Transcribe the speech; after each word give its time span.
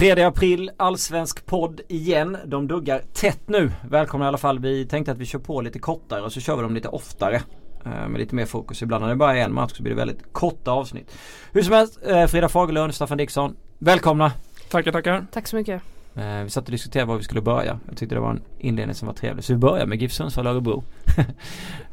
3 0.00 0.22
april, 0.22 0.70
allsvensk 0.76 1.46
podd 1.46 1.80
igen. 1.88 2.36
De 2.46 2.66
duggar 2.66 3.02
tätt 3.12 3.48
nu. 3.48 3.70
Välkomna 3.90 4.24
i 4.24 4.28
alla 4.28 4.38
fall. 4.38 4.58
Vi 4.58 4.86
tänkte 4.86 5.12
att 5.12 5.18
vi 5.18 5.26
kör 5.26 5.38
på 5.38 5.60
lite 5.60 5.78
kortare 5.78 6.22
och 6.22 6.32
så 6.32 6.40
kör 6.40 6.56
vi 6.56 6.62
dem 6.62 6.74
lite 6.74 6.88
oftare. 6.88 7.42
Eh, 7.84 8.08
med 8.08 8.18
lite 8.18 8.34
mer 8.34 8.46
fokus. 8.46 8.82
Ibland 8.82 9.02
när 9.02 9.08
det 9.08 9.16
bara 9.16 9.36
är 9.36 9.44
en 9.44 9.54
match 9.54 9.72
så 9.72 9.82
blir 9.82 9.92
det 9.92 9.98
väldigt 9.98 10.32
korta 10.32 10.70
avsnitt. 10.70 11.16
Hur 11.52 11.62
som 11.62 11.74
helst, 11.74 11.98
eh, 12.06 12.26
Frida 12.26 12.48
Fagerlund, 12.48 12.94
Staffan 12.94 13.18
Dixon. 13.18 13.56
Välkomna! 13.78 14.32
Tackar, 14.70 14.92
tackar. 14.92 15.26
Tack 15.32 15.46
så 15.46 15.56
mycket. 15.56 15.82
Eh, 16.14 16.42
vi 16.42 16.50
satt 16.50 16.64
och 16.64 16.70
diskuterade 16.70 17.08
var 17.08 17.16
vi 17.16 17.22
skulle 17.22 17.40
börja. 17.40 17.78
Jag 17.88 17.96
tyckte 17.96 18.14
det 18.14 18.20
var 18.20 18.30
en 18.30 18.42
inledning 18.58 18.94
som 18.94 19.06
var 19.06 19.14
trevlig. 19.14 19.44
Så 19.44 19.52
vi 19.52 19.58
börjar 19.58 19.86
med 19.86 20.02
GIF 20.02 20.12
Sundsvall 20.12 20.46
Örebro. 20.46 20.84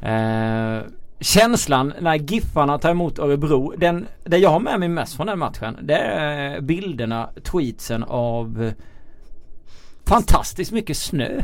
känslan 1.20 1.92
när 2.00 2.14
Giffarna 2.14 2.78
tar 2.78 2.90
emot 2.90 3.18
Örebro. 3.18 3.74
Den, 3.76 4.06
det 4.24 4.38
jag 4.38 4.50
har 4.50 4.60
med 4.60 4.80
mig 4.80 4.88
mest 4.88 5.16
från 5.16 5.26
den 5.26 5.38
matchen 5.38 5.76
det 5.82 5.96
är 5.98 6.60
bilderna, 6.60 7.28
tweetsen 7.42 8.04
av 8.04 8.72
fantastiskt 10.06 10.72
mycket 10.72 10.96
snö 10.96 11.42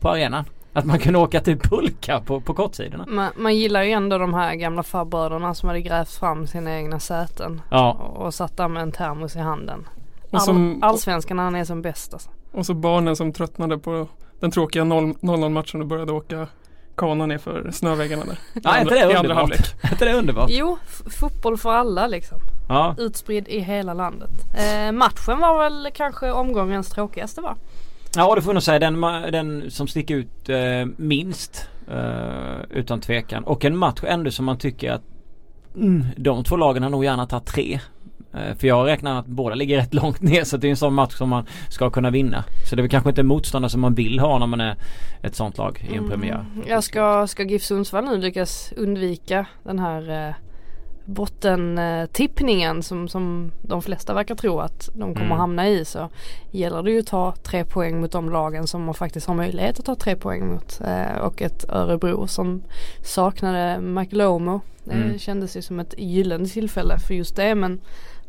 på 0.00 0.08
arenan. 0.08 0.44
Att 0.74 0.84
man 0.84 0.98
kunde 0.98 1.18
åka 1.18 1.40
till 1.40 1.58
pulka 1.58 2.20
på, 2.20 2.40
på 2.40 2.54
kortsidorna. 2.54 3.04
Man, 3.08 3.30
man 3.36 3.56
gillar 3.56 3.82
ju 3.82 3.90
ändå 3.90 4.18
de 4.18 4.34
här 4.34 4.54
gamla 4.54 4.82
farbröderna 4.82 5.54
som 5.54 5.68
hade 5.68 5.80
grävt 5.80 6.10
fram 6.10 6.46
sina 6.46 6.76
egna 6.76 7.00
säten. 7.00 7.60
Ja. 7.70 7.92
Och, 7.92 8.26
och 8.26 8.34
satt 8.34 8.56
där 8.56 8.68
med 8.68 8.82
en 8.82 8.92
termos 8.92 9.36
i 9.36 9.38
handen. 9.38 9.88
Och 10.30 10.42
som- 10.42 10.78
All, 10.82 10.90
allsvenskan 10.90 11.38
han 11.38 11.54
är 11.54 11.64
som 11.64 11.82
bäst 11.82 12.12
alltså. 12.12 12.30
Och 12.52 12.66
så 12.66 12.74
barnen 12.74 13.16
som 13.16 13.32
tröttnade 13.32 13.78
på 13.78 14.08
den 14.40 14.50
tråkiga 14.50 14.82
0-0 14.82 15.48
matchen 15.48 15.80
och 15.80 15.86
började 15.86 16.12
åka 16.12 16.46
kana 16.94 17.26
ner 17.26 17.38
för 17.38 17.70
snöväggarna 17.70 18.24
där. 18.24 18.38
Ja, 18.62 18.76
är 18.76 18.80
inte 18.80 18.94
det 18.94 19.18
andra 19.18 19.18
underbart? 19.18 19.74
Är 19.82 19.92
inte 19.92 20.04
det 20.04 20.14
underbart? 20.14 20.50
Jo, 20.50 20.78
fotboll 21.20 21.58
för 21.58 21.72
alla 21.72 22.06
liksom. 22.06 22.38
Ja. 22.68 22.94
Utspridd 22.98 23.48
i 23.48 23.60
hela 23.60 23.94
landet. 23.94 24.30
Eh, 24.54 24.92
matchen 24.92 25.38
var 25.38 25.62
väl 25.62 25.88
kanske 25.94 26.30
omgångens 26.30 26.90
tråkigaste 26.90 27.40
va? 27.40 27.56
Ja 28.16 28.34
det 28.34 28.42
får 28.42 28.50
jag 28.50 28.54
nog 28.54 28.62
säga 28.62 28.78
den, 28.78 29.00
den 29.32 29.70
som 29.70 29.88
sticker 29.88 30.14
ut 30.14 30.48
eh, 30.48 30.86
minst. 30.96 31.68
Eh, 31.90 32.60
utan 32.70 33.00
tvekan. 33.00 33.44
Och 33.44 33.64
en 33.64 33.76
match 33.76 34.00
ändå 34.06 34.30
som 34.30 34.44
man 34.44 34.58
tycker 34.58 34.92
att 34.92 35.02
mm, 35.76 36.06
de 36.16 36.44
två 36.44 36.56
lagen 36.56 36.82
har 36.82 36.90
nog 36.90 37.04
gärna 37.04 37.26
tagit 37.26 37.46
tre. 37.46 37.80
Eh, 38.34 38.56
för 38.56 38.66
jag 38.66 38.86
räknar 38.86 39.18
att 39.18 39.26
båda 39.26 39.54
ligger 39.54 39.76
rätt 39.76 39.94
långt 40.02 40.22
ner 40.22 40.44
så 40.44 40.56
det 40.56 40.66
är 40.66 40.70
en 40.70 40.76
sån 40.76 40.94
match 40.94 41.14
som 41.14 41.28
man 41.28 41.46
ska 41.68 41.90
kunna 41.90 42.10
vinna. 42.10 42.44
Så 42.70 42.76
det 42.76 42.80
är 42.80 42.82
väl 42.82 42.90
kanske 42.90 43.10
inte 43.10 43.22
motståndare 43.22 43.70
som 43.70 43.80
man 43.80 43.94
vill 43.94 44.18
ha 44.18 44.38
när 44.38 44.46
man 44.46 44.60
är 44.60 44.76
ett 45.22 45.34
sånt 45.34 45.58
lag 45.58 45.88
i 45.92 45.96
en 45.96 46.08
premiär. 46.08 46.44
Mm. 46.54 46.68
Jag 46.68 46.84
ska, 46.84 47.26
ska 47.26 47.42
GIF 47.42 47.62
Sundsvall 47.62 48.04
nu 48.04 48.16
lyckas 48.18 48.72
undvika 48.76 49.46
den 49.62 49.78
här 49.78 50.28
eh, 50.28 50.34
bottentippningen 51.04 52.82
som, 52.82 53.08
som 53.08 53.52
de 53.62 53.82
flesta 53.82 54.14
verkar 54.14 54.34
tro 54.34 54.58
att 54.60 54.88
de 54.94 55.14
kommer 55.14 55.26
Mm. 55.26 55.38
hamna 55.38 55.68
i 55.68 55.84
så 55.84 56.08
gäller 56.50 56.82
det 56.82 56.90
ju 56.90 57.00
att 57.00 57.06
ta 57.06 57.34
tre 57.42 57.64
poäng 57.64 58.00
mot 58.00 58.12
de 58.12 58.30
lagen 58.30 58.66
som 58.66 58.84
man 58.84 58.94
faktiskt 58.94 59.26
har 59.26 59.34
möjlighet 59.34 59.78
att 59.78 59.84
ta 59.84 59.94
tre 59.94 60.16
poäng 60.16 60.46
mot. 60.46 60.80
Eh, 60.84 61.18
och 61.20 61.42
ett 61.42 61.64
Örebro 61.68 62.26
som 62.26 62.62
saknade 63.04 63.80
McLomo. 63.80 64.60
Det 64.84 64.92
Mm. 64.92 65.18
kändes 65.18 65.56
ju 65.56 65.62
som 65.62 65.80
ett 65.80 65.94
gyllene 65.98 66.46
tillfälle 66.48 66.98
för 66.98 67.14
just 67.14 67.36
det 67.36 67.54
men 67.54 67.80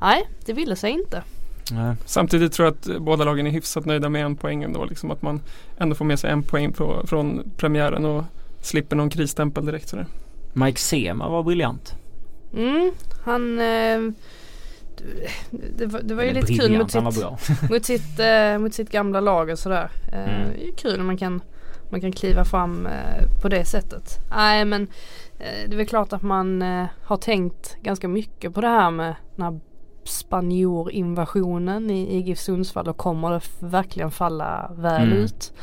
nej 0.03 0.29
det 0.45 0.53
ville 0.53 0.75
sig 0.75 0.91
inte. 0.91 1.23
Nej. 1.71 1.95
Samtidigt 2.05 2.53
tror 2.53 2.65
jag 2.65 2.73
att 2.73 2.87
eh, 2.87 2.99
båda 2.99 3.23
lagen 3.25 3.47
är 3.47 3.51
hyfsat 3.51 3.85
nöjda 3.85 4.09
med 4.09 4.25
en 4.25 4.35
poäng 4.35 4.63
ändå. 4.63 4.85
Liksom 4.85 5.11
att 5.11 5.21
man 5.21 5.41
ändå 5.77 5.95
får 5.95 6.05
med 6.05 6.19
sig 6.19 6.31
en 6.31 6.43
poäng 6.43 6.73
på, 6.73 7.07
från 7.07 7.51
premiären 7.57 8.05
och 8.05 8.23
slipper 8.61 8.95
någon 8.95 9.09
krisstämpel 9.09 9.65
direkt 9.65 9.89
sådär. 9.89 10.05
Mike 10.53 10.79
Sema 10.79 11.29
var 11.29 11.43
briljant. 11.43 11.93
Mm, 12.53 12.91
han 13.25 13.59
eh, 13.59 14.13
det, 15.77 15.85
var, 15.85 16.01
det 16.01 16.13
var 16.13 16.23
ju 16.23 16.33
lite 16.33 16.53
kul 16.53 16.77
mot 16.77 16.91
sitt, 16.91 17.03
mot 17.69 17.85
sitt, 17.85 18.19
eh, 18.19 18.57
mot 18.57 18.73
sitt 18.73 18.89
gamla 18.91 19.19
lag 19.19 19.49
och 19.49 19.59
sådär. 19.59 19.89
Eh, 20.13 20.19
Mm. 20.19 20.51
Det 20.59 20.67
är 20.67 20.71
kul 20.75 20.97
när 20.97 21.05
man 21.05 21.17
kan, 21.17 21.41
man 21.89 22.01
kan 22.01 22.11
kliva 22.11 22.45
fram 22.45 22.85
eh, 22.85 23.41
på 23.41 23.49
det 23.49 23.65
sättet. 23.65 24.19
Nej 24.29 24.65
men 24.65 24.81
eh, 25.39 25.67
det 25.67 25.73
är 25.73 25.77
väl 25.77 25.87
klart 25.87 26.13
att 26.13 26.21
man 26.21 26.61
eh, 26.61 26.85
har 27.03 27.17
tänkt 27.17 27.77
ganska 27.81 28.07
mycket 28.07 28.53
på 28.53 28.61
det 28.61 28.67
här 28.67 28.91
med 28.91 29.15
den 29.35 29.45
här 29.45 29.59
spanjorinvasionen 30.09 31.89
i, 31.91 32.15
i 32.17 32.19
GIF 32.21 32.39
Sundsvall 32.39 32.87
och 32.87 32.97
kommer 32.97 33.31
det 33.31 33.41
verkligen 33.59 34.11
falla 34.11 34.71
väl 34.77 35.01
Mm. 35.03 35.17
ut. 35.17 35.53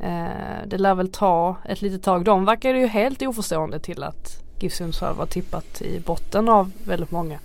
Eh, 0.00 0.66
det 0.66 0.78
lär 0.78 0.94
väl 0.94 1.08
ta 1.08 1.56
ett 1.68 1.82
litet 1.82 2.02
tag. 2.02 2.24
De 2.24 2.44
verkar 2.44 2.74
ju 2.74 2.86
helt 2.86 3.22
oförstående 3.22 3.78
till 3.78 4.02
att 4.02 4.42
GIF 4.60 4.72
Sundsvall 4.74 5.14
var 5.14 5.26
tippat 5.26 5.82
i 5.82 6.00
botten 6.00 6.48
av 6.48 6.70
väldigt 6.84 7.10
många. 7.10 7.38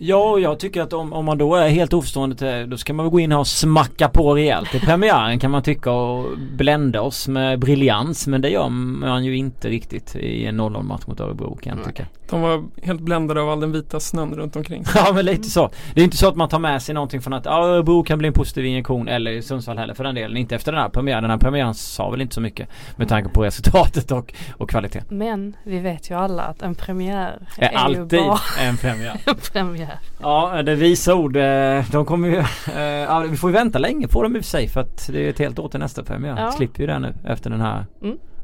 Ja 0.00 0.30
och 0.30 0.40
jag 0.40 0.58
tycker 0.58 0.82
att 0.82 0.92
om, 0.92 1.12
om 1.12 1.24
man 1.24 1.38
då 1.38 1.54
är 1.56 1.68
helt 1.68 1.92
oförstående 1.92 2.36
till 2.36 2.46
det, 2.46 2.66
då 2.66 2.76
ska 2.76 2.92
man 2.92 3.04
väl 3.06 3.10
gå 3.10 3.20
in 3.20 3.32
här 3.32 3.38
och 3.38 3.46
smacka 3.46 4.08
på 4.08 4.34
rejält 4.34 4.74
i 4.74 4.80
premiären 4.80 5.38
kan 5.38 5.50
man 5.50 5.62
tycka 5.62 5.92
och 5.92 6.38
blända 6.38 7.00
oss 7.00 7.28
med 7.28 7.58
briljans 7.58 8.26
men 8.26 8.40
det 8.40 8.48
gör 8.48 8.68
man 8.68 9.24
ju 9.24 9.36
inte 9.36 9.68
riktigt 9.68 10.16
i 10.16 10.46
en 10.46 10.60
0-0 10.60 10.82
match 10.82 11.02
mot 11.06 11.20
Örebro 11.20 11.56
kan 11.62 11.76
jag 11.78 11.86
tycka. 11.86 12.06
De 12.30 12.40
var 12.40 12.64
helt 12.82 13.00
bländade 13.00 13.40
av 13.40 13.50
all 13.50 13.60
den 13.60 13.72
vita 13.72 14.00
snön 14.00 14.34
runt 14.34 14.56
omkring. 14.56 14.84
Ja 14.94 15.12
men 15.14 15.24
lite 15.24 15.50
så. 15.50 15.70
Det 15.94 16.00
är 16.00 16.04
inte 16.04 16.16
så 16.16 16.28
att 16.28 16.36
man 16.36 16.48
tar 16.48 16.58
med 16.58 16.82
sig 16.82 16.94
någonting 16.94 17.20
från 17.22 17.32
att 17.32 17.46
Örebro 17.46 18.02
kan 18.02 18.18
bli 18.18 18.28
en 18.28 18.34
positiv 18.34 18.64
injektion 18.66 19.08
eller 19.08 19.40
Sundsvall 19.40 19.78
heller 19.78 19.94
för 19.94 20.04
den 20.04 20.14
delen. 20.14 20.36
Inte 20.36 20.54
efter 20.54 20.72
den 20.72 20.80
här 20.80 20.88
premiären. 20.88 21.22
Den 21.22 21.30
här 21.30 21.38
premiären 21.38 21.74
sa 21.74 22.10
väl 22.10 22.20
inte 22.20 22.34
så 22.34 22.40
mycket 22.40 22.68
med 22.96 23.08
tanke 23.08 23.28
på 23.30 23.44
resultatet 23.44 24.10
och, 24.10 24.34
och 24.56 24.70
kvaliteten. 24.70 25.18
Men 25.18 25.56
vi 25.64 25.78
vet 25.78 26.10
ju 26.10 26.14
alla 26.14 26.42
att 26.42 26.62
en 26.62 26.74
premiär 26.74 27.38
är 27.58 27.68
är, 27.72 27.76
alltid 27.76 28.20
bara 28.20 28.38
en 28.60 28.76
premiär. 28.76 29.20
en 29.26 29.34
premiär. 29.52 29.98
Ja 30.22 30.62
det 30.62 30.72
är 30.72 30.76
visa 30.76 31.14
ord. 31.14 31.36
eh, 31.36 31.84
De 31.90 32.04
kommer 32.04 32.28
ju, 32.28 32.38
eh, 32.76 32.82
ja, 32.82 33.24
vi 33.30 33.36
får 33.36 33.50
ju 33.50 33.54
vänta 33.54 33.78
länge 33.78 34.08
på 34.08 34.22
dem 34.22 34.36
i 34.36 34.38
och 34.38 34.44
för 34.44 34.50
sig 34.50 34.68
för 34.68 34.80
att 34.80 35.06
det 35.12 35.26
är 35.26 35.30
ett 35.30 35.38
helt 35.38 35.58
år 35.58 35.68
till 35.68 35.80
nästa 35.80 36.02
premiär. 36.04 36.34
Ja. 36.38 36.52
Slipper 36.52 36.80
ju 36.80 36.86
det 36.86 36.98
nu 36.98 37.14
efter 37.24 37.50
den 37.50 37.60
här 37.60 37.86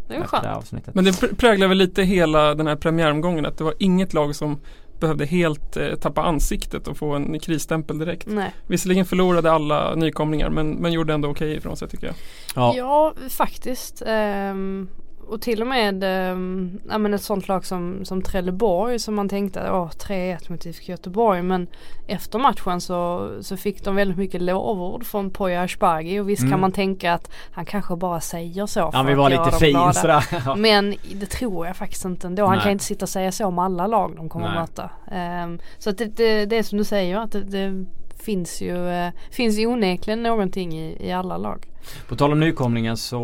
Det 0.09 0.15
det 0.15 0.27
skönt. 0.27 0.47
avsnittet. 0.47 0.95
Men 0.95 1.05
det 1.05 1.11
pr- 1.11 1.35
präglar 1.37 1.69
väl 1.69 1.79
lite 1.79 2.03
hela 2.03 2.55
den 2.55 2.67
här 2.67 2.77
premiäromgången 2.77 3.47
att 3.47 3.59
det 3.59 3.65
var 3.65 3.75
inget 3.79 4.15
lag 4.15 4.37
som 4.37 4.61
behövde 5.01 5.27
helt 5.27 5.77
eh, 5.77 5.95
tappa 5.95 6.23
ansiktet 6.23 6.89
och 6.89 6.97
få 6.97 7.13
en 7.15 7.39
krisstämpel 7.39 7.99
direkt. 7.99 8.27
Nej. 8.27 8.55
Visserligen 8.67 9.05
förlorade 9.05 9.53
alla 9.53 9.95
nykomlingar 9.95 10.51
men, 10.51 10.71
men 10.71 10.93
gjorde 10.93 11.15
ändå 11.15 11.29
okej 11.29 11.57
ifrån 11.57 11.77
sig 11.77 11.89
tycker 11.89 12.07
jag. 12.07 12.17
Ja. 12.55 12.75
Ja, 12.77 13.15
faktiskt. 13.31 14.03
Ehm, 14.07 14.89
och 15.29 15.41
till 15.41 15.61
och 15.61 15.67
med 15.67 16.05
um, 16.33 16.81
ja, 16.91 16.99
men 16.99 17.15
ett 17.15 17.23
sånt 17.23 17.49
lag 17.49 17.67
som, 17.67 18.05
som 18.05 18.23
Trelleborg 18.23 18.99
som 18.99 19.15
man 19.15 19.29
tänkte 19.29 19.71
åh 19.71 19.89
3-1 19.91 20.51
mot 20.53 20.67
IFK 20.67 20.85
Göteborg 20.93 21.43
men 21.43 21.67
efter 22.07 22.39
matchen 22.39 22.81
så, 22.81 23.31
så 23.43 23.57
fick 23.57 23.85
de 23.85 23.97
väldigt 23.97 24.17
mycket 24.19 24.43
lovord 24.43 25.05
från 25.07 25.31
Poya 25.31 25.63
Asbaghi 25.63 26.21
och 26.21 26.29
visst 26.29 26.41
Mm. 26.43 26.51
kan 26.53 26.61
man 26.61 26.73
tänka 26.73 27.13
att 27.13 27.31
han 27.53 27.65
kanske 27.65 27.97
bara 27.97 28.21
säger 28.21 28.67
så 28.67 28.91
för 28.93 28.99
Ja 28.99 29.03
vi 29.03 29.13
att 29.13 29.19
var 29.19 29.31
göra 29.31 29.45
lite 29.45 29.51
dem 29.51 29.61
fin 29.61 29.71
glada. 29.71 29.93
sådär. 29.93 30.25
Ja. 30.47 30.55
Men 30.55 30.95
det 31.15 31.27
tror 31.27 31.67
jag 31.67 31.77
faktiskt 31.77 32.05
inte 32.05 32.27
ändå. 32.27 32.43
Han 32.47 32.53
Nej. 32.57 32.63
kan 32.63 32.73
inte 32.73 32.85
sitta 32.85 33.05
och 33.05 33.09
säga 33.09 33.33
så 33.33 33.47
om 33.47 33.59
alla 33.59 33.87
lag 33.87 34.13
de 34.17 34.29
kommer 34.29 34.49
Nej. 34.49 34.59
att 34.59 34.69
möta. 34.71 34.91
Ehm, 35.11 35.59
så 35.79 35.91
att 35.91 35.99
det, 35.99 36.05
det, 36.17 36.47
det 36.47 36.57
är 36.59 36.63
som 36.63 36.79
du 36.79 36.85
säger 36.85 37.17
att 37.19 37.33
det, 37.33 37.41
det 37.41 37.85
finns 38.25 38.63
ju 38.63 38.89
eh, 38.89 39.13
finns 39.31 39.59
ju 39.59 39.67
onekligen 39.67 40.23
någonting 40.23 40.79
i, 40.79 40.97
i 41.09 41.13
alla 41.13 41.37
lag. 41.37 41.67
På 42.09 42.17
tal 42.17 42.33
om 42.33 42.41
nykomlingar 42.41 42.95
så, 42.95 43.19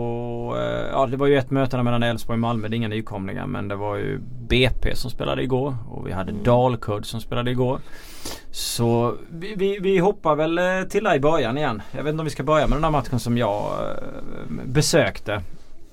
eh, 0.57 0.91
ja 0.93 1.07
det 1.07 1.17
var 1.17 1.27
ju 1.27 1.39
ett 1.39 1.51
möte 1.51 1.83
mellan 1.83 2.03
Elfsborg 2.03 2.35
och 2.35 2.41
Malmö. 2.41 2.69
Det 2.69 2.75
är 2.75 2.77
inga 2.77 2.89
nykomlingar 2.89 3.47
men 3.47 3.69
det 3.69 3.77
var 3.77 3.97
ju 3.97 4.19
BP 4.49 4.97
som 4.97 5.11
spelade 5.11 5.43
igår 5.43 5.75
och 5.91 6.07
vi 6.07 6.13
hade 6.13 6.33
Dalkurd 6.33 7.07
som 7.07 7.21
spelade 7.21 7.51
igår. 7.51 7.79
Så 8.51 9.17
vi, 9.31 9.55
vi, 9.55 9.79
vi 9.79 9.99
hoppar 9.99 10.37
väl 10.37 10.59
eh, 10.59 10.83
till 10.91 11.05
där 11.05 11.15
i 11.15 11.21
början 11.21 11.59
igen. 11.59 11.83
Jag 11.93 12.03
vet 12.03 12.11
inte 12.11 12.21
om 12.21 12.25
vi 12.25 12.31
ska 12.31 12.43
börja 12.43 12.67
med 12.67 12.77
den 12.77 12.85
här 12.85 12.91
matchen 12.91 13.21
som 13.21 13.39
jag 13.39 13.65
eh, 13.65 14.65
besökte. 14.65 15.43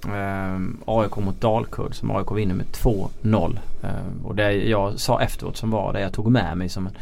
Eh, 0.06 0.60
AIK 0.86 1.16
mot 1.16 1.42
Dalkurd 1.42 1.96
som 1.96 2.12
AIK 2.12 2.32
vinner 2.32 2.56
med 2.56 2.66
2-0. 2.66 3.60
Eh, 3.84 4.26
och 4.26 4.36
det 4.36 4.52
jag 4.54 5.00
sa 5.00 5.22
efteråt 5.22 5.58
som 5.58 5.72
var 5.72 5.94
det 5.94 6.02
jag 6.02 6.14
tog 6.14 6.32
med 6.32 6.58
mig 6.58 6.70
som 6.70 6.88
en 6.88 6.94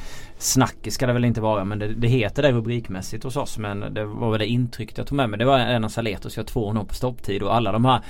snackis 0.45 0.93
ska 0.93 1.07
det 1.07 1.13
väl 1.13 1.25
inte 1.25 1.41
vara 1.41 1.65
men 1.65 1.79
det, 1.79 1.87
det 1.87 2.07
heter 2.07 2.43
det 2.43 2.51
rubrikmässigt 2.51 3.23
hos 3.23 3.37
oss 3.37 3.57
men 3.57 3.93
det 3.93 4.05
var 4.05 4.31
väl 4.31 4.39
det 4.39 4.47
intrycket 4.47 4.97
jag 4.97 5.07
tog 5.07 5.15
med 5.15 5.29
mig. 5.29 5.39
Det 5.39 5.45
var 5.45 5.59
en 5.59 5.83
av 5.83 5.89
Saletos, 5.89 6.37
jag 6.37 6.45
2-0 6.45 6.85
på 6.85 6.93
stopptid 6.93 7.43
och 7.43 7.55
alla 7.55 7.71
de 7.71 7.85
här 7.85 8.01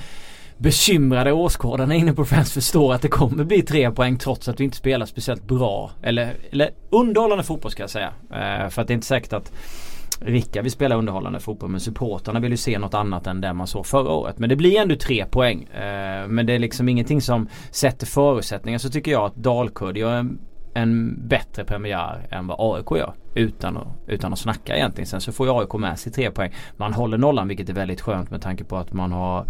bekymrade 0.58 1.32
åskådarna 1.32 1.94
inne 1.94 2.12
på 2.12 2.24
Friends 2.24 2.52
förstår 2.52 2.94
att 2.94 3.02
det 3.02 3.08
kommer 3.08 3.44
bli 3.44 3.62
tre 3.62 3.90
poäng 3.90 4.18
trots 4.18 4.48
att 4.48 4.60
vi 4.60 4.64
inte 4.64 4.76
spelar 4.76 5.06
speciellt 5.06 5.42
bra. 5.42 5.90
Eller, 6.02 6.34
eller 6.50 6.70
underhållande 6.90 7.44
fotboll 7.44 7.70
ska 7.70 7.82
jag 7.82 7.90
säga. 7.90 8.12
Eh, 8.30 8.68
för 8.68 8.82
att 8.82 8.88
det 8.88 8.92
är 8.92 8.94
inte 8.94 9.06
säkert 9.06 9.32
att 9.32 9.52
Ricka 10.20 10.62
vill 10.62 10.72
spela 10.72 10.94
underhållande 10.94 11.40
fotboll 11.40 11.70
men 11.70 11.80
supportarna 11.80 12.40
vill 12.40 12.50
ju 12.50 12.56
se 12.56 12.78
något 12.78 12.94
annat 12.94 13.26
än 13.26 13.40
det 13.40 13.52
man 13.52 13.66
såg 13.66 13.86
förra 13.86 14.10
året. 14.10 14.38
Men 14.38 14.48
det 14.48 14.56
blir 14.56 14.78
ändå 14.78 14.96
tre 14.96 15.26
poäng. 15.26 15.62
Eh, 15.62 16.28
men 16.28 16.46
det 16.46 16.52
är 16.52 16.58
liksom 16.58 16.88
ingenting 16.88 17.20
som 17.20 17.48
sätter 17.70 18.06
förutsättningar. 18.06 18.78
Så 18.78 18.88
tycker 18.88 19.10
jag 19.10 19.24
att 19.24 19.36
Dalkurd 19.36 19.96
gör 19.96 20.12
en, 20.12 20.38
en 20.76 21.28
bättre 21.28 21.64
premiär 21.64 22.26
än 22.30 22.46
vad 22.46 22.56
AIK 22.58 22.90
gör. 22.90 23.14
Utan 23.34 23.76
att, 23.76 23.86
utan 24.06 24.32
att 24.32 24.38
snacka 24.38 24.76
egentligen. 24.76 25.06
Sen 25.06 25.20
så 25.20 25.32
får 25.32 25.46
ju 25.46 25.52
AIK 25.52 25.72
med 25.72 25.98
sig 25.98 26.12
tre 26.12 26.30
poäng. 26.30 26.52
Man 26.76 26.92
håller 26.92 27.18
nollan 27.18 27.48
vilket 27.48 27.68
är 27.68 27.72
väldigt 27.72 28.00
skönt 28.00 28.30
med 28.30 28.42
tanke 28.42 28.64
på 28.64 28.76
att 28.76 28.92
man 28.92 29.12
har 29.12 29.46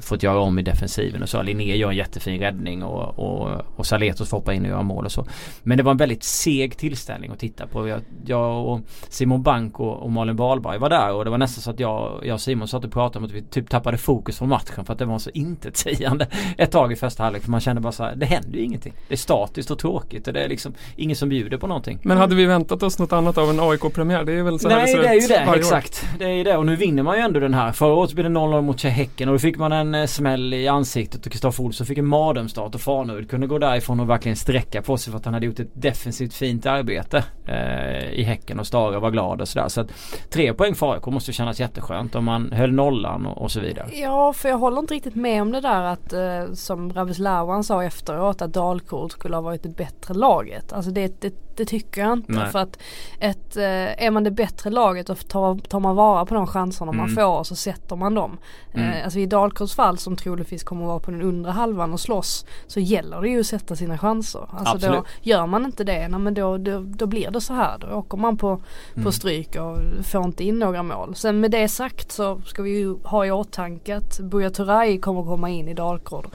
fått 0.00 0.22
göra 0.22 0.38
om 0.38 0.58
i 0.58 0.62
defensiven 0.62 1.22
och 1.22 1.28
så. 1.28 1.42
Linné 1.42 1.76
gör 1.76 1.90
en 1.90 1.96
jättefin 1.96 2.40
räddning 2.40 2.82
och, 2.82 3.18
och, 3.18 3.62
och 3.76 3.86
Saletos 3.86 4.28
får 4.28 4.36
hoppa 4.36 4.54
in 4.54 4.62
och 4.62 4.68
göra 4.68 4.82
mål 4.82 5.04
och 5.04 5.12
så. 5.12 5.26
Men 5.62 5.76
det 5.76 5.82
var 5.82 5.90
en 5.92 5.96
väldigt 5.96 6.22
seg 6.22 6.76
tillställning 6.76 7.30
att 7.30 7.38
titta 7.38 7.66
på. 7.66 7.88
Jag, 7.88 8.00
jag 8.26 8.66
och 8.66 8.80
Simon 9.08 9.42
Bank 9.42 9.80
och, 9.80 10.02
och 10.02 10.10
Malin 10.10 10.36
Wahlberg 10.36 10.78
var 10.78 10.90
där 10.90 11.12
och 11.12 11.24
det 11.24 11.30
var 11.30 11.38
nästan 11.38 11.62
så 11.62 11.70
att 11.70 11.80
jag, 11.80 12.20
jag 12.24 12.34
och 12.34 12.40
Simon 12.40 12.68
satt 12.68 12.84
och 12.84 12.92
pratade 12.92 13.18
om 13.18 13.24
att 13.24 13.32
vi 13.32 13.42
typ 13.42 13.70
tappade 13.70 13.98
fokus 13.98 14.38
från 14.38 14.48
matchen 14.48 14.84
för 14.84 14.92
att 14.92 14.98
det 14.98 15.04
var 15.04 15.18
så 15.18 15.30
intetsägande 15.34 16.26
ett 16.58 16.70
tag 16.70 16.92
i 16.92 16.96
första 16.96 17.22
halvlek. 17.22 17.42
För 17.42 17.50
man 17.50 17.60
kände 17.60 17.80
bara 17.80 17.92
så 17.92 18.04
här, 18.04 18.16
det 18.16 18.26
händer 18.26 18.58
ju 18.58 18.64
ingenting. 18.64 18.92
Det 19.08 19.14
är 19.14 19.18
statiskt 19.18 19.70
och 19.70 19.78
tråkigt 19.78 20.26
och 20.26 20.32
det 20.32 20.44
är 20.44 20.48
liksom 20.48 20.74
ingen 20.96 21.16
som 21.16 21.28
bjuder 21.28 21.58
på 21.58 21.66
någonting. 21.66 21.98
Men 22.02 22.16
hade 22.16 22.34
vi 22.34 22.44
väntat 22.44 22.82
oss 22.82 22.98
något 22.98 23.12
annat 23.12 23.38
av 23.38 23.50
en 23.50 23.60
AIK-premiär? 23.60 24.24
Det 24.24 24.32
är 24.32 24.42
väl 24.42 24.60
så 24.60 24.68
här 24.68 24.76
Nej 24.76 24.92
ser 24.92 25.02
det 25.02 25.08
är 25.08 25.14
ju 25.14 25.26
det, 25.26 25.50
år. 25.50 25.56
exakt. 25.56 26.08
Det 26.18 26.24
är 26.24 26.28
ju 26.32 26.44
det 26.44 26.56
och 26.56 26.66
nu 26.66 26.76
vinner 26.76 27.02
man 27.02 27.16
ju 27.16 27.22
ändå 27.22 27.40
den 27.40 27.54
här. 27.54 27.72
Förra 27.72 27.94
året 27.94 28.12
blev 28.12 28.30
det 28.30 28.38
0-0 28.38 28.62
mot 28.62 28.82
Häcken 28.82 29.28
och 29.28 29.34
då 29.34 29.38
fick 29.38 29.58
man 29.58 29.72
en 29.72 29.85
eh, 29.94 30.06
smäll 30.06 30.54
i 30.54 30.68
ansiktet 30.68 31.26
och 31.26 31.32
Kristoffer 31.32 31.64
Olsson 31.64 31.86
fick 31.86 31.98
en 31.98 32.06
mardrömsstart 32.06 32.74
och 32.74 32.80
Farnerud 32.80 33.30
kunde 33.30 33.46
gå 33.46 33.58
därifrån 33.58 34.00
och 34.00 34.10
verkligen 34.10 34.36
sträcka 34.36 34.82
på 34.82 34.96
sig 34.96 35.10
för 35.10 35.18
att 35.18 35.24
han 35.24 35.34
hade 35.34 35.46
gjort 35.46 35.60
ett 35.60 35.70
defensivt 35.72 36.34
fint 36.34 36.66
arbete 36.66 37.24
eh, 37.46 38.10
i 38.10 38.22
Häcken 38.22 38.58
och 38.60 38.66
Stare 38.66 38.98
var 38.98 39.10
glad 39.10 39.40
och 39.40 39.48
sådär. 39.48 39.68
Så 39.68 39.80
att 39.80 39.88
tre 40.30 40.52
poäng 40.54 40.74
för 40.74 40.92
AIK 40.92 41.06
måste 41.06 41.32
kännas 41.32 41.60
jätteskönt 41.60 42.14
om 42.14 42.24
man 42.24 42.52
höll 42.52 42.72
nollan 42.72 43.26
och, 43.26 43.42
och 43.42 43.50
så 43.50 43.60
vidare. 43.60 43.86
Ja, 43.92 44.32
för 44.32 44.48
jag 44.48 44.58
håller 44.58 44.78
inte 44.78 44.94
riktigt 44.94 45.14
med 45.14 45.42
om 45.42 45.52
det 45.52 45.60
där 45.60 45.82
att 45.82 46.12
eh, 46.12 46.52
som 46.54 46.92
Ravis 46.92 47.18
Lawan 47.18 47.64
sa 47.64 47.84
efteråt 47.84 48.42
att 48.42 48.52
Dalkurd 48.52 49.10
skulle 49.12 49.36
ha 49.36 49.40
varit 49.42 49.62
det 49.62 49.68
bättre 49.68 50.14
laget. 50.14 50.72
Alltså 50.72 50.90
det, 50.90 51.20
det, 51.20 51.34
det 51.56 51.64
tycker 51.64 52.00
jag 52.00 52.12
inte. 52.12 52.32
Nej. 52.32 52.48
För 52.50 52.58
att 52.58 52.78
ett, 53.20 53.56
eh, 53.56 54.04
är 54.04 54.10
man 54.10 54.24
det 54.24 54.30
bättre 54.30 54.70
laget 54.70 55.10
och 55.10 55.28
tar, 55.28 55.58
tar 55.58 55.80
man 55.80 55.96
vara 55.96 56.26
på 56.26 56.34
de 56.34 56.46
chanserna 56.46 56.92
man 56.92 57.06
Mm. 57.06 57.14
får 57.16 57.44
så 57.44 57.54
sätter 57.56 57.96
man 57.96 58.14
dem. 58.14 58.38
Mm. 58.74 58.92
Eh, 58.92 59.04
alltså 59.04 59.18
i 59.18 59.26
Dalkurds 59.26 59.74
fall 59.76 59.98
som 59.98 60.16
troligtvis 60.16 60.64
kommer 60.64 60.82
att 60.82 60.88
vara 60.88 60.98
på 60.98 61.10
den 61.10 61.22
undre 61.22 61.52
halvan 61.52 61.92
och 61.92 62.00
slåss 62.00 62.46
så 62.66 62.80
gäller 62.80 63.20
det 63.20 63.28
ju 63.28 63.40
att 63.40 63.46
sätta 63.46 63.76
sina 63.76 63.98
chanser. 63.98 64.40
Alltså 64.50 64.78
då, 64.78 64.86
Absolut. 64.86 65.04
gör 65.22 65.46
man 65.46 65.64
inte 65.64 65.84
det, 65.84 66.08
nej, 66.08 66.20
men 66.20 66.34
då, 66.34 66.58
då, 66.58 66.80
då 66.80 67.06
blir 67.06 67.30
det 67.30 67.40
så 67.40 67.54
här. 67.54 67.78
Då 67.78 67.86
åker 67.86 68.16
man 68.18 68.36
på, 68.36 68.56
på 68.94 69.00
Mm. 69.00 69.12
stryk 69.12 69.56
och 69.56 69.78
får 70.06 70.24
inte 70.24 70.44
in 70.44 70.58
några 70.58 70.82
mål. 70.82 71.14
Sen 71.14 71.40
med 71.40 71.50
det 71.50 71.68
sagt 71.68 72.12
så 72.12 72.40
ska 72.46 72.62
vi 72.62 72.78
ju 72.78 72.96
ha 73.04 73.26
i 73.26 73.30
åtanke 73.30 73.96
att 73.96 74.20
Buya 74.20 74.50
Turay 74.50 75.00
kommer 75.00 75.22
komma 75.22 75.50
in 75.50 75.68
i 75.68 75.74
Dalkurd. 75.74 76.26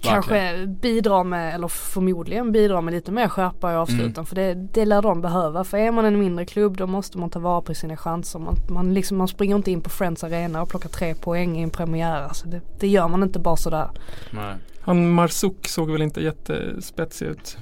Kanske 0.00 0.66
bidra 0.66 1.24
med, 1.24 1.54
eller 1.54 1.68
förmodligen 1.68 2.52
bidra 2.52 2.80
med 2.80 2.94
lite 2.94 3.12
mer 3.12 3.28
skärpa 3.28 3.72
i 3.72 3.76
avsluten. 3.76 4.12
Mm. 4.14 4.26
För 4.26 4.34
det, 4.34 4.54
det 4.54 4.84
lär 4.84 5.02
de 5.02 5.20
behöva. 5.20 5.64
För 5.64 5.78
är 5.78 5.90
man 5.90 6.04
en 6.04 6.20
mindre 6.20 6.44
klubb 6.44 6.76
då 6.76 6.86
måste 6.86 7.18
man 7.18 7.30
ta 7.30 7.38
vara 7.38 7.60
på 7.60 7.74
sina 7.74 7.96
chanser. 7.96 8.38
Man, 8.38 8.56
man, 8.68 8.94
liksom, 8.94 9.18
man 9.18 9.28
springer 9.28 9.56
inte 9.56 9.70
in 9.70 9.80
på 9.80 9.90
Friends 9.90 10.24
Arena 10.24 10.62
och 10.62 10.68
plockar 10.68 10.88
tre 10.88 11.14
poäng 11.14 11.58
i 11.58 11.62
en 11.62 11.70
premiär. 11.70 12.22
Alltså 12.22 12.48
det, 12.48 12.60
det 12.80 12.88
gör 12.88 13.08
man 13.08 13.22
inte 13.22 13.38
bara 13.38 13.56
sådär. 13.56 13.90
Nej. 14.30 14.54
Han 14.80 15.12
Marzouk 15.12 15.68
såg 15.68 15.90
väl 15.90 16.02
inte 16.02 16.20
jättespetsig 16.20 17.26
ut. 17.26 17.58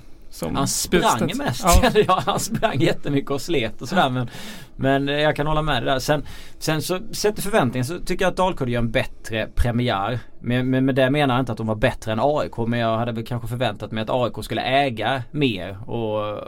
Han 0.47 0.69
sprang 0.69 1.33
mest. 1.37 1.65
Ja. 1.83 1.91
Ja. 2.07 2.23
han 2.27 2.41
sprang 2.41 2.81
jättemycket 2.81 3.31
och 3.31 3.41
slet 3.41 3.83
och 3.83 3.89
sådär 3.89 4.11
men, 4.11 4.31
men 4.77 5.09
jag 5.09 5.37
kan 5.37 5.47
hålla 5.47 5.63
med 5.63 5.83
dig 5.83 5.93
där. 5.93 5.99
Sen, 5.99 6.27
sen 6.59 6.83
så 6.83 7.01
sett 7.13 7.35
till 7.35 7.45
förväntningen 7.45 7.85
så 7.85 7.99
tycker 7.99 8.25
jag 8.25 8.31
att 8.31 8.37
Dalkurd 8.37 8.69
gör 8.69 8.79
en 8.79 8.91
bättre 8.91 9.49
premiär. 9.55 10.19
Men, 10.41 10.71
men 10.71 10.85
med 10.85 10.95
det 10.95 11.11
menar 11.11 11.35
jag 11.35 11.43
inte 11.43 11.53
att 11.53 11.59
de 11.59 11.67
var 11.67 11.75
bättre 11.75 12.13
än 12.13 12.19
AIK 12.23 12.57
men 12.57 12.79
jag 12.79 12.99
hade 12.99 13.13
väl 13.13 13.27
kanske 13.27 13.49
förväntat 13.49 13.93
mig 13.93 14.03
att 14.03 14.11
AIK 14.11 14.45
skulle 14.45 14.63
äga 14.63 15.23
mer 15.31 15.91
och, 15.91 16.39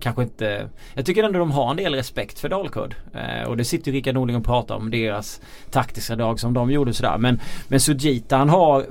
kanske 0.00 0.22
inte 0.22 0.68
Jag 0.94 1.06
tycker 1.06 1.22
ändå 1.22 1.38
de 1.38 1.50
har 1.50 1.70
en 1.70 1.76
del 1.76 1.94
respekt 1.94 2.38
för 2.38 2.48
Dalkurd. 2.48 2.94
Eh, 3.14 3.48
och 3.48 3.56
det 3.56 3.64
sitter 3.64 3.90
ju 3.90 3.96
Rickard 3.96 4.14
Norling 4.14 4.36
och 4.36 4.44
pratar 4.44 4.74
om 4.74 4.90
deras 4.90 5.40
taktiska 5.70 6.16
drag 6.16 6.40
som 6.40 6.54
de 6.54 6.70
gjorde 6.70 6.92
sådär. 6.92 7.18
Men, 7.18 7.40
men 7.68 7.80
Sujita 7.80 8.36
han 8.36 8.48
har 8.48 8.80
Eh, 8.80 8.86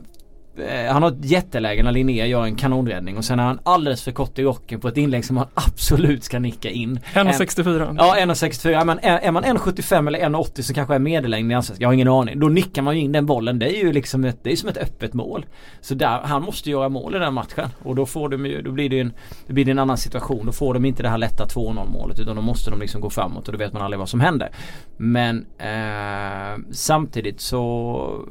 Han 0.89 1.03
har 1.03 1.11
ett 1.11 1.25
jätteläge 1.25 1.83
när 1.83 1.91
Linné 1.91 2.27
gör 2.27 2.43
en 2.43 2.55
kanonräddning 2.55 3.17
och 3.17 3.25
sen 3.25 3.39
är 3.39 3.43
han 3.43 3.59
alldeles 3.63 4.03
för 4.03 4.11
kort 4.11 4.39
i 4.39 4.43
rocken 4.43 4.79
på 4.79 4.87
ett 4.87 4.97
inlägg 4.97 5.25
som 5.25 5.37
han 5.37 5.47
absolut 5.53 6.23
ska 6.23 6.39
nicka 6.39 6.69
in. 6.69 6.99
1,64. 7.13 7.95
Ja 7.97 8.15
1,64. 8.17 8.81
Är 8.81 8.85
man, 8.85 8.99
är, 9.01 9.17
är 9.17 9.31
man 9.31 9.43
1,75 9.43 10.07
eller 10.07 10.19
1,80 10.19 10.61
som 10.61 10.75
kanske 10.75 10.95
är 10.95 10.99
medellängd 10.99 11.51
i 11.51 11.55
ansats, 11.55 11.79
jag 11.79 11.87
har 11.87 11.93
ingen 11.93 12.07
aning. 12.07 12.39
Då 12.39 12.49
nickar 12.49 12.81
man 12.81 12.95
ju 12.95 13.01
in 13.01 13.11
den 13.11 13.25
bollen. 13.25 13.59
Det 13.59 13.77
är 13.77 13.83
ju 13.83 13.93
liksom 13.93 14.25
ett, 14.25 14.43
det 14.43 14.51
är 14.51 14.55
som 14.55 14.69
ett 14.69 14.77
öppet 14.77 15.13
mål. 15.13 15.45
Så 15.81 15.93
där, 15.93 16.19
han 16.23 16.41
måste 16.41 16.69
göra 16.69 16.89
mål 16.89 17.15
i 17.15 17.19
den 17.19 17.33
matchen. 17.33 17.69
Och 17.83 17.95
då 17.95 18.05
får 18.05 18.29
de 18.29 18.45
ju, 18.45 18.61
då 18.61 18.71
blir 18.71 18.89
det 18.89 18.95
ju 18.95 19.01
en, 19.01 19.13
det 19.47 19.53
blir 19.53 19.69
en 19.69 19.79
annan 19.79 19.97
situation. 19.97 20.45
Då 20.45 20.51
får 20.51 20.73
de 20.73 20.85
inte 20.85 21.03
det 21.03 21.09
här 21.09 21.17
lätta 21.17 21.45
2-0 21.45 21.91
målet 21.91 22.19
utan 22.19 22.35
då 22.35 22.41
måste 22.41 22.71
de 22.71 22.79
liksom 22.79 23.01
gå 23.01 23.09
framåt 23.09 23.47
och 23.47 23.51
då 23.51 23.57
vet 23.57 23.73
man 23.73 23.81
aldrig 23.81 23.99
vad 23.99 24.09
som 24.09 24.19
händer. 24.19 24.49
Men 24.97 25.45
eh, 25.57 26.63
samtidigt 26.71 27.41
så 27.41 28.25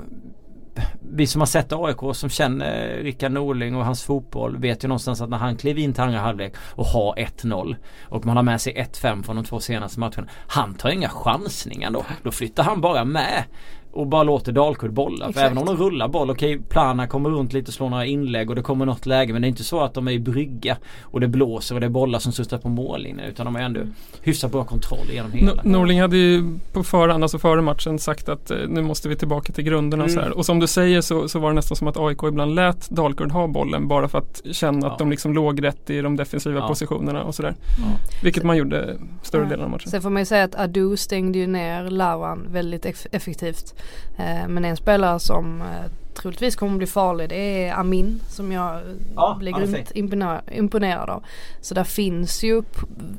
vi 1.18 1.26
som 1.26 1.40
har 1.40 1.46
sett 1.46 1.72
AIK 1.72 2.16
som 2.16 2.30
känner 2.30 2.88
Rickard 3.02 3.32
Norling 3.32 3.76
och 3.76 3.84
hans 3.84 4.02
fotboll 4.02 4.56
vet 4.56 4.84
ju 4.84 4.88
någonstans 4.88 5.20
att 5.20 5.30
när 5.30 5.36
han 5.38 5.56
kliver 5.56 5.82
in 5.82 5.92
till 5.92 6.02
andra 6.02 6.18
halvlek 6.18 6.54
och 6.74 6.86
har 6.86 7.14
1-0 7.14 7.76
och 8.02 8.26
man 8.26 8.36
har 8.36 8.42
med 8.42 8.60
sig 8.60 8.88
1-5 8.92 9.22
från 9.22 9.36
de 9.36 9.44
två 9.44 9.60
senaste 9.60 10.00
matcherna. 10.00 10.28
Han 10.48 10.74
tar 10.74 10.90
inga 10.90 11.08
chansningar 11.08 11.90
då. 11.90 12.04
Då 12.22 12.30
flyttar 12.30 12.62
han 12.62 12.80
bara 12.80 13.04
med 13.04 13.44
och 13.92 14.06
bara 14.06 14.22
låter 14.22 14.52
Dalkurd 14.52 14.92
bolla. 14.92 15.24
För 15.24 15.30
Exakt. 15.30 15.46
även 15.46 15.58
om 15.58 15.64
de 15.66 15.76
rullar 15.76 16.08
boll, 16.08 16.30
okej 16.30 16.58
Plana 16.68 17.06
kommer 17.06 17.30
runt 17.30 17.52
lite 17.52 17.68
och 17.68 17.74
slår 17.74 17.88
några 17.90 18.06
inlägg 18.06 18.50
och 18.50 18.56
det 18.56 18.62
kommer 18.62 18.86
något 18.86 19.06
läge 19.06 19.32
men 19.32 19.42
det 19.42 19.46
är 19.46 19.48
inte 19.48 19.64
så 19.64 19.80
att 19.80 19.94
de 19.94 20.08
är 20.08 20.12
i 20.12 20.18
brygga 20.18 20.76
och 21.02 21.20
det 21.20 21.28
blåser 21.28 21.74
och 21.74 21.80
det 21.80 21.86
är 21.86 21.90
bollar 21.90 22.18
som 22.18 22.32
sustar 22.32 22.58
på 22.58 22.68
mållinjen 22.68 23.20
utan 23.28 23.46
de 23.46 23.54
har 23.54 23.62
ändå 23.62 23.80
hyfsat 24.22 24.52
bra 24.52 24.64
kontroll 24.64 25.06
genom 25.12 25.32
hela. 25.32 25.52
No- 25.52 25.60
Norling 25.68 26.00
hade 26.00 26.16
ju 26.16 26.58
på 26.72 26.82
förhand, 26.84 27.22
alltså 27.24 27.38
före 27.38 27.62
matchen 27.62 27.98
sagt 27.98 28.28
att 28.28 28.50
eh, 28.50 28.56
nu 28.68 28.82
måste 28.82 29.08
vi 29.08 29.16
tillbaka 29.16 29.52
till 29.52 29.64
grunderna 29.64 30.04
och 30.04 30.10
Mm. 30.10 30.20
så 30.22 30.28
här. 30.28 30.38
Och 30.38 30.46
som 30.46 30.58
du 30.60 30.66
säger 30.66 31.00
så, 31.00 31.28
så 31.28 31.38
var 31.38 31.48
det 31.48 31.54
nästan 31.54 31.76
som 31.76 31.88
att 31.88 31.96
AIK 31.96 32.22
ibland 32.22 32.54
lät 32.54 32.90
Dalkurd 32.90 33.30
ha 33.30 33.46
bollen 33.46 33.88
bara 33.88 34.08
för 34.08 34.18
att 34.18 34.42
känna 34.52 34.86
Ja. 34.86 34.92
att 34.92 34.98
de 34.98 35.10
liksom 35.10 35.34
låg 35.34 35.62
rätt 35.64 35.90
i 35.90 36.00
de 36.00 36.16
defensiva 36.16 36.58
Ja. 36.60 36.68
positionerna 36.68 37.22
och 37.22 37.34
sådär. 37.34 37.54
Ja. 37.78 37.84
Vilket 38.22 38.42
man 38.42 38.56
gjorde 38.56 38.96
större 39.22 39.42
Ja. 39.42 39.48
delen 39.48 39.64
av 39.64 39.70
matchen. 39.70 39.90
Sen 39.90 40.02
får 40.02 40.10
man 40.10 40.22
ju 40.22 40.26
säga 40.26 40.44
att 40.44 40.54
Adu 40.54 40.96
stängde 40.96 41.38
ju 41.38 41.46
ner 41.46 41.90
Lawan 41.90 42.46
väldigt 42.50 42.84
eff- 42.84 43.06
effektivt. 43.12 43.74
Eh, 44.16 44.48
men 44.48 44.64
en 44.64 44.76
spelare 44.76 45.18
som 45.18 45.62
eh, 45.62 45.66
troligtvis 46.14 46.56
kommer 46.56 46.78
bli 46.78 46.86
farlig 46.86 47.28
det 47.28 47.66
är 47.66 47.74
Amin 47.74 48.20
som 48.28 48.52
jag 48.52 48.80
Ja, 49.16 49.36
blir 49.38 49.52
grymt 49.52 49.92
imponerad, 49.94 50.40
imponerad 50.52 51.10
av. 51.10 51.24
Så 51.60 51.74
där 51.74 51.84
finns 51.84 52.42
ju 52.44 52.62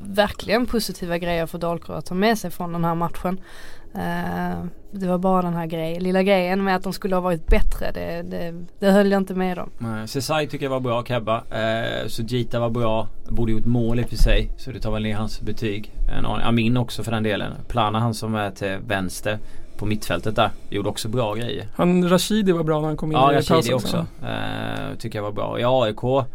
verkligen 0.04 0.66
positiva 0.66 1.18
grejer 1.18 1.46
för 1.46 1.58
Dalkurd 1.58 1.96
att 1.96 2.06
ta 2.06 2.14
med 2.14 2.38
sig 2.38 2.50
från 2.50 2.72
den 2.72 2.84
här 2.84 2.94
matchen. 2.94 3.40
Eh, 3.94 4.64
det 4.92 5.06
var 5.06 5.18
bara 5.18 5.42
den 5.42 5.54
här 5.54 5.66
grejen, 5.66 6.02
lilla 6.02 6.22
grejen 6.22 6.64
med 6.64 6.76
att 6.76 6.82
de 6.82 6.92
skulle 6.92 7.16
ha 7.16 7.20
varit 7.20 7.46
bättre. 7.46 7.90
Det, 7.94 8.22
det, 8.22 8.54
det 8.78 8.90
höll 8.90 9.10
jag 9.10 9.20
inte 9.20 9.34
med 9.34 9.58
om. 9.58 9.70
Nej, 9.78 10.08
Sesai 10.08 10.46
tycker 10.46 10.64
jag 10.64 10.70
var 10.70 10.80
bra, 10.80 11.04
Kebba. 11.04 11.42
Eh, 11.50 12.08
Sujita 12.08 12.60
var 12.60 12.70
bra. 12.70 13.08
Borde 13.28 13.52
gjort 13.52 13.64
mål 13.64 14.00
i 14.00 14.04
och 14.04 14.08
för 14.08 14.16
sig. 14.16 14.50
Så 14.56 14.70
det 14.70 14.80
tar 14.80 14.92
väl 14.92 15.02
ner 15.02 15.14
hans 15.16 15.40
betyg. 15.40 15.92
En. 16.16 16.26
Amin 16.26 16.76
också 16.76 17.02
för 17.02 17.12
den 17.12 17.22
delen. 17.22 17.52
Plana 17.68 17.98
han 18.00 18.14
som 18.14 18.34
är 18.34 18.50
till 18.50 18.76
vänster 18.86 19.38
på 19.80 19.86
mittfältet 19.86 20.36
där. 20.36 20.50
Gjorde 20.70 20.88
också 20.88 21.08
bra 21.08 21.34
grejer. 21.34 21.66
Han 21.76 22.08
Rashidi 22.08 22.52
var 22.52 22.64
bra 22.64 22.80
när 22.80 22.86
han 22.86 22.96
kom 22.96 23.12
in 23.12 23.18
Ja, 23.18 23.32
i 23.32 23.36
Rashidi 23.36 23.54
pausen 23.54 23.74
också. 23.74 24.06
Eh, 24.26 24.96
tycker 24.98 25.18
jag 25.18 25.22
var 25.22 25.32
bra. 25.32 25.60
I 25.60 25.64
AIK 25.66 26.26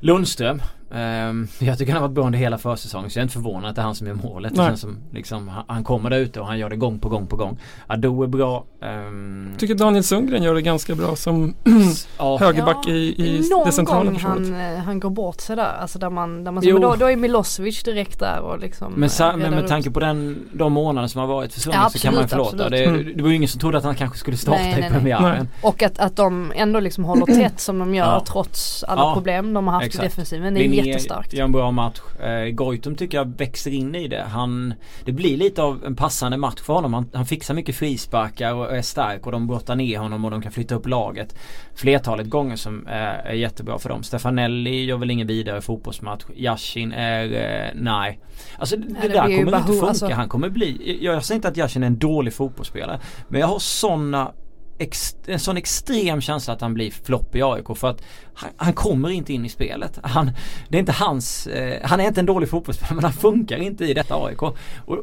Lundström. 0.00 0.62
Ehm, 0.94 1.48
jag 1.58 1.78
tycker 1.78 1.92
han 1.92 2.02
har 2.02 2.08
varit 2.08 2.14
bra 2.14 2.24
under 2.26 2.38
hela 2.38 2.58
försäsongen 2.58 3.10
så 3.10 3.18
jag 3.18 3.20
är 3.20 3.24
inte 3.24 3.32
förvånad 3.32 3.70
att 3.70 3.76
det 3.76 3.82
är 3.82 3.84
han 3.86 3.94
som 3.94 4.06
gör 4.06 4.14
målet. 4.14 4.54
Det 4.54 4.58
Nej. 4.60 4.68
känns 4.68 4.80
som 4.80 4.98
liksom, 5.12 5.48
han, 5.48 5.64
han 5.68 5.84
kommer 5.84 6.10
där 6.10 6.18
ute 6.18 6.40
och 6.40 6.46
han 6.46 6.58
gör 6.58 6.70
det 6.70 6.76
gång 6.76 6.98
på 6.98 7.08
gång 7.08 7.26
på 7.26 7.36
gång. 7.36 7.58
Ado 7.86 8.22
är 8.22 8.26
bra. 8.26 8.64
Jag 8.80 9.58
tycker 9.58 9.74
Daniel 9.74 10.04
Sundgren 10.04 10.42
gör 10.42 10.54
det 10.54 10.62
ganska 10.62 10.94
bra 10.94 11.16
som 11.16 11.54
ja, 12.18 12.38
högerback 12.38 12.76
Ja, 12.86 12.92
i, 12.92 13.26
i 13.26 13.48
Någon 13.50 13.66
det 13.66 13.72
centrala 13.72 14.04
gång 14.10 14.20
han, 14.20 14.54
eh, 14.54 14.78
han 14.78 15.00
går 15.00 15.10
bort 15.10 15.40
sig 15.40 15.56
där. 15.56 15.76
Alltså 15.80 15.98
där 15.98 16.10
man, 16.10 16.44
där 16.44 16.52
man 16.52 16.64
men 16.64 16.80
då, 16.80 16.94
då 16.94 17.10
är 17.10 17.16
Milosevic 17.16 17.82
direkt 17.82 18.18
där 18.18 18.40
och 18.40 18.58
liksom 18.58 18.92
Men, 18.96 19.10
sa, 19.10 19.30
eh, 19.30 19.36
men 19.36 19.50
med 19.50 19.68
tanke 19.68 19.90
på 19.90 20.00
den, 20.00 20.48
de 20.52 20.72
månaderna 20.72 21.08
som 21.08 21.20
har 21.20 21.28
varit 21.28 21.52
försvunnen 21.52 21.80
Ja, 21.82 21.90
så 21.90 21.98
kan 21.98 22.14
man 22.14 22.28
förlåta. 22.28 22.68
Det, 22.68 23.02
det 23.14 23.22
var 23.22 23.28
ju 23.28 23.36
ingen 23.36 23.48
som 23.48 23.60
trodde 23.60 23.78
att 23.78 23.84
han 23.84 23.94
kanske 23.94 24.18
skulle 24.18 24.36
starta 24.36 24.58
Nej, 24.58 24.76
nej, 24.80 24.88
i 24.90 24.92
premiären. 24.92 25.48
Och 25.62 25.82
att, 25.82 25.98
att 25.98 26.16
de 26.16 26.52
ändå 26.54 26.80
liksom 26.80 27.04
håller 27.04 27.26
tätt 27.26 27.60
som 27.60 27.78
de 27.78 27.94
gör 27.94 28.04
Ja. 28.04 28.24
trots 28.28 28.84
alla 28.84 29.00
Ja, 29.00 29.14
problem 29.14 29.52
de 29.54 29.66
har 29.66 29.74
haft 29.74 29.86
exakt. 29.86 30.04
i 30.04 30.08
defensiven. 30.08 30.54
Det 30.54 30.64
är 30.64 30.68
jättestarkt. 30.86 31.32
gör 31.32 31.44
en 31.44 31.52
bra 31.52 31.70
match. 31.70 32.00
Eh, 32.20 32.50
Goitom 32.50 32.94
tycker 32.94 33.18
jag 33.18 33.38
växer 33.38 33.70
in 33.70 33.94
i 33.94 34.08
det. 34.08 34.22
Han, 34.22 34.74
det 35.04 35.12
blir 35.12 35.36
lite 35.36 35.62
av 35.62 35.84
en 35.84 35.96
passande 35.96 36.36
match 36.36 36.60
för 36.60 36.72
honom. 36.72 36.94
Han, 36.94 37.10
han 37.14 37.26
fixar 37.26 37.54
mycket 37.54 37.76
frisparkar 37.76 38.54
och 38.54 38.76
är 38.76 38.82
stark 38.82 39.26
och 39.26 39.32
de 39.32 39.46
brottar 39.46 39.76
ner 39.76 39.98
honom 39.98 40.24
och 40.24 40.30
de 40.30 40.42
kan 40.42 40.52
flytta 40.52 40.74
upp 40.74 40.86
laget. 40.86 41.36
Flertalet 41.74 42.26
gånger 42.26 42.56
som 42.56 42.86
är, 42.86 43.14
är 43.14 43.34
jättebra 43.34 43.78
för 43.78 43.88
dem. 43.88 44.02
Stefanelli 44.02 44.84
gör 44.84 44.96
väl 44.96 45.10
ingen 45.10 45.26
vidare 45.26 45.60
fotbollsmatch. 45.60 46.24
Yashin 46.36 46.92
är, 46.92 47.24
eh, 47.24 47.70
nej. 47.74 48.20
Alltså 48.58 48.76
det, 48.76 48.94
det 49.02 49.08
där 49.08 49.22
kommer 49.22 49.56
inte 49.56 49.72
funka. 49.72 49.86
alltså. 49.86 50.06
Han 50.06 50.28
kommer 50.28 50.48
bli, 50.48 50.98
jag, 51.00 51.14
jag 51.14 51.24
säger 51.24 51.36
inte 51.36 51.48
att 51.48 51.56
Yashin 51.56 51.82
är 51.82 51.86
en 51.86 51.98
dålig 51.98 52.34
fotbollsspelare. 52.34 53.00
Men 53.28 53.40
jag 53.40 53.46
har 53.46 53.58
sådana 53.58 54.32
ex, 54.78 55.16
en 55.26 55.40
sån 55.40 55.56
extrem 55.56 56.20
känsla 56.20 56.54
att 56.54 56.60
han 56.60 56.74
blir 56.74 56.90
flopp 56.90 57.36
i 57.36 57.42
AIK 57.42 57.76
för 57.76 57.88
att 57.88 58.02
han, 58.34 58.50
han 58.56 58.72
kommer 58.72 59.10
inte 59.10 59.32
in 59.32 59.44
i 59.44 59.48
spelet. 59.48 59.98
Han, 60.02 60.30
det 60.68 60.76
är 60.76 60.80
inte 60.80 60.92
hans, 60.92 61.46
eh, 61.46 61.80
han 61.82 62.00
är 62.00 62.06
inte 62.06 62.20
en 62.20 62.26
dålig 62.26 62.48
fotbollsspelare 62.48 62.94
men 62.94 63.04
han 63.04 63.12
funkar 63.12 63.56
inte 63.56 63.84
i 63.84 63.94
detta 63.94 64.14
AIK. 64.24 64.42
Och, 64.42 64.56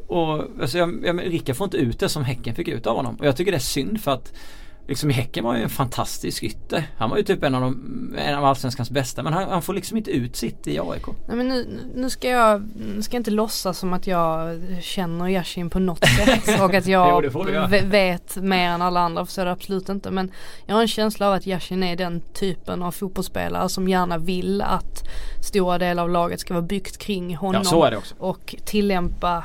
och 0.07 0.47
alltså 0.61 0.77
jag, 0.77 1.05
jag, 1.05 1.19
Rickard 1.19 1.55
får 1.55 1.65
inte 1.65 1.77
ut 1.77 1.99
det 1.99 2.09
som 2.09 2.23
Häcken 2.23 2.55
fick 2.55 2.67
ut 2.67 2.87
av 2.87 2.95
honom. 2.95 3.15
Och 3.15 3.25
jag 3.25 3.35
tycker 3.35 3.51
det 3.51 3.57
är 3.57 3.59
synd 3.59 4.01
för 4.01 4.11
att 4.11 4.33
Liksom 4.87 5.09
i 5.09 5.13
Häcken 5.13 5.43
var 5.43 5.55
ju 5.55 5.63
en 5.63 5.69
fantastisk 5.69 6.43
ytter. 6.43 6.83
Han 6.97 7.09
var 7.09 7.17
ju 7.17 7.23
typ 7.23 7.43
en 7.43 7.55
av, 7.55 7.61
de, 7.61 8.15
en 8.17 8.35
av 8.35 8.45
allsvenskans 8.45 8.89
bästa 8.91 9.23
men 9.23 9.33
han, 9.33 9.49
han 9.49 9.61
får 9.61 9.73
liksom 9.73 9.97
inte 9.97 10.11
ut 10.11 10.35
sitt 10.35 10.67
i 10.67 10.79
AIK. 10.79 11.05
Nej, 11.27 11.37
men 11.37 11.47
nu, 11.47 11.79
nu 11.95 12.09
ska 12.09 12.29
jag 12.29 12.69
nu 12.95 13.01
ska 13.01 13.15
jag 13.15 13.19
inte 13.19 13.31
låtsas 13.31 13.77
som 13.79 13.93
att 13.93 14.07
jag 14.07 14.61
känner 14.81 15.27
Yashin 15.27 15.69
på 15.69 15.79
något 15.79 16.05
sätt 16.05 16.59
och 16.61 16.73
att 16.73 16.85
Jo, 16.87 16.91
jag 16.91 17.23
du 17.23 17.67
ve- 17.69 17.81
vet 17.85 18.35
mer 18.35 18.69
än 18.69 18.81
alla 18.81 18.99
andra 18.99 19.25
för 19.25 19.31
så 19.33 19.41
är 19.41 19.45
det 19.45 19.51
absolut 19.51 19.89
inte. 19.89 20.11
Men 20.11 20.31
jag 20.65 20.75
har 20.75 20.81
en 20.81 20.87
känsla 20.87 21.27
av 21.27 21.33
att 21.33 21.47
Yashin 21.47 21.83
är 21.83 21.95
den 21.95 22.21
typen 22.33 22.83
av 22.83 22.91
fotbollsspelare 22.91 23.69
som 23.69 23.87
gärna 23.87 24.17
vill 24.17 24.61
att 24.61 25.03
stora 25.41 25.77
delar 25.77 26.03
av 26.03 26.09
laget 26.09 26.39
ska 26.39 26.53
vara 26.53 26.65
byggt 26.65 26.97
kring 26.97 27.35
honom. 27.35 27.61
Ja 27.65 27.69
så 27.69 27.83
är 27.83 27.91
det 27.91 27.97
också. 27.97 28.15
och 28.19 28.55
tillämpa, 28.65 29.43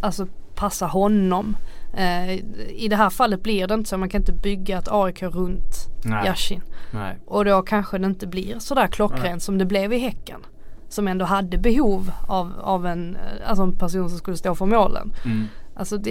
alltså 0.00 0.26
passa 0.54 0.86
honom. 0.86 1.56
Eh, 1.92 2.32
I 2.68 2.86
det 2.90 2.96
här 2.96 3.10
fallet 3.10 3.42
blir 3.42 3.66
det 3.66 3.74
inte 3.74 3.88
så, 3.90 3.98
man 3.98 4.08
kan 4.08 4.20
inte 4.20 4.32
bygga 4.32 4.78
ett 4.78 4.88
AIK 4.90 5.22
runt 5.22 5.88
Nej. 6.04 6.26
Yashin. 6.26 6.62
Nej. 6.90 7.18
Och 7.26 7.44
då 7.44 7.62
kanske 7.62 7.98
det 7.98 8.06
inte 8.06 8.26
blir 8.26 8.58
sådär 8.58 8.86
klockrent 8.86 9.22
Nej. 9.22 9.40
som 9.40 9.58
det 9.58 9.64
blev 9.64 9.92
i 9.92 9.98
Häcken. 9.98 10.40
Som 10.88 11.08
ändå 11.08 11.24
hade 11.24 11.58
behov 11.58 12.10
av, 12.28 12.52
av 12.60 12.86
en, 12.86 13.16
eh, 13.16 13.48
alltså 13.48 13.62
en 13.62 13.76
person 13.76 14.08
som 14.08 14.18
skulle 14.18 14.36
stå 14.36 14.54
för 14.54 14.66
målen. 14.66 15.12
Mm. 15.24 15.46
Alltså 15.74 15.96
det, 15.98 16.10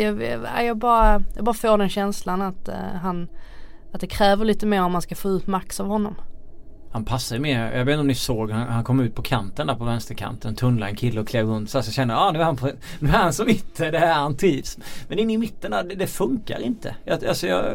jag, 0.62 0.78
bara, 0.78 1.24
jag 1.36 1.46
bara 1.46 1.54
får 1.54 1.78
den 1.78 1.90
känslan 1.90 2.42
att 2.42 2.68
eh, 2.68 2.76
han 3.02 3.28
att 3.94 4.02
det 4.02 4.08
kräver 4.08 4.46
lite 4.46 4.66
mer 4.66 4.82
om 4.82 4.92
man 4.92 5.02
ska 5.02 5.16
få 5.16 5.30
ut 5.30 5.48
max 5.48 5.80
av 5.80 5.88
honom. 5.88 6.16
Han 6.92 7.06
passar 7.06 7.36
ju 7.36 7.42
mer. 7.42 7.72
Jag 7.72 7.86
vet 7.86 7.94
inte 7.94 8.02
om 8.02 8.08
ni 8.08 8.16
såg 8.16 8.52
han, 8.52 8.68
han 8.68 8.84
kom 8.84 9.00
ut 9.00 9.16
på 9.16 9.22
kanten 9.22 9.68
där 9.68 9.76
på 9.76 9.84
vänsterkanten. 9.84 10.56
Tunnlade 10.56 10.92
en 10.92 10.96
kille 10.96 11.22
och 11.22 11.28
klev 11.28 11.48
runt. 11.48 11.70
Så 11.70 11.78
jag 11.78 11.86
kände 11.86 12.16
ah, 12.16 12.32
nu 12.32 12.40
är 12.40 12.44
han, 12.44 12.58
på, 12.58 12.72
nu 13.00 13.10
är 13.10 13.14
han 13.14 13.34
som 13.34 13.50
ytter. 13.50 13.92
Det 13.92 13.98
är 13.98 14.14
han 14.14 14.38
trivs. 14.38 14.78
Men 15.08 15.20
inne 15.20 15.34
i 15.34 15.38
mitten 15.38 15.72
där, 15.72 15.84
det, 15.84 15.96
det 15.96 16.08
funkar 16.08 16.60
inte. 16.60 16.96
Jag, 17.06 17.26
alltså 17.26 17.48
jag, 17.48 17.66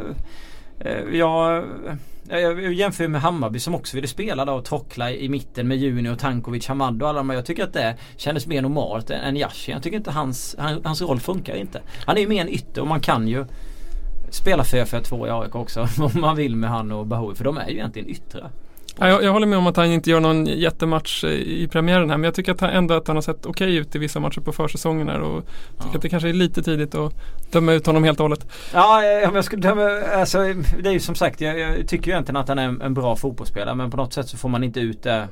eh, 0.80 0.92
eh, 0.92 1.16
jag, 1.16 1.64
jag, 2.28 2.72
jämför 2.72 3.08
med 3.08 3.20
Hammarby 3.20 3.60
som 3.60 3.74
också 3.74 3.96
ville 3.96 4.08
spela 4.08 4.44
då 4.44 4.52
och 4.52 4.64
trockla 4.64 5.12
i 5.12 5.28
mitten 5.28 5.68
med 5.68 5.78
Junior, 5.78 6.14
Tankovic, 6.14 6.66
Hamad 6.66 7.02
och 7.02 7.08
alla 7.08 7.18
de. 7.18 7.30
Jag 7.30 7.46
tycker 7.46 7.64
att 7.64 7.72
det 7.72 7.96
kändes 8.16 8.46
mer 8.46 8.62
normalt 8.62 9.10
än, 9.10 9.18
Yashin. 9.18 9.36
Yashi. 9.36 9.72
Jag 9.72 9.82
tycker 9.82 9.96
inte 9.96 10.10
hans, 10.10 10.56
hans 10.84 11.02
roll 11.02 11.20
funkar 11.20 11.54
inte. 11.54 11.80
Han 12.06 12.16
är 12.16 12.20
ju 12.20 12.28
mer 12.28 12.40
en 12.40 12.48
ytter 12.48 12.80
och 12.80 12.86
man 12.86 13.00
kan 13.00 13.28
ju 13.28 13.44
spela 14.30 14.62
4-4-2 14.62 15.26
i 15.26 15.30
AIK 15.30 15.54
också 15.54 15.80
om 15.98 16.20
man 16.20 16.36
vill 16.36 16.56
med 16.56 16.70
han 16.70 16.92
och 16.92 17.06
Bahoui. 17.06 17.34
För 17.34 17.44
de 17.44 17.58
är 17.58 17.68
ju 17.68 17.74
egentligen 17.74 18.08
yttrar. 18.08 18.50
Ja, 18.98 19.08
jag, 19.08 19.22
jag 19.24 19.32
håller 19.32 19.46
med 19.46 19.58
om 19.58 19.66
att 19.66 19.76
han 19.76 19.86
inte 19.86 20.10
gör 20.10 20.20
någon 20.20 20.46
jättematch 20.46 21.24
eh, 21.24 21.30
i 21.30 21.68
premiären 21.72 22.10
här 22.10 22.16
men 22.16 22.24
jag 22.24 22.34
tycker 22.34 22.52
att 22.52 22.60
han, 22.60 22.70
ändå 22.70 22.94
att 22.94 23.06
han 23.06 23.16
har 23.16 23.22
sett 23.22 23.46
okej 23.46 23.76
ut 23.76 23.94
i 23.94 23.98
vissa 23.98 24.20
matcher 24.20 24.40
på 24.40 24.52
försäsongen 24.52 25.08
här 25.08 25.20
och 25.20 25.44
tycker 25.76 25.88
Ja. 25.92 25.96
att 25.96 26.02
det 26.02 26.08
kanske 26.08 26.28
är 26.28 26.32
lite 26.32 26.62
tidigt 26.62 26.94
att 26.94 27.12
döma 27.52 27.72
ut 27.72 27.86
honom 27.86 28.04
helt 28.04 28.20
och 28.20 28.24
hållet. 28.24 28.46
Ja, 28.74 29.02
eh, 29.22 29.28
om 29.28 29.34
jag 29.34 29.44
skulle 29.44 29.62
döma, 29.62 29.82
alltså 30.16 30.38
det 30.82 30.88
är 30.88 30.92
ju 30.92 31.00
som 31.00 31.14
sagt 31.14 31.40
jag, 31.40 31.58
jag 31.58 31.88
tycker 31.88 32.06
ju 32.06 32.12
egentligen 32.12 32.36
att 32.36 32.48
han 32.48 32.58
är 32.58 32.64
en, 32.68 32.80
en 32.82 32.94
bra 32.94 33.16
fotbollsspelare 33.16 33.74
men 33.74 33.90
på 33.90 33.96
något 33.96 34.12
sätt 34.12 34.28
så 34.28 34.36
får 34.36 34.48
man 34.48 34.64
inte 34.64 34.80
ut 34.80 35.02
det 35.02 35.28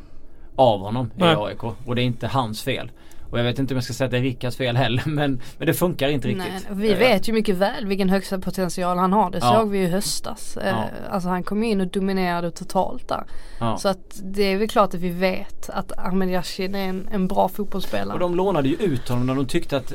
av 0.57 0.81
honom 0.81 1.07
i 1.07 1.21
Nej. 1.21 1.37
AIK 1.39 1.65
och 1.65 1.95
det 1.95 2.03
är 2.03 2.05
inte 2.05 2.27
hans 2.27 2.63
fel. 2.63 2.91
Och 3.35 3.41
jag 3.41 3.45
vet 3.45 3.59
inte 3.59 3.75
om 3.75 3.77
jag 3.77 3.85
ska 3.85 3.93
säga 3.93 4.05
att 4.05 4.11
det 4.11 4.19
är 4.19 4.23
Rickards 4.23 4.57
fel 4.57 4.77
heller 4.77 5.03
men, 5.07 5.41
men 5.59 5.67
det 5.67 5.75
funkar 5.75 6.09
inte 6.09 6.29
riktigt. 6.29 6.47
Nej, 6.53 6.63
vi 6.71 6.93
Eh, 6.93 6.99
vet 6.99 7.29
ju 7.29 7.33
mycket 7.33 7.57
väl 7.57 7.87
vilken 7.87 8.09
högsta 8.09 8.39
potential 8.39 8.99
han 8.99 9.13
har. 9.13 9.31
Det 9.31 9.39
Ja. 9.43 9.53
såg 9.55 9.71
vi 9.71 9.79
ju 9.79 9.85
i 9.85 9.91
höstas. 9.91 10.57
Eh, 10.57 10.69
Ja. 10.69 10.85
Alltså 11.11 11.29
han 11.29 11.43
kom 11.43 11.63
in 11.65 11.81
och 11.81 11.87
dominerade 11.87 12.51
totalt 12.51 13.09
där. 13.09 13.25
Ja. 13.61 13.77
Så 13.79 13.89
att 13.89 14.21
det 14.23 14.43
är 14.43 14.57
väl 14.59 14.69
klart 14.69 14.95
att 14.95 15.01
vi 15.01 15.09
vet 15.09 15.71
att 15.71 15.99
Ahmed 15.99 16.31
Yashin 16.31 16.75
är 16.75 16.89
en, 16.89 17.09
en 17.13 17.29
bra 17.29 17.49
fotbollsspelare. 17.49 18.15
Och 18.15 18.21
de 18.21 18.35
lånade 18.35 18.69
ju 18.69 18.75
ut 18.77 19.09
honom 19.09 19.27
när 19.27 19.35
de 19.35 19.47
tyckte 19.47 19.77
att 19.77 19.93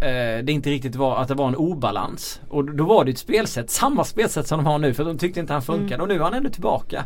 eh, 0.00 0.44
det 0.44 0.48
inte 0.52 0.70
riktigt 0.70 0.96
var 0.96 1.16
att 1.16 1.28
det 1.28 1.34
var 1.34 1.48
en 1.48 1.56
obalans. 1.56 2.40
Och 2.48 2.64
då 2.64 2.84
var 2.84 3.04
det 3.04 3.10
ett 3.10 3.18
spelsätt, 3.18 3.70
samma 3.70 4.04
spelsätt 4.04 4.46
som 4.46 4.58
de 4.58 4.66
har 4.66 4.78
nu 4.78 4.94
för 4.94 5.04
de 5.04 5.18
tyckte 5.18 5.40
inte 5.40 5.52
han 5.52 5.62
funkade 5.62 5.94
Mm. 5.94 6.00
och 6.00 6.08
nu 6.08 6.14
är 6.14 6.18
han 6.20 6.34
ändå 6.34 6.50
tillbaka. 6.50 7.04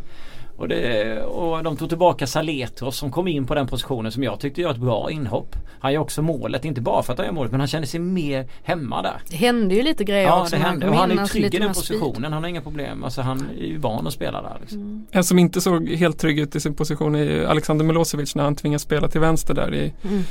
Och, 0.57 0.69
det, 0.69 1.21
och 1.23 1.63
de 1.63 1.77
tog 1.77 1.89
tillbaka 1.89 2.27
Saletros 2.27 2.97
som 2.97 3.11
kom 3.11 3.29
in 3.29 3.47
på 3.47 3.55
den 3.55 3.67
positionen 3.67 4.13
som 4.13 4.23
jag 4.23 4.41
tyckte 4.41 4.61
gör 4.61 4.71
ett 4.71 4.77
bra 4.77 5.11
inhopp. 5.11 5.57
Han 5.81 5.93
gör 5.93 6.01
också 6.01 6.23
målet, 6.23 6.65
inte 6.65 6.81
bara 6.81 7.03
för 7.03 7.13
att 7.13 7.19
han 7.19 7.27
gör 7.27 7.33
målet 7.35 7.51
men 7.51 7.61
han 7.61 7.67
känner 7.69 7.87
sig 7.87 8.01
mer 8.01 8.47
hemma 8.63 9.03
där. 9.03 9.17
Det 9.31 9.37
hände 9.37 9.75
ju 9.75 9.83
lite 9.83 10.05
grejer 10.05 10.27
Ja 10.29 10.41
också 10.43 10.57
det 10.57 10.63
hände 10.63 10.89
och 10.89 10.95
han 10.95 11.11
är 11.19 11.27
trygg 11.27 11.55
i 11.55 11.59
den 11.59 11.75
speed. 11.75 11.99
positionen. 11.99 12.33
Han 12.33 12.43
har 12.43 12.51
inga 12.51 12.61
problem. 12.61 13.05
Alltså 13.05 13.21
han 13.23 13.47
är 13.61 13.65
ju 13.65 13.79
van 13.79 14.07
att 14.07 14.13
spela 14.13 14.43
där. 14.43 14.57
Liksom. 14.61 15.07
En 15.11 15.25
som 15.25 15.39
inte 15.39 15.61
såg 15.61 15.89
helt 15.89 16.19
trygg 16.19 16.39
ut 16.39 16.57
i 16.57 16.61
sin 16.61 16.75
position 16.75 17.15
är 17.15 17.45
Alexander 17.45 17.85
Milosevic 17.85 18.35
när 18.35 18.45
han 18.45 18.57
tvingas 18.57 18.83
spela 18.83 19.09
till 19.09 19.21
vänster 19.21 19.55
där 19.55 19.75
i, 19.75 19.93
Mm. 20.05 20.23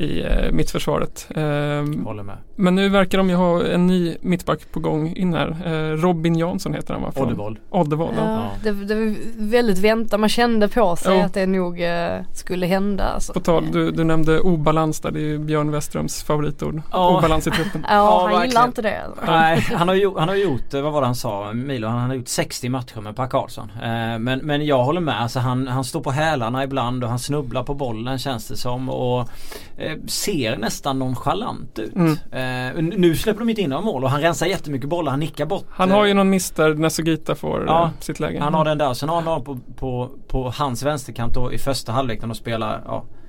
I 0.00 0.20
eh, 0.22 0.52
mittförsvaret. 0.52 1.28
Ehm, 1.34 2.04
Håller 2.04 2.22
med. 2.22 2.36
men 2.56 2.74
nu 2.74 2.88
verkar 2.88 3.18
de 3.18 3.28
ju 3.30 3.34
ha 3.36 3.64
en 3.66 3.86
ny 3.86 4.16
mittback 4.20 4.72
på 4.72 4.80
gång 4.80 5.16
in 5.16 5.34
här. 5.34 5.56
Eh, 5.64 5.96
Robin 5.96 6.38
Jansson 6.38 6.74
heter 6.74 6.94
han 6.94 7.02
va? 7.02 7.12
Oddevold. 7.16 7.58
Oddevold, 7.70 8.14
ja. 8.18 8.24
Ja, 8.24 8.50
det, 8.62 8.72
det 8.72 8.94
var 8.94 9.14
väldigt 9.50 9.78
väntat. 9.78 10.20
Man 10.20 10.28
kände 10.28 10.68
på 10.68 10.96
sig 10.96 11.18
Jo. 11.18 11.24
att 11.24 11.34
det 11.34 11.46
nog 11.46 11.82
eh, 11.82 12.20
skulle 12.34 12.66
hända. 12.66 13.04
Alltså. 13.04 13.32
På 13.32 13.40
tal, 13.40 13.72
du, 13.72 13.90
du 13.90 14.04
nämnde 14.04 14.40
obalans 14.40 15.00
där, 15.00 15.10
det 15.10 15.20
är 15.20 15.24
ju 15.24 15.38
Björn 15.38 15.70
Weströms 15.70 16.22
favoritord. 16.22 16.82
Ja. 16.92 17.18
Obalans 17.18 17.46
i 17.46 17.50
truppen. 17.50 17.86
Ja, 17.90 18.20
han 18.20 18.30
verkligen. 18.30 18.48
gillar 18.50 18.64
inte 18.66 18.82
det. 18.82 19.00
Nej, 19.26 19.60
han 19.74 19.88
har, 19.88 19.94
gjort, 19.94 20.18
han 20.18 20.28
har 20.28 20.36
gjort, 20.36 20.74
eh, 20.74 20.80
vad 20.82 20.92
var 20.92 21.00
det 21.00 21.06
han 21.06 21.14
sa, 21.14 21.52
Milo, 21.52 21.88
han 21.88 22.08
har 22.10 22.16
gjort 22.16 22.28
60 22.28 22.68
matcher 22.68 23.00
med 23.00 23.16
Per 23.16 23.26
Karlsson. 23.26 23.70
Eh, 23.82 24.18
men, 24.18 24.38
men 24.42 24.66
jag 24.66 24.84
håller 24.84 25.00
med, 25.00 25.20
alltså 25.22 25.38
han, 25.38 25.68
han 25.68 25.84
står 25.84 26.00
på 26.00 26.10
hälarna 26.10 26.64
ibland 26.64 27.04
och 27.04 27.10
han 27.10 27.18
snubblar 27.18 27.62
på 27.62 27.74
bollen 27.74 28.18
känns 28.18 28.48
det 28.48 28.56
som 28.56 28.88
och 28.88 29.28
eh, 29.76 29.89
ser 30.06 30.56
nästan 30.56 30.98
nonchalant 30.98 31.78
ut. 31.78 31.94
Mm. 31.96 32.12
Eh, 32.12 32.98
nu 32.98 33.16
släpper 33.16 33.40
de 33.40 33.50
inte 33.50 33.62
in 33.62 33.70
några 33.70 33.82
mål 33.82 34.04
och 34.04 34.10
han 34.10 34.20
rensar 34.20 34.46
jättemycket 34.46 34.88
bollar, 34.88 35.10
han 35.10 35.20
nickar 35.20 35.46
bort. 35.46 35.64
Han 35.70 35.90
har 35.90 36.04
ju 36.04 36.10
eh, 36.10 36.16
någon 36.16 36.30
miss 36.30 36.50
där 36.50 36.74
när 36.74 36.88
Sugita 36.88 37.34
får 37.34 37.64
Ja, 37.66 37.84
eh, 37.84 37.90
sitt 38.00 38.20
läge. 38.20 38.40
Han 38.40 38.54
har 38.54 38.64
den 38.64 38.78
där, 38.78 38.94
sen 38.94 39.08
har 39.08 39.16
han 39.16 39.24
någon 39.24 39.44
på, 39.44 39.58
på, 39.76 40.10
på 40.28 40.52
hans 40.56 40.82
vänsterkant 40.82 41.34
då 41.34 41.52
i 41.52 41.58
första 41.58 41.92
halvlek 41.92 42.20
när 42.20 42.28
de 42.28 42.34
spelar, 42.34 42.82
ja 42.86 42.96
eh, 42.96 43.19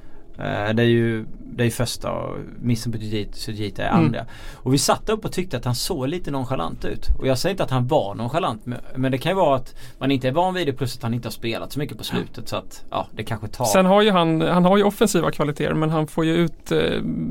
det 0.76 0.84
är 0.84 0.88
ju 0.88 1.26
det 1.56 1.66
är 1.66 1.70
första 1.70 2.12
och 2.12 2.38
missen 2.62 2.92
på 2.92 2.98
Sugita 3.32 3.84
är 3.84 3.90
Mm. 3.90 4.06
andra. 4.06 4.26
Och 4.54 4.74
vi 4.74 4.78
satt 4.78 5.10
upp 5.10 5.26
och 5.26 5.32
tyckte 5.32 5.58
att 5.58 5.66
han 5.66 5.76
såg 5.76 6.08
lite 6.08 6.32
nonchalant 6.32 6.86
ut. 6.86 7.08
Och 7.20 7.28
jag 7.28 7.38
säger 7.38 7.54
inte 7.54 7.64
att 7.64 7.72
han 7.72 7.88
var 7.88 8.16
nonchalant 8.16 8.66
men- 8.66 8.80
men 8.96 9.12
det 9.12 9.18
kan 9.18 9.32
ju 9.32 9.36
vara 9.36 9.56
att 9.56 9.76
man 10.00 10.12
inte 10.12 10.28
är 10.28 10.32
van 10.32 10.54
vid 10.54 10.68
det 10.68 10.74
plus 10.74 10.98
att 10.98 11.04
han 11.04 11.14
inte 11.14 11.28
har 11.28 11.32
spelat 11.32 11.72
så 11.72 11.80
mycket 11.80 11.98
på 11.98 12.04
slutet 12.04 12.48
så 12.50 12.56
att 12.56 12.86
ja 12.92 13.08
det 13.12 13.24
kanske 13.24 13.48
tar. 13.48 13.66
Sen 13.66 13.86
har 13.86 14.02
ju 14.02 14.12
han, 14.12 14.42
han 14.42 14.66
har 14.66 14.78
ju 14.78 14.84
offensiva 14.84 15.32
kvaliteter 15.32 15.74
men 15.74 15.90
han 15.90 16.08
får 16.08 16.26
ju 16.26 16.34
ut 16.36 16.72
eh, 16.72 16.80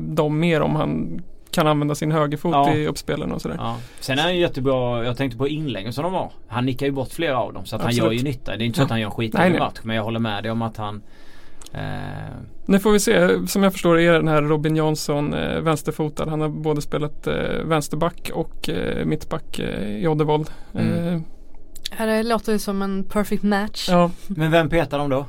dem 0.07 0.39
mer 0.39 0.61
om 0.61 0.75
han 0.75 1.21
kan 1.51 1.67
använda 1.67 1.95
sin 1.95 2.11
högerfot 2.11 2.51
Ja. 2.53 2.73
i 2.73 2.87
uppspelen 2.87 3.31
och 3.31 3.41
sådär. 3.41 3.55
Ja. 3.59 3.77
Sen 3.99 4.19
är 4.19 4.23
han 4.23 4.33
ju 4.35 4.41
jättebra, 4.41 5.05
jag 5.05 5.17
tänkte 5.17 5.37
på 5.37 5.47
inläggen 5.47 5.93
som 5.93 6.03
de 6.03 6.13
var. 6.13 6.31
Han 6.47 6.65
nickar 6.65 6.85
ju 6.85 6.91
bort 6.91 7.09
flera 7.11 7.39
av 7.39 7.53
dem 7.53 7.65
så 7.65 7.75
att 7.75 7.81
han 7.81 7.91
gör 7.91 8.11
ju 8.11 8.23
nytta. 8.23 8.57
Det 8.57 8.63
är 8.63 8.65
inte 8.65 8.77
så 8.77 8.83
att 8.83 8.89
han 8.89 8.99
gör 9.01 9.09
skitdålig 9.09 9.49
nej. 9.51 9.59
match 9.59 9.79
men 9.83 9.95
jag 9.95 10.03
håller 10.03 10.19
med 10.19 10.43
dig 10.43 10.51
om 10.51 10.61
att 10.61 10.77
han 10.77 11.01
eh, 11.73 12.35
Nu 12.65 12.79
får 12.79 12.91
vi 12.91 12.99
se, 12.99 13.47
som 13.47 13.63
jag 13.63 13.73
förstår 13.73 13.99
är 13.99 14.13
den 14.13 14.27
här 14.27 14.41
Robin 14.41 14.75
Jansson 14.75 15.33
eh, 15.33 15.59
vänsterfotad. 15.59 16.29
Han 16.29 16.41
har 16.41 16.49
både 16.49 16.81
spelat 16.81 17.27
eh, 17.27 17.33
vänsterback 17.65 18.31
och 18.33 18.69
eh, 18.69 19.05
mittback 19.05 19.59
eh, 19.59 19.87
i 20.03 20.07
Oddevold. 20.07 20.49
Mm. 20.73 21.07
Eh, 21.15 21.21
Ja, 21.99 22.05
det 22.05 22.23
låter 22.23 22.51
ju 22.51 22.59
som 22.59 22.81
en 22.81 23.03
perfect 23.03 23.43
match. 23.43 23.87
ja. 23.89 24.11
Men 24.27 24.51
vem 24.51 24.69
petar 24.69 24.97
de 24.99 25.09
då? 25.09 25.25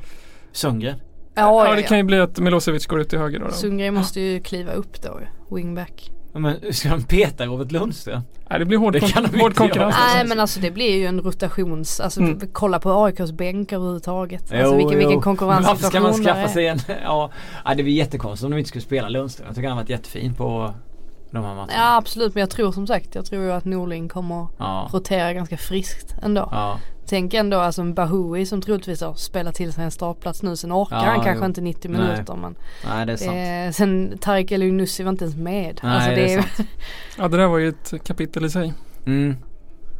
Sundgren? 0.52 0.96
ja, 1.34 1.68
ja, 1.68 1.75
det 1.75 1.82
kan 1.82 1.99
ju 1.99 2.04
bli 2.04 2.18
att 2.20 2.38
Milosevic 2.38 2.87
går 2.87 3.00
ut 3.00 3.08
till 3.08 3.18
höger 3.18 3.38
då. 3.38 3.46
då. 3.46 3.52
Sundgren 3.52 3.94
måste 3.94 4.20
ju 4.20 4.40
kliva 4.40 4.72
upp 4.72 5.02
då 5.02 5.20
wingback. 5.56 6.11
Men 6.35 6.57
ska 6.73 6.89
de 6.89 7.03
peta 7.03 7.47
Robert 7.47 7.73
Lundström? 7.73 8.21
Nej, 8.51 8.59
det 8.59 8.65
blir 8.65 8.79
hård, 8.79 8.93
Det 8.93 9.01
kon- 9.01 9.41
hård 9.41 9.55
konkurrens. 9.55 9.97
Nej 10.15 10.27
men 10.27 10.41
alltså 10.41 10.61
det 10.61 10.71
blir 10.71 10.95
ju 10.99 11.07
en 11.07 11.21
rotations, 11.21 12.01
alltså 12.01 12.21
Mm. 12.21 12.41
kolla 12.53 12.79
på 12.79 13.05
AIKs 13.05 13.33
bänk 13.33 13.73
överhuvudtaget. 13.73 14.41
Alltså 14.43 14.57
Jo, 14.57 14.77
vilken, 14.77 14.89
vilken 14.99 15.03
jo. 15.12 15.17
Men 15.17 15.23
konkurrenssituation 15.23 16.03
Varför 16.03 16.12
ska 16.19 16.27
man 16.29 16.37
det 16.37 16.41
skaffa 16.43 16.49
sig 16.55 16.67
en... 16.67 16.79
Ja, 17.05 17.31
ja 17.65 17.75
det 17.75 17.83
blir 17.83 17.95
jättekonstigt 17.95 18.45
om 18.45 18.51
de 18.51 18.59
inte 18.59 18.69
skulle 18.69 18.83
spela 18.83 19.09
Lundström. 19.09 19.47
Jag 19.47 19.55
tycker 19.57 19.69
han 19.69 19.77
har 19.79 19.85
varit 19.85 19.91
jättefin 19.91 20.35
på 20.35 20.75
de 21.33 21.45
här 21.45 21.55
matcherna. 21.55 21.73
Ja 21.73 21.97
absolut 21.97 22.35
men 22.35 22.41
jag 22.41 22.51
tror 22.51 22.73
som 22.73 22.87
sagt, 22.87 23.15
jag 23.15 23.27
tror 23.27 23.43
ju 23.43 23.53
att 23.53 23.65
Norling 23.65 24.09
kommer 24.09 24.47
Ja. 24.59 24.89
rotera 24.93 25.33
ganska 25.33 25.57
friskt 25.57 26.15
ändå. 26.23 26.49
Ja. 26.53 26.79
Tänk 27.07 27.35
ändå 27.35 27.59
alltså 27.59 27.81
en 27.83 27.95
Bahoui 27.95 28.47
som 28.47 28.61
troligtvis 28.62 29.01
har 29.01 29.15
spelat 29.15 29.55
till 29.55 29.73
sig 29.73 29.85
en 29.85 29.91
startplats 29.91 30.43
nu. 30.43 30.57
Sen 30.57 30.73
orkar 30.73 30.97
Ja, 30.97 31.03
han 31.03 31.25
kanske 31.25 31.45
jo. 31.45 31.47
inte 31.47 31.61
90 31.61 31.91
Nej. 31.91 32.01
minuter 32.01 32.35
men 32.35 32.55
Nej 32.89 33.07
det 33.07 33.12
är 33.12 33.17
sant. 33.17 33.33
det, 33.33 33.73
sen 33.77 34.19
Tarik 34.21 34.53
El 34.53 34.73
Nussi 34.73 35.03
var 35.03 35.11
inte 35.11 35.25
ens 35.25 35.37
med. 35.37 35.81
Nej 35.83 35.93
alltså, 35.95 36.11
det 36.11 36.33
är 36.35 36.39
är- 36.39 36.43
sant. 36.43 36.69
Ja, 37.19 37.29
det 37.29 37.37
där 37.37 37.47
var 37.47 37.59
ju 37.59 37.69
ett 37.69 37.93
kapitel 38.05 38.45
i 38.45 38.51
sig. 38.51 38.73
Mm. 39.07 39.37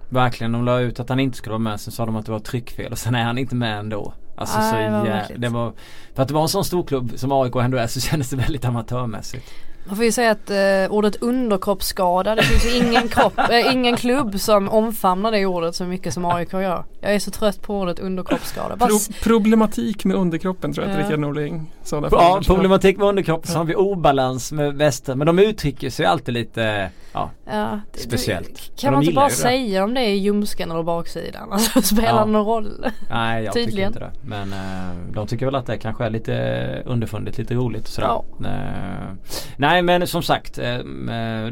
Verkligen, 0.09 0.53
de 0.53 0.65
la 0.65 0.81
ut 0.81 1.01
att 1.01 1.09
han 1.09 1.21
inte 1.21 1.37
skulle 1.37 1.51
vara 1.53 1.59
med. 1.59 1.81
Sen 1.81 1.93
sa 1.93 2.07
de 2.07 2.17
att 2.17 2.27
det 2.27 2.33
var 2.33 2.39
tryckfel 2.41 2.93
och 2.93 2.99
sen 2.99 3.15
är 3.15 3.23
han 3.25 3.39
inte 3.39 3.55
med 3.55 3.79
ändå. 3.79 4.15
Alltså 4.37 4.59
Nej, 4.59 4.71
så 4.71 4.77
det 4.77 4.91
var 4.91 5.07
jä- 5.07 5.39
det 5.39 5.49
var, 5.49 5.73
För 6.15 6.23
att 6.23 6.29
det 6.29 6.35
var 6.35 6.43
en 6.43 6.49
sån 6.49 6.65
stor 6.65 6.83
klubb 6.85 7.13
som 7.17 7.33
AIK 7.33 7.57
ändå 7.57 7.79
är 7.79 7.87
så 7.87 8.01
kändes 8.01 8.31
det 8.31 8.37
väldigt 8.37 8.65
amatörmässigt. 8.65 9.51
Man 9.85 9.97
får 9.97 10.05
ju 10.05 10.13
säga 10.13 10.31
att 10.31 10.51
eh, 10.51 10.95
ordet 10.97 11.17
underkroppsskada, 11.23 12.35
det 12.35 12.43
finns 12.43 12.67
ju 12.67 12.87
ingen, 12.87 13.09
kropp, 13.09 13.39
eh, 13.51 13.73
ingen 13.73 13.97
klubb 13.97 14.41
som 14.41 14.69
omfamnar 14.69 15.33
det 15.33 15.47
ordet 15.47 15.75
så 15.75 15.85
mycket 15.85 16.15
som 16.15 16.25
AIK 16.25 16.53
gör. 16.53 16.85
Jag 17.01 17.15
är 17.15 17.19
så 17.19 17.31
trött 17.31 17.63
på 17.63 17.79
ordet 17.79 17.99
underkroppsskada. 17.99 18.77
Pro 18.77 18.99
problematik 19.23 20.05
med 20.05 20.17
underkroppen 20.17 20.73
tror 20.73 20.87
jag 20.87 20.93
att 20.93 20.99
Ja. 20.99 21.05
Rickard 21.05 21.21
Norling 21.21 21.73
för 21.91 22.09
Ja, 22.13 22.41
problematik 22.47 22.99
med 22.99 23.07
underkroppen 23.09 23.51
så 23.53 23.59
har 23.59 23.65
vi 23.65 23.75
obalans 23.75 24.53
med 24.53 24.75
väster. 24.75 25.15
Men 25.15 25.27
de 25.27 25.39
uttrycker 25.39 25.91
sig 25.91 26.07
alltid 26.07 26.35
lite, 26.35 26.91
ja, 27.13 27.31
ja, 27.47 27.81
det- 27.93 27.99
speciellt. 27.99 28.49
det- 28.55 28.81
Kan 28.83 28.93
de 28.93 28.97
man 28.97 29.03
inte 29.03 29.15
bara 29.15 29.29
det. 29.29 29.35
säga 29.35 29.85
om 29.85 29.95
det 29.95 30.01
är 30.01 30.15
ljumsken 30.15 30.71
eller 30.71 30.83
baksidan? 30.83 31.49
Alltså 31.53 31.83
spelar 31.83 32.09
Ja. 32.09 32.25
någon 32.25 32.47
roll? 32.47 32.87
nej 33.11 33.45
jag 33.45 33.53
Tydligen. 33.55 33.93
tycker 33.93 34.07
inte 34.07 34.19
det. 34.21 34.29
Men 34.29 34.53
eh, 34.53 35.13
de 35.15 35.27
tycker 35.27 35.47
väl 35.47 35.55
att 35.55 35.67
det 35.67 35.79
kanske 35.79 36.05
är 36.05 36.11
lite 36.11 36.83
underfundigt, 36.87 37.39
lite 37.39 37.55
roligt 37.55 37.83
och 37.83 37.89
sådär. 37.89 38.09
Ja. 38.09 38.25
Eh, 38.47 39.15
nej 39.57 39.83
men 39.83 40.07
som 40.07 40.23
sagt, 40.23 40.59
eh, 40.59 40.79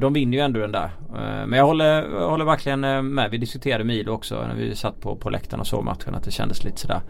de 0.00 0.12
vinner 0.12 0.38
ju 0.38 0.44
ändå 0.44 0.60
den 0.60 0.72
där. 0.72 0.90
Men 1.46 1.52
jag 1.52 1.66
håller, 1.66 2.08
jag 2.20 2.30
håller 2.30 2.44
verkligen 2.44 2.80
med. 3.14 3.30
Vi 3.30 3.38
diskuterade 3.38 3.84
Milo 3.84 4.12
också 4.12 4.34
när 4.48 4.54
vi 4.54 4.76
satt 4.76 5.00
på, 5.00 5.16
på 5.16 5.30
läktaren 5.30 5.60
och 5.60 5.66
såg 5.66 5.84
matchen 5.84 6.14
att 6.14 6.24
det 6.24 6.30
kändes 6.30 6.64
lite 6.64 6.80
sådär. 6.80 7.00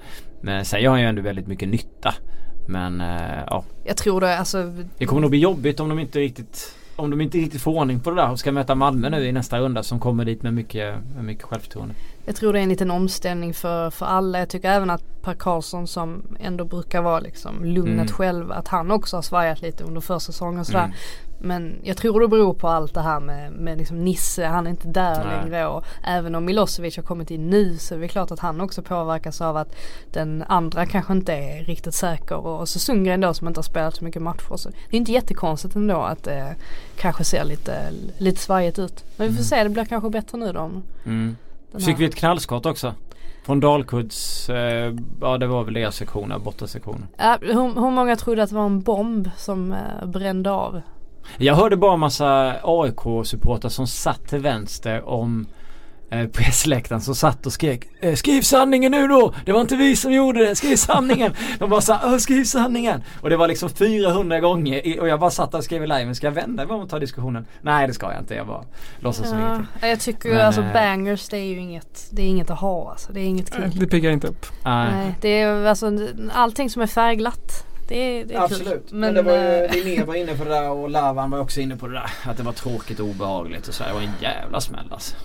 Men 0.42 0.64
sen 0.64 0.82
gör 0.82 0.90
han 0.90 1.00
ju 1.00 1.06
ändå 1.06 1.22
väldigt 1.22 1.46
mycket 1.46 1.68
nytta. 1.68 2.14
Men 2.66 3.00
eh, 3.00 3.42
ja, 3.46 3.64
Jag 3.84 3.96
tror 3.96 4.20
det, 4.20 4.38
alltså 4.38 4.72
det 4.98 5.06
kommer 5.06 5.20
nog 5.20 5.30
bli 5.30 5.38
jobbigt 5.38 5.80
om 5.80 5.88
de 5.88 5.98
inte 5.98 6.18
riktigt 6.18 6.74
om 6.96 7.10
de 7.10 7.20
inte 7.20 7.38
riktigt 7.38 7.60
får 7.62 7.72
ordning 7.72 8.00
på 8.00 8.10
det 8.10 8.16
där 8.16 8.30
och 8.30 8.38
ska 8.38 8.52
möta 8.52 8.74
Malmö 8.74 9.08
nu 9.10 9.26
i 9.26 9.32
nästa 9.32 9.58
runda 9.58 9.82
som 9.82 10.00
kommer 10.00 10.24
dit 10.24 10.42
med 10.42 10.54
mycket, 10.54 10.96
med 11.14 11.24
mycket 11.24 11.44
självförtroende. 11.44 11.94
Jag 12.24 12.36
tror 12.36 12.52
det 12.52 12.58
är 12.58 12.62
en 12.62 12.68
liten 12.68 12.90
omställning 12.90 13.54
för, 13.54 13.90
för 13.90 14.06
alla. 14.06 14.38
Jag 14.38 14.48
tycker 14.48 14.70
även 14.70 14.90
att 14.90 15.22
Per 15.22 15.34
Karlsson 15.34 15.86
som 15.86 16.22
ändå 16.40 16.64
brukar 16.64 17.02
vara 17.02 17.20
liksom 17.20 17.64
lugnet 17.64 17.92
Mm. 17.94 18.08
själv. 18.08 18.52
Att 18.52 18.68
han 18.68 18.90
också 18.90 19.16
har 19.16 19.22
svajat 19.22 19.62
lite 19.62 19.84
under 19.84 20.00
försäsongen 20.00 20.60
och 20.60 20.66
sådär. 20.66 20.84
Mm. 20.84 20.96
Men 21.42 21.76
jag 21.82 21.96
tror 21.96 22.20
det 22.20 22.28
beror 22.28 22.54
på 22.54 22.68
allt 22.68 22.94
det 22.94 23.00
här 23.00 23.20
med, 23.20 23.52
med 23.52 23.78
liksom 23.78 24.04
Nisse. 24.04 24.46
Han 24.46 24.66
är 24.66 24.70
inte 24.70 24.88
där 24.88 25.24
Nej. 25.24 25.36
längre. 25.44 25.66
Och 25.66 25.84
även 26.04 26.34
om 26.34 26.44
Milosevic 26.44 26.96
har 26.96 27.02
kommit 27.02 27.30
in 27.30 27.50
nu 27.50 27.76
så 27.78 27.94
är 27.94 27.98
det 27.98 28.08
klart 28.08 28.30
att 28.30 28.38
han 28.40 28.60
också 28.60 28.82
påverkas 28.82 29.40
av 29.40 29.56
att 29.56 29.74
den 30.12 30.44
andra 30.48 30.86
kanske 30.86 31.12
inte 31.12 31.32
är 31.34 31.64
riktigt 31.64 31.94
säker. 31.94 32.36
Och, 32.36 32.60
och 32.60 32.68
så 32.68 32.78
Sundgren 32.78 33.20
då 33.20 33.34
som 33.34 33.48
inte 33.48 33.58
har 33.58 33.62
spelat 33.62 33.96
så 33.96 34.04
mycket 34.04 34.22
matcher. 34.22 34.56
Så 34.56 34.68
det 34.68 34.96
är 34.96 34.98
inte 34.98 35.12
jättekonstigt 35.12 35.76
ändå 35.76 35.96
att 35.96 36.22
det 36.24 36.54
kanske 36.96 37.24
ser 37.24 37.44
lite, 37.44 37.92
lite 38.18 38.40
svajigt 38.40 38.78
ut. 38.78 39.04
Men 39.16 39.26
vi 39.26 39.32
får 39.32 39.40
Mm. 39.40 39.44
se, 39.44 39.62
det 39.62 39.68
blir 39.70 39.84
kanske 39.84 40.10
bättre 40.10 40.38
nu 40.38 40.52
då. 40.52 40.70
Mm. 41.06 41.36
Fick 41.78 42.00
vi 42.00 42.04
ett 42.04 42.14
knallskott 42.14 42.66
också. 42.66 42.94
Från 43.44 43.60
Dalkurds, 43.60 44.50
eh, 44.50 44.94
ja 45.20 45.38
det 45.38 45.46
var 45.46 45.64
väl 45.64 45.74
deras 45.74 45.96
sektioner, 45.96 46.38
bortasektionen. 46.38 47.06
Ja, 47.16 47.38
hur, 47.40 47.52
hur 47.54 47.90
många 47.90 48.16
trodde 48.16 48.42
att 48.42 48.48
det 48.50 48.54
var 48.56 48.66
en 48.66 48.80
bomb 48.80 49.30
som 49.36 49.72
eh, 49.72 50.06
brände 50.06 50.50
av? 50.50 50.80
Jag 51.38 51.54
hörde 51.54 51.76
bara 51.76 51.92
en 51.92 52.00
massa 52.00 52.56
AIK-supportrar 52.62 53.68
som 53.68 53.86
satt 53.86 54.28
till 54.28 54.38
vänster 54.38 55.08
om 55.08 55.46
eh, 56.10 56.26
på 56.26 56.40
S-läktaren 56.48 57.00
som 57.00 57.14
satt 57.14 57.46
och 57.46 57.52
skrek 57.52 57.88
eh, 58.00 58.14
Skriv 58.14 58.42
sanningen 58.42 58.92
nu 58.92 59.08
då! 59.08 59.34
Det 59.44 59.52
var 59.52 59.60
inte 59.60 59.76
vi 59.76 59.96
som 59.96 60.12
gjorde 60.12 60.46
det, 60.46 60.56
skriv 60.56 60.76
sanningen! 60.76 61.32
De 61.58 61.70
bara 61.70 61.80
sa 61.80 62.18
skriv 62.18 62.44
sanningen! 62.44 63.02
Och 63.20 63.30
det 63.30 63.36
var 63.36 63.48
liksom 63.48 63.70
400 63.70 64.40
gånger 64.40 65.00
och 65.00 65.08
jag 65.08 65.20
bara 65.20 65.30
satt 65.30 65.50
där 65.52 65.58
och 65.58 65.64
skrev 65.64 65.84
i 65.84 65.86
liven, 65.86 66.14
ska 66.14 66.26
jag 66.26 66.32
vända 66.32 66.66
mig 66.66 66.74
om 66.74 66.80
och 66.80 66.88
ta 66.88 66.98
diskussionen? 66.98 67.46
Nej 67.62 67.86
det 67.86 67.94
ska 67.94 68.12
jag 68.12 68.22
inte, 68.22 68.34
jag 68.34 68.46
bara 68.46 68.64
låtsas 68.98 69.28
som 69.28 69.38
Ja, 69.38 69.44
ingenting. 69.54 69.88
jag 69.88 70.00
tycker 70.00 70.28
ju 70.28 70.34
Men, 70.34 70.46
alltså 70.46 70.60
eh, 70.62 70.72
bangers 70.72 71.28
det 71.28 71.38
är 71.38 71.44
ju 71.44 71.58
inget, 71.58 72.08
det 72.10 72.22
är 72.22 72.26
inget 72.26 72.50
att 72.50 72.60
ha 72.60 72.90
alltså. 72.90 73.12
Det 73.12 73.20
är 73.20 73.24
inget 73.24 73.50
kul. 73.50 73.70
Det 73.74 73.86
piggar 73.86 74.10
inte 74.10 74.26
upp. 74.26 74.46
Nej. 74.64 74.92
Nej, 74.92 75.14
det 75.20 75.40
är 75.40 75.66
alltså 75.66 75.92
allting 76.32 76.70
som 76.70 76.82
är 76.82 76.86
färgglatt. 76.86 77.64
Det 77.90 78.24
det 78.24 78.34
är 78.34 78.40
Absolut. 78.40 78.88
kul. 78.88 78.98
Men, 78.98 79.14
det 79.14 79.22
var 79.22 79.32
ju, 79.32 79.64
eh, 79.64 79.74
Linné 79.74 80.04
var 80.04 80.14
inne 80.14 80.36
på 80.36 80.44
det 80.44 80.50
där 80.50 80.70
och 80.70 80.90
Lavan 80.90 81.30
var 81.30 81.38
också 81.38 81.60
inne 81.60 81.76
på 81.76 81.86
det 81.86 81.92
där. 81.92 82.10
Att 82.24 82.36
det 82.36 82.42
var 82.42 82.52
tråkigt 82.52 83.00
och 83.00 83.06
obehagligt 83.06 83.68
och 83.68 83.74
så. 83.74 83.84
Det 83.84 83.92
var 83.92 84.00
en 84.00 84.12
jävla 84.20 84.60
smäll 84.60 84.88
alltså. 84.90 85.16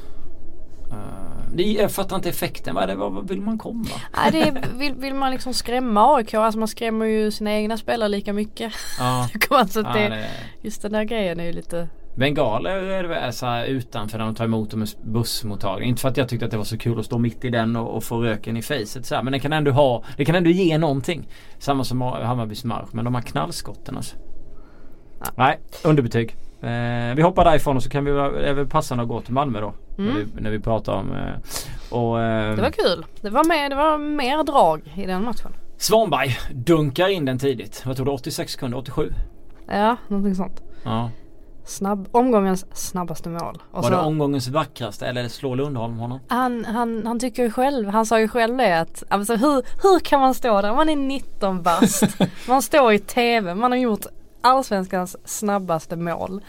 Uh, 0.91 1.53
det, 1.53 1.63
jag 1.63 1.91
fattar 1.91 2.15
inte 2.15 2.29
effekten. 2.29 2.75
Vad, 2.75 2.83
är 2.83 2.87
det, 2.87 2.95
vad, 2.95 3.29
vill 3.29 3.41
man 3.41 3.57
komma? 3.57 3.85
nej, 4.15 4.31
det 4.31 4.41
är, 4.41 4.77
vill, 4.77 4.93
vill 4.93 5.13
man 5.13 5.31
liksom 5.31 5.53
skrämma 5.53 6.15
AIK, 6.15 6.33
alltså 6.33 6.59
man 6.59 6.67
skrämmer 6.67 7.05
ju 7.05 7.31
sina 7.31 7.53
egna 7.53 7.77
spelare 7.77 8.09
lika 8.09 8.33
mycket. 8.33 8.73
Ja. 8.99 9.29
så 9.49 9.55
att 9.55 9.75
ja, 9.75 9.93
det, 9.93 10.09
det, 10.09 10.27
just 10.61 10.81
den 10.81 10.91
där 10.91 11.03
grejen 11.03 11.39
är 11.39 11.45
ju 11.45 11.51
lite 11.51 11.89
bengaler 12.15 12.75
är 12.77 13.03
det 13.03 13.31
så 13.31 13.45
här 13.45 13.65
utanför 13.65 14.17
när 14.17 14.25
de 14.25 14.35
tar 14.35 14.45
emot 14.45 14.71
dem 14.71 14.79
med 14.79 14.89
bussmottagning. 15.03 15.89
Inte 15.89 16.01
för 16.01 16.09
att 16.09 16.17
jag 16.17 16.29
tyckte 16.29 16.45
att 16.45 16.51
det 16.51 16.57
var 16.57 16.63
så 16.63 16.77
kul 16.77 16.99
att 16.99 17.05
stå 17.05 17.17
mitt 17.17 17.45
i 17.45 17.49
den 17.49 17.75
och, 17.75 17.95
och 17.95 18.03
få 18.03 18.21
röken 18.23 18.57
i 18.57 18.61
facet 18.61 19.05
så 19.05 19.15
här. 19.15 19.23
Men 19.23 19.33
det 19.33 19.39
kan 19.39 19.53
ändå 19.53 19.71
ha, 19.71 20.03
det 20.17 20.25
kan 20.25 20.35
ändå 20.35 20.49
ge 20.49 20.77
någonting. 20.77 21.27
Samma 21.59 21.83
som 21.83 22.01
Hammarbys 22.01 22.63
marsch. 22.63 22.89
Men 22.91 23.05
de 23.05 23.15
här 23.15 23.21
knallskotten 23.21 23.97
alltså. 23.97 24.15
Ja. 25.19 25.25
Nej, 25.35 25.59
underbetyg. 25.83 26.35
Eh, 26.61 27.15
vi 27.15 27.21
hoppar 27.21 27.45
därifrån 27.45 27.75
och 27.77 27.83
så 27.83 27.89
kan 27.89 28.05
vi, 28.05 28.11
är 28.11 28.53
väl 28.53 28.67
passande 28.67 29.01
att 29.03 29.09
gå 29.09 29.21
till 29.21 29.33
Malmö 29.33 29.61
då. 29.61 29.73
När, 29.97 30.09
Mm. 30.09 30.31
vi, 30.35 30.41
när 30.41 30.49
vi 30.51 30.59
pratar 30.59 30.93
om 30.93 31.11
eh, 31.11 31.97
och, 31.97 32.21
eh, 32.21 32.55
Det 32.55 32.61
var 32.61 32.69
kul. 32.69 33.05
Det 33.21 33.29
var, 33.29 33.43
med, 33.47 33.71
det 33.71 33.75
var 33.75 33.97
mer 33.97 34.43
drag 34.43 34.93
i 34.95 35.05
den 35.05 35.23
matchen. 35.23 35.51
Svanberg 35.77 36.37
dunkar 36.53 37.09
in 37.09 37.25
den 37.25 37.39
tidigt. 37.39 37.83
Vad 37.85 37.95
tror 37.95 38.05
du? 38.05 38.11
86 38.11 38.51
sekunder? 38.51 38.77
87? 38.77 39.13
Ja, 39.67 39.95
någonting 40.07 40.35
sånt. 40.35 40.63
Ja. 40.83 41.09
Snabb, 41.65 42.07
omgångens 42.11 42.65
snabbaste 42.73 43.29
mål. 43.29 43.61
Och 43.71 43.83
Var 43.83 43.89
så- 43.89 43.89
det 43.89 44.01
omgångens 44.01 44.47
vackraste 44.47 45.07
eller 45.07 45.27
slår 45.27 45.55
Lundholm 45.55 45.97
honom? 45.97 46.19
Han, 46.27 46.65
han, 46.65 47.07
han 47.07 47.19
tycker 47.19 47.43
ju 47.43 47.51
själv, 47.51 47.89
han 47.89 48.05
sa 48.05 48.19
ju 48.19 48.27
själv 48.27 48.57
det 48.57 48.79
att 48.79 49.03
alltså 49.09 49.35
hur, 49.35 49.63
hur 49.83 49.99
kan 49.99 50.19
man 50.19 50.33
stå 50.33 50.61
där, 50.61 50.73
man 50.75 50.89
är 50.89 50.95
19 50.95 51.63
bast, 51.63 52.03
man 52.47 52.61
står 52.61 52.93
i 52.93 52.99
TV, 52.99 53.55
man 53.55 53.71
har 53.71 53.77
gjort 53.79 54.05
allsvenskans 54.41 55.17
snabbaste 55.25 55.95
mål. 55.95 56.43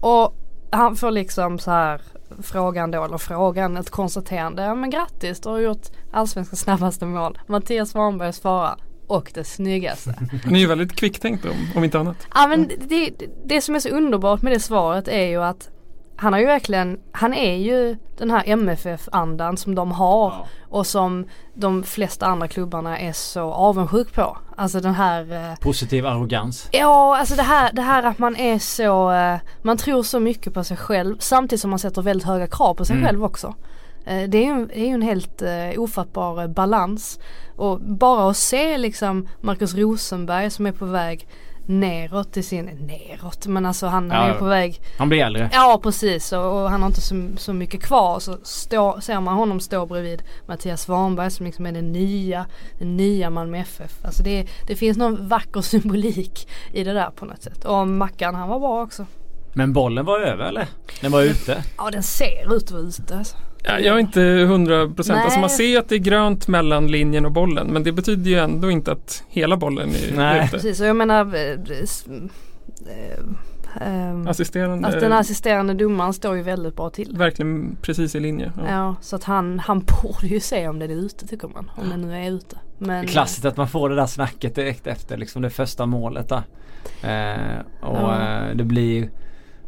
Och 0.00 0.34
han 0.70 0.96
får 0.96 1.10
liksom 1.10 1.58
så 1.58 1.70
här 1.70 2.00
frågan 2.42 2.90
då, 2.90 3.04
eller 3.04 3.18
frågan, 3.18 3.76
ett 3.76 3.90
konstaterande, 3.90 4.62
ja 4.62 4.74
men 4.74 4.90
grattis 4.90 5.40
du 5.40 5.48
har 5.48 5.58
gjort 5.58 5.86
allsvenskans 6.12 6.60
snabbaste 6.60 7.06
mål. 7.06 7.38
Mattias 7.46 7.90
Svanberg 7.90 8.32
svarar, 8.32 8.76
och 9.06 9.30
det 9.34 9.44
snyggaste. 9.44 10.14
Han 10.44 10.56
är 10.56 10.60
ju 10.60 10.66
väldigt 10.66 10.96
kvicktänkt 10.96 11.44
om, 11.44 11.56
om 11.76 11.84
inte 11.84 11.98
annat. 11.98 12.16
Ja 12.34 12.46
men 12.46 12.70
det, 12.88 13.10
det 13.44 13.60
som 13.60 13.74
är 13.74 13.78
så 13.80 13.88
underbart 13.88 14.42
med 14.42 14.52
det 14.52 14.60
svaret 14.60 15.08
är 15.08 15.26
ju 15.26 15.42
att 15.42 15.68
han 16.16 16.32
har 16.32 16.40
ju 16.40 16.46
verkligen, 16.46 16.98
han 17.12 17.34
är 17.34 17.54
ju 17.56 17.96
den 18.18 18.30
här 18.30 18.42
MFF-andan 18.46 19.56
som 19.56 19.74
de 19.74 19.92
har 19.92 20.30
Ja. 20.30 20.46
och 20.68 20.86
som 20.86 21.26
de 21.54 21.82
flesta 21.82 22.26
andra 22.26 22.48
klubbarna 22.48 22.98
är 22.98 23.12
så 23.12 23.40
avundsjuk 23.52 24.14
på. 24.14 24.36
Alltså 24.56 24.80
den 24.80 24.94
här 24.94 25.32
eh, 25.50 25.56
Positiv 25.60 26.06
arrogans. 26.06 26.68
Ja, 26.72 27.18
alltså 27.18 27.34
det 27.34 27.42
här, 27.42 27.72
det 27.72 27.82
här 27.82 28.02
att 28.02 28.18
man 28.18 28.36
är 28.36 28.58
så, 28.58 29.10
eh, 29.12 29.36
man 29.62 29.76
tror 29.76 30.02
så 30.02 30.20
mycket 30.20 30.54
på 30.54 30.64
sig 30.64 30.76
själv 30.76 31.16
samtidigt 31.18 31.60
som 31.60 31.70
man 31.70 31.78
sätter 31.78 32.02
väldigt 32.02 32.26
höga 32.26 32.46
krav 32.46 32.74
på 32.74 32.84
sig 32.84 32.96
Mm. 32.96 33.06
själv 33.06 33.24
också. 33.24 33.54
Eh, 34.06 34.28
Det 34.28 34.38
är 34.38 34.54
ju, 34.58 34.66
det 34.66 34.80
är 34.90 34.94
en 34.94 35.02
helt 35.02 35.42
uh, 35.42 35.80
ofattbar 35.82 36.42
eh, 36.42 36.48
balans. 36.48 37.18
Och 37.56 37.80
bara 37.80 38.30
att 38.30 38.36
se 38.36 38.78
liksom 38.78 39.28
Marcus 39.40 39.74
Rosenberg 39.74 40.50
som 40.50 40.66
är 40.66 40.72
på 40.72 40.84
väg 40.84 41.28
neråt 41.66 42.36
i 42.36 42.42
sin, 42.42 42.64
neråt 42.64 43.46
men 43.46 43.66
alltså 43.66 43.86
han, 43.86 44.12
är 44.12 44.16
Ja. 44.28 44.32
ju 44.32 44.38
på 44.38 44.44
väg 44.44 44.80
Han 44.98 45.08
blir 45.08 45.24
äldre. 45.24 45.50
Ja 45.52 45.80
precis 45.82 46.32
och, 46.32 46.62
och 46.62 46.70
han 46.70 46.82
har 46.82 46.86
inte 46.88 47.00
så, 47.00 47.28
så 47.36 47.52
mycket 47.52 47.82
kvar 47.82 48.18
så 48.20 48.36
stå, 48.42 49.00
ser 49.00 49.20
man 49.20 49.34
honom 49.36 49.60
stå 49.60 49.86
bredvid 49.86 50.22
Mattias 50.48 50.82
Svanberg 50.82 51.30
som 51.30 51.46
liksom 51.46 51.66
är 51.66 51.72
den 51.72 51.92
nya, 51.92 52.46
den 52.78 52.96
nya 52.96 53.30
Malmö 53.30 53.58
FF. 53.58 54.04
Alltså 54.04 54.22
det, 54.22 54.46
det 54.66 54.76
finns 54.76 54.96
någon 54.98 55.28
vacker 55.28 55.60
symbolik 55.60 56.48
i 56.72 56.84
det 56.84 56.92
där 56.92 57.10
på 57.10 57.24
något 57.24 57.42
sätt. 57.42 57.64
Och 57.64 57.88
Mackan 57.88 58.34
han 58.34 58.48
var 58.48 58.58
bra 58.60 58.82
också. 58.82 59.06
Men 59.54 59.72
bollen 59.72 60.04
var 60.04 60.20
över 60.20 60.44
eller? 60.44 60.66
Den 61.00 61.12
var 61.12 61.22
ute. 61.22 61.62
Ja 61.78 61.90
den 61.92 62.02
ser 62.02 62.56
ut 62.56 62.62
att 62.64 62.70
vara 62.70 62.82
ute 62.82 63.16
alltså. 63.18 63.36
Ja, 63.66 63.78
jag 63.78 63.94
är 63.94 63.98
inte 64.00 64.20
hundra 64.20 64.88
procent. 64.88 65.20
Alltså 65.24 65.40
man 65.40 65.50
ser 65.50 65.78
att 65.78 65.88
det 65.88 65.94
är 65.94 65.98
grönt 65.98 66.48
mellan 66.48 66.86
linjen 66.86 67.26
och 67.26 67.32
bollen. 67.32 67.66
Men 67.66 67.82
det 67.84 67.92
betyder 67.92 68.30
ju 68.30 68.38
ändå 68.38 68.70
inte 68.70 68.92
att 68.92 69.22
hela 69.28 69.56
bollen 69.56 69.88
är 69.88 70.16
Nej. 70.16 70.38
ute. 70.44 70.50
Precis 70.50 70.80
och 70.80 70.86
jag 70.86 70.96
menar 70.96 71.34
ehm, 73.80 74.28
Assisterande. 74.28 74.88
att 74.88 75.00
den 75.00 75.12
assisterande 75.12 75.74
domaren 75.74 76.12
står 76.12 76.36
ju 76.36 76.42
väldigt 76.42 76.76
bra 76.76 76.90
till. 76.90 77.16
Verkligen 77.18 77.76
precis 77.82 78.14
i 78.14 78.20
linje. 78.20 78.52
Ja. 78.56 78.62
Ja, 78.70 78.96
så 79.00 79.16
att 79.16 79.24
han, 79.24 79.58
han 79.58 79.78
borde 80.02 80.26
ju 80.26 80.40
se 80.40 80.68
om 80.68 80.78
det 80.78 80.84
är 80.84 80.88
ute 80.88 81.26
tycker 81.26 81.48
man. 81.48 81.70
Om 81.76 81.88
det 81.90 81.96
nu 81.96 82.14
är 82.16 82.30
ute. 82.30 82.56
Det 82.78 82.86
Men, 82.86 83.04
är 83.04 83.08
klassiskt 83.08 83.44
att 83.44 83.56
man 83.56 83.68
får 83.68 83.88
det 83.88 83.96
där 83.96 84.06
snacket 84.06 84.54
direkt 84.54 84.86
efter 84.86 85.16
liksom 85.16 85.42
det 85.42 85.50
första 85.50 85.86
målet 85.86 86.28
där. 86.28 86.42
Eh, 87.02 87.60
och 87.88 87.96
Ja. 87.96 88.46
eh, 88.48 88.56
det 88.56 88.64
blir 88.64 89.10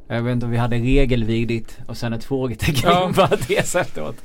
Jag 0.09 0.23
vet 0.23 0.33
inte 0.33 0.47
om 0.47 0.53
vi 0.53 0.59
hade 0.59 0.77
regelvidrigt 0.77 1.79
och 1.87 1.97
sen 1.97 2.13
ett 2.13 2.25
frågetecken 2.25 2.91
Ja. 2.93 3.13
ja. 3.17 3.27
parentes 3.29 3.75
efteråt. 3.75 4.17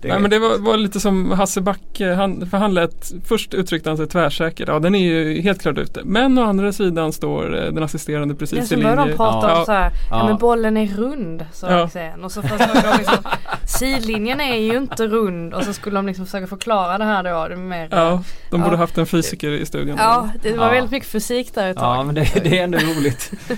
Det, 0.00 0.08
Nej 0.08 0.18
men 0.20 0.30
det 0.30 0.38
var, 0.38 0.58
var 0.58 0.76
lite 0.76 1.00
som 1.00 1.30
Hasse 1.30 1.60
Backe, 1.60 2.12
han, 2.14 2.46
för 2.46 2.58
han 2.58 2.74
lät, 2.74 3.12
först 3.24 3.54
uttryckte 3.54 3.90
han 3.90 3.96
sig 3.96 4.06
tvärsäker, 4.06 4.64
ja 4.68 4.78
den 4.78 4.94
är 4.94 4.98
ju 4.98 5.40
helt 5.40 5.62
klart 5.62 5.78
ute. 5.78 6.00
Men 6.04 6.38
å 6.38 6.44
andra 6.44 6.72
sidan 6.72 7.12
står 7.12 7.56
eh, 7.64 7.72
den 7.72 7.82
assisterande 7.82 8.34
Ja, 8.34 8.38
precis 8.38 8.68
så 8.68 8.74
i 8.74 8.76
började 8.76 8.96
linje. 8.96 9.12
de 9.12 9.16
prata 9.16 9.48
Ja. 9.50 9.58
om 9.58 9.64
så 9.66 9.72
här, 9.72 9.90
ja. 10.10 10.18
Ja. 10.18 10.26
men 10.26 10.36
bollen 10.36 10.76
är 10.76 10.86
rund 10.86 11.46
sa 11.52 11.70
Ja. 11.70 11.84
Axén. 11.84 12.24
Och 12.24 12.32
så 12.32 12.40
de 12.40 12.48
liksom, 12.98 13.16
sidlinjen 13.66 14.40
är 14.40 14.56
ju 14.56 14.76
inte 14.76 15.06
rund 15.06 15.54
och 15.54 15.64
så 15.64 15.72
skulle 15.72 15.96
de 15.96 16.06
liksom 16.06 16.26
försöka 16.26 16.46
förklara 16.46 16.98
det 16.98 17.04
här 17.04 17.22
då. 17.22 17.48
Det 17.48 17.56
mer, 17.56 17.88
Ja, 17.90 18.22
de 18.50 18.60
borde 18.60 18.72
Ja. 18.74 18.78
haft 18.78 18.98
en 18.98 19.06
fysiker 19.06 19.50
i 19.50 19.66
studion. 19.66 19.96
Ja, 19.98 20.28
det 20.42 20.52
var 20.56 20.66
Ja. 20.66 20.72
väldigt 20.72 20.90
mycket 20.92 21.08
fysik 21.08 21.54
där 21.54 21.70
ett 21.70 21.76
tag. 21.76 21.96
Ja 21.96 22.02
men 22.02 22.14
det, 22.14 22.40
det 22.44 22.58
är 22.58 22.64
ändå 22.64 22.78
roligt. 22.78 23.30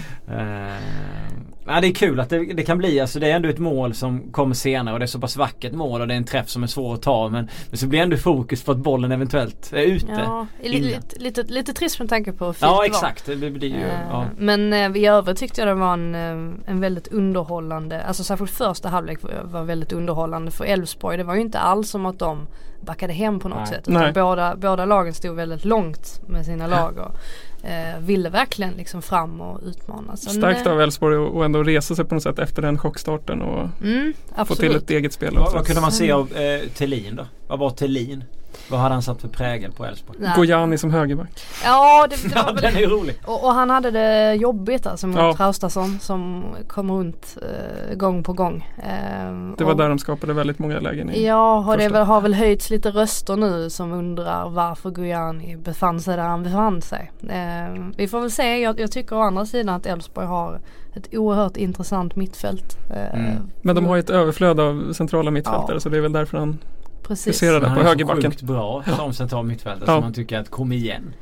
ja, 1.67 1.81
det 1.81 1.87
är 1.87 1.95
kul 1.95 2.21
att 2.21 2.31
det, 2.31 2.39
det 2.55 2.63
kan 2.63 2.79
bli, 2.79 3.01
alltså 3.01 3.21
det 3.21 3.31
är 3.31 3.37
ändå 3.37 3.49
ett 3.49 3.59
mål 3.59 3.95
som 3.95 4.33
kommer 4.33 4.55
senare 4.55 4.93
och 4.93 4.99
det 4.99 5.05
är 5.05 5.07
så 5.07 5.21
pass 5.21 5.37
vackert 5.37 5.73
mål 5.73 6.01
och 6.01 6.09
det 6.09 6.15
är 6.15 6.19
en 6.19 6.25
träff 6.25 6.49
som 6.49 6.63
är 6.63 6.67
svår 6.67 6.95
att 6.95 7.03
ta 7.03 7.29
men, 7.29 7.49
men 7.71 7.79
så 7.79 7.87
blir 7.87 8.01
ändå 8.01 8.17
fokus 8.17 8.63
på 8.65 8.73
att 8.73 8.79
bollen 8.79 9.13
eventuellt 9.13 9.73
är 9.73 9.83
ute. 9.83 10.07
Ja, 10.27 10.47
lite, 10.63 11.19
lite, 11.19 11.43
lite 11.43 11.73
trist 11.73 11.99
med 11.99 12.09
tanke 12.09 12.33
på 12.33 12.45
hur 12.47 12.53
fint 12.53 12.63
Ja 12.63 12.87
exakt, 12.87 13.27
det 13.27 13.37
blir 13.37 13.69
ju, 13.69 13.83
Eh, 13.83 13.89
ja. 14.11 14.25
Men 14.39 14.73
eh, 14.73 14.97
i 15.03 15.07
övrigt 15.07 15.39
tyckte 15.39 15.61
jag 15.61 15.69
det 15.69 15.75
var 15.75 15.93
en, 15.93 16.15
eh, 16.15 16.71
en 16.71 16.81
väldigt 16.81 17.09
underhållande, 17.09 18.03
alltså 18.03 18.25
särskilt 18.25 18.51
första 18.51 18.89
halvlek 18.89 19.23
var- 19.23 19.43
var 19.45 19.63
väldigt 19.65 19.93
underhållande 19.93 20.51
för 20.51 20.65
Elfsborg. 20.65 21.17
Det 21.17 21.25
var 21.25 21.35
ju 21.35 21.41
inte 21.41 21.59
alls 21.59 21.91
som 21.91 22.07
att 22.07 22.19
de 22.19 22.47
backade 22.81 23.13
hem 23.13 23.41
på 23.41 23.49
något 23.49 23.59
Nej. 23.59 23.67
sätt. 23.67 23.89
Utan 23.89 24.03
Nej. 24.03 24.13
båda, 24.13 24.57
båda 24.57 24.85
lagen 24.85 25.15
stod 25.15 25.37
väldigt 25.37 25.65
långt 25.65 26.21
med 26.29 26.47
sina 26.47 26.67
lag 26.67 26.99
och 26.99 27.17
eh, 27.63 28.01
ville 28.01 28.29
verkligen 28.31 28.73
liksom 28.75 29.03
fram 29.03 29.41
och 29.41 29.61
utmana. 29.63 30.17
Sen, 30.17 30.33
Starkt 30.33 30.67
av 30.67 30.81
Elfsborg 30.81 31.39
att 31.39 31.45
ändå 31.45 31.63
resa 31.63 31.95
sig 31.95 32.05
på 32.05 32.15
något 32.15 32.23
sätt 32.23 32.39
efter 32.39 32.63
den 32.63 32.79
chockstarten 32.79 33.43
och 33.43 33.69
Mm, 33.83 34.13
få 34.47 34.55
till 34.55 34.77
ett 34.77 34.91
eget 34.91 35.13
spel 35.13 35.35
Vad, 35.39 35.53
vad 35.53 35.67
kunde 35.67 35.81
man 35.81 35.93
se 35.93 36.13
av 36.13 36.33
eh, 36.37 36.61
Thelin 36.69 37.17
då? 37.17 37.27
Vad 37.49 37.59
var 37.59 37.71
Thelin? 37.71 38.25
Vad 38.73 38.81
hade 38.81 38.95
han 38.95 39.03
satt 39.03 39.21
för 39.21 39.29
prägel 39.29 39.73
på 39.73 39.85
Elfsborg? 39.85 40.19
Gojani 40.37 40.79
som 40.79 40.91
högerback. 40.91 41.31
Ja, 41.65 42.07
det, 42.11 42.17
det 42.29 42.33
Ja 42.37 42.43
var 42.55 42.61
den 42.61 42.77
är 42.77 42.87
rolig. 42.87 43.17
Och, 43.25 43.45
och 43.45 43.51
han 43.55 43.71
hade 43.71 43.91
det 43.91 44.35
jobbigt 44.35 44.87
alltså 44.87 45.07
mot 45.07 45.17
Ja. 45.19 45.35
Traustason 45.37 45.99
som 46.01 46.45
kom 46.69 46.93
runt 46.93 47.37
eh, 47.43 47.95
gång 47.97 48.23
på 48.23 48.33
gång. 48.33 48.69
Eh, 48.79 49.33
Det 49.59 49.65
var 49.65 49.71
och- 49.73 49.79
där 49.79 49.89
de 49.89 49.99
skapade 49.99 50.33
väldigt 50.33 50.59
många 50.59 50.81
lägen 50.81 51.11
i. 51.11 51.27
Ja, 51.27 51.65
och 51.73 51.79
det 51.79 51.89
väl, 51.89 52.07
har 52.07 52.21
väl 52.21 52.35
höjts 52.35 52.71
lite 52.71 52.91
röster 52.91 53.37
nu 53.37 53.71
som 53.71 53.93
undrar 53.93 54.49
varför 54.51 54.91
Gojani 54.91 55.57
befann 55.57 56.01
sig 56.01 56.17
där 56.17 56.23
han 56.25 56.43
befann 56.43 56.83
sig. 56.83 57.11
Eh, 57.29 57.85
vi 57.97 58.09
får 58.09 58.21
väl 58.21 58.31
se. 58.31 58.59
Jag, 58.61 58.81
jag 58.81 58.93
tycker 58.93 59.17
å 59.17 59.21
andra 59.21 59.47
sidan 59.47 59.75
att 59.75 59.87
Elfsborg 59.87 60.27
har 60.27 60.61
ett 60.95 61.15
oerhört 61.15 61.57
intressant 61.57 62.17
mittfält. 62.17 62.79
Eh, 62.91 63.21
Mm. 63.21 63.37
Men 63.63 63.75
de 63.77 63.87
har 63.87 63.97
ju 63.97 64.01
ett 64.01 64.11
överflöd 64.11 64.61
av 64.61 64.93
centrala 64.93 65.31
mittfältare 65.31 65.75
Ja. 65.77 65.81
så 65.81 65.89
det 65.89 65.97
är 65.97 66.01
väl 66.01 66.13
därför 66.13 66.39
han 66.39 66.59
Precis. 67.03 67.27
huserar 67.43 67.61
där 67.61 67.67
Han 67.67 67.75
på 67.77 67.81
är 67.81 67.85
så 67.85 67.89
högerbacken. 67.89 68.33
bra 68.43 68.83
som 68.97 69.13
central 69.15 69.47
mittfältare 69.47 69.91
Ja. 69.91 69.97
så 69.97 70.01
man 70.01 70.13
tycker 70.13 70.39
att 70.39 70.49
kom 70.51 70.73
igen. 70.73 71.15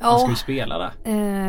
Han 0.00 0.18
ska 0.18 0.26
Ja, 0.26 0.30
ju 0.30 0.36
spela 0.36 0.78
där. 0.78 0.90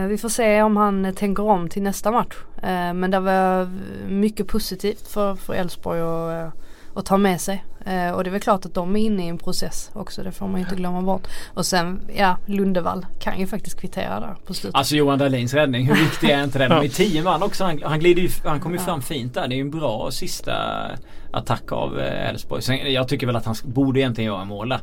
eh, 0.03 0.07
vi 0.07 0.17
får 0.17 0.29
se 0.29 0.61
om 0.61 0.77
han 0.77 1.13
tänker 1.15 1.43
om 1.43 1.69
till 1.69 1.83
nästa 1.83 2.11
match. 2.11 2.35
Eh, 2.63 2.93
men 2.93 3.11
det 3.11 3.19
var 3.19 3.69
mycket 4.09 4.47
positivt 4.47 5.07
för 5.07 5.53
Elfsborg 5.53 6.01
att, 6.01 6.45
eh, 6.55 6.61
att 6.97 7.05
ta 7.05 7.17
med 7.17 7.41
sig. 7.41 7.63
Eh, 7.85 8.11
och 8.11 8.23
det 8.23 8.29
är 8.29 8.31
väl 8.31 8.41
klart 8.41 8.65
att 8.65 8.73
de 8.73 8.95
är 8.95 8.99
inne 8.99 9.25
i 9.25 9.27
en 9.27 9.37
process 9.37 9.91
också. 9.93 10.23
Det 10.23 10.31
får 10.31 10.47
man 10.47 10.55
ju 10.55 10.63
inte 10.63 10.75
glömma 10.75 11.01
bort. 11.01 11.27
Och 11.53 11.65
sen, 11.65 11.99
ja, 12.15 12.37
Lundevall 12.45 13.05
kan 13.19 13.39
ju 13.39 13.47
faktiskt 13.47 13.79
kvittera 13.79 14.19
där 14.19 14.35
på 14.45 14.53
slutet. 14.53 14.75
Alltså 14.75 14.95
Johan 14.95 15.19
Dahlins 15.19 15.53
räddning, 15.53 15.87
hur 15.87 15.95
viktig 15.95 16.29
är 16.29 16.43
inte 16.43 16.59
den? 16.59 16.71
Är 16.83 16.87
tio 16.87 17.23
man 17.23 17.43
också. 17.43 17.63
Han, 17.63 17.81
han, 17.83 17.99
glider 17.99 18.21
ju, 18.21 18.29
han 18.45 18.59
kom 18.59 18.73
ju 18.73 18.79
fram 18.79 19.01
fint 19.01 19.33
där. 19.33 19.47
Det 19.47 19.55
är 19.55 19.57
ju 19.57 19.61
en 19.61 19.71
bra 19.71 20.11
sista 20.11 20.53
attack 21.31 21.71
av 21.71 21.99
eh, 21.99 22.29
Elfsborg. 22.29 22.61
Sen, 22.61 22.93
Jag 22.93 23.07
tycker 23.07 23.27
väl 23.27 23.35
att 23.35 23.45
han 23.45 23.55
borde 23.63 23.99
egentligen 23.99 24.33
göra 24.33 24.45
mål 24.45 24.69
där. 24.69 24.79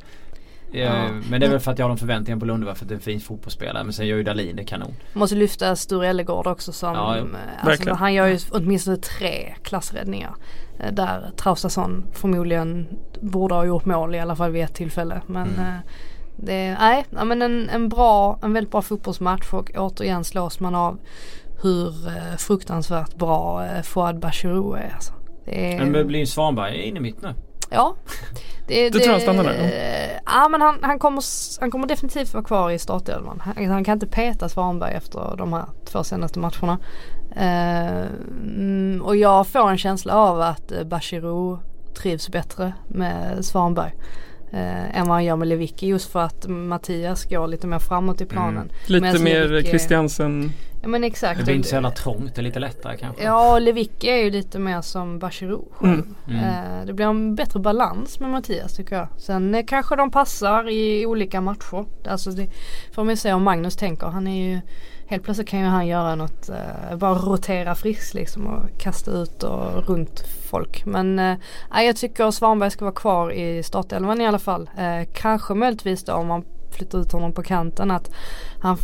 Eh, 0.73 0.81
Ja. 0.81 1.09
Men 1.31 1.41
det 1.41 1.47
är 1.47 1.51
väl 1.51 1.61
för 1.61 1.73
att 1.73 1.79
jag 1.79 1.85
har 1.87 1.89
de 1.89 1.99
förväntningar 1.99 2.41
på 2.41 2.47
Lundevall 2.47 2.75
för 2.75 2.85
att 2.85 2.89
det 2.89 2.95
är 2.95 2.97
en 2.97 3.03
fin 3.03 3.21
fotbollsspelare. 3.21 3.85
Men 3.85 3.93
sen 3.93 4.07
gör 4.07 4.17
ju 4.17 4.23
Dahlin 4.23 4.57
det 4.57 4.65
kanon. 4.65 4.95
Måste 5.13 5.37
lyfta 5.37 5.77
Sture 5.77 6.09
Ellegård 6.09 6.47
också 6.47 6.73
som, 6.73 6.95
Ja, 6.95 7.17
eh, 7.17 7.25
alltså, 7.63 7.93
han 7.93 8.15
gör 8.15 8.27
ju 8.27 8.39
åtminstone 8.51 8.97
tre 8.97 9.55
klassräddningar. 9.63 10.35
Eh, 10.81 10.93
Där 10.93 11.31
Traustason 11.37 12.05
förmodligen 12.13 12.89
borde 13.21 13.55
ha 13.55 13.65
gjort 13.65 13.85
mål 13.85 14.15
i 14.15 14.21
alla 14.21 14.37
fall 14.37 14.51
vid 14.51 14.65
ett 14.65 14.75
tillfälle. 14.75 15.21
Men 15.27 15.49
Mm. 15.49 15.61
eh, 15.61 15.75
det, 16.37 16.77
nej, 16.81 17.05
men 17.11 17.43
en, 17.43 17.69
en 17.69 17.89
bra, 17.89 18.39
en 18.43 18.53
väldigt 18.53 18.71
bra 18.71 18.83
fotbollsmatch 18.83 19.53
och 19.53 19.71
återigen 19.77 20.25
slås 20.25 20.61
man 20.61 20.75
av 20.75 20.99
hur 21.63 22.09
eh, 22.09 22.37
fruktansvärt 22.39 23.15
bra 23.15 23.67
Fouad 23.83 24.19
Bachirou 24.19 24.75
är. 24.75 24.93
Alltså. 24.95 25.13
Det 25.45 25.75
är 25.75 25.79
Men 25.79 25.93
det 25.93 26.05
blir 26.05 26.19
ju 26.19 26.27
Svanberg 26.27 26.83
inne 26.83 27.01
mitt 27.01 27.23
nu. 27.23 27.35
Ja. 27.71 27.95
Det, 28.67 28.91
Du 28.91 28.99
tror 28.99 29.13
han 29.13 29.21
stannar 29.21 29.45
där, 29.45 30.21
Ja 30.27 30.49
men 30.49 30.61
han, 30.63 30.79
han, 30.83 30.99
kommer, 30.99 31.23
han 31.61 31.71
kommer 31.71 31.87
definitivt 31.87 32.35
vara 32.35 32.45
kvar 32.45 32.71
i 32.71 32.79
startelvan. 32.79 33.43
Han, 33.45 33.71
han 33.71 33.85
kan 33.85 33.93
inte 33.93 34.07
peta 34.07 34.49
Svanberg 34.49 34.95
efter 34.95 35.35
de 35.39 35.53
här 35.53 35.65
två 35.85 36.05
senaste 36.05 36.39
matcherna. 36.39 36.79
Eh, 37.37 38.07
mm, 38.57 39.03
och 39.05 39.17
jag 39.17 39.47
får 39.47 39.71
en 39.71 39.79
känsla 39.79 40.15
av 40.15 40.41
att 40.41 40.73
eh, 40.73 40.85
Bachirou 40.85 41.59
trivs 41.95 42.29
bättre 42.29 42.73
med 42.89 43.45
Svanberg. 43.45 43.93
Eh, 44.53 44.99
än 44.99 45.07
vad 45.07 45.17
han 45.17 45.25
gör 45.25 45.37
med 45.37 45.49
Lewicki 45.49 45.87
just 45.87 46.13
för 46.13 46.21
att 46.21 46.47
Mattias 46.49 47.25
går 47.25 47.47
lite 47.47 47.67
mer 47.67 47.79
framåt 47.79 48.21
i 48.21 48.27
planen. 48.27 48.57
Mm. 48.57 48.69
Lite 48.87 49.03
Medan 49.03 49.23
mer 49.23 49.63
Christiansen. 49.63 50.53
Ja 50.83 50.89
men 50.89 51.05
exakt. 51.05 51.39
Det 51.39 51.45
blir 51.45 51.55
inte 51.55 51.69
så 51.69 51.75
jävla 51.75 51.91
trångt. 51.91 52.35
Det 52.35 52.41
är 52.41 52.43
lite 52.43 52.59
lättare 52.59 52.97
kanske. 52.97 53.25
Ja, 53.25 53.59
Lewicki 53.59 54.09
är 54.09 54.17
ju 54.17 54.31
lite 54.31 54.59
mer 54.59 54.81
som 54.81 55.19
Bachirou 55.19 55.69
själv. 55.73 55.93
Mm. 55.93 56.15
Mm. 56.29 56.45
Eh, 56.45 56.87
det 56.87 56.93
blir 56.93 57.07
en 57.07 57.35
bättre 57.35 57.61
balans 57.61 58.21
med 58.21 58.31
Mattias 58.31 58.77
tycker 58.77 58.97
jag. 58.97 59.09
Sen 59.17 59.55
eh, 59.55 59.65
kanske 59.67 59.97
de 59.97 60.11
passar 60.11 60.71
i 60.71 61.07
olika 61.07 61.41
matcher. 61.41 61.85
Alltså 62.09 62.31
det 62.31 62.51
får 62.95 63.05
man 63.05 63.11
ju 63.11 63.17
se 63.17 63.33
om 63.33 63.43
Magnus 63.43 63.77
tänker. 63.77 64.07
Han 64.07 64.27
är 64.27 64.49
ju 64.49 64.61
Helt 65.07 65.23
plötsligt 65.23 65.49
kan 65.49 65.61
ju 65.61 65.67
han 65.67 65.87
göra 65.87 66.15
något, 66.15 66.49
eh, 66.49 66.97
bara 66.97 67.15
rotera 67.15 67.75
friskt 67.75 68.15
liksom 68.15 68.47
och 68.47 68.79
kasta 68.81 69.11
ut 69.11 69.43
och 69.43 69.89
runt 69.89 70.21
folk. 70.51 70.85
Men 70.87 71.19
eh, 71.19 71.37
jag 71.85 71.97
tycker 71.97 72.31
Svanberg 72.31 72.71
ska 72.71 72.85
vara 72.85 72.95
kvar 72.95 73.31
i 73.33 73.63
startelvan 73.63 74.21
i 74.21 74.27
alla 74.27 74.39
fall. 74.39 74.71
Eh, 74.79 75.09
kanske 75.15 75.55
möjligtvis 75.55 76.05
då 76.05 76.13
om 76.13 76.27
man 76.27 76.45
flyttar 76.71 76.99
ut 76.99 77.13
honom 77.13 77.33
på 77.33 77.43
kanten 77.43 77.91
att 77.91 78.11
han 78.61 78.77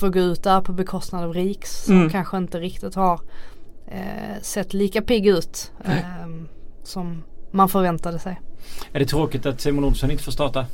får 0.00 0.08
gå 0.08 0.20
ut 0.20 0.42
där 0.42 0.60
på 0.60 0.72
bekostnad 0.72 1.24
av 1.24 1.34
Riks 1.34 1.84
som 1.84 1.96
Mm. 1.96 2.10
kanske 2.10 2.36
inte 2.36 2.58
riktigt 2.58 2.94
har 2.94 3.20
eh, 3.86 4.42
sett 4.42 4.74
lika 4.74 5.02
pigg 5.02 5.26
ut 5.26 5.72
eh, 5.84 5.92
som 6.82 7.22
man 7.50 7.68
förväntade 7.68 8.18
sig. 8.18 8.40
Är 8.92 8.98
det 8.98 9.06
tråkigt 9.06 9.46
att 9.46 9.60
Simon 9.60 9.84
Olsson 9.84 10.10
inte 10.10 10.22
får 10.24 10.32
starta? 10.32 10.66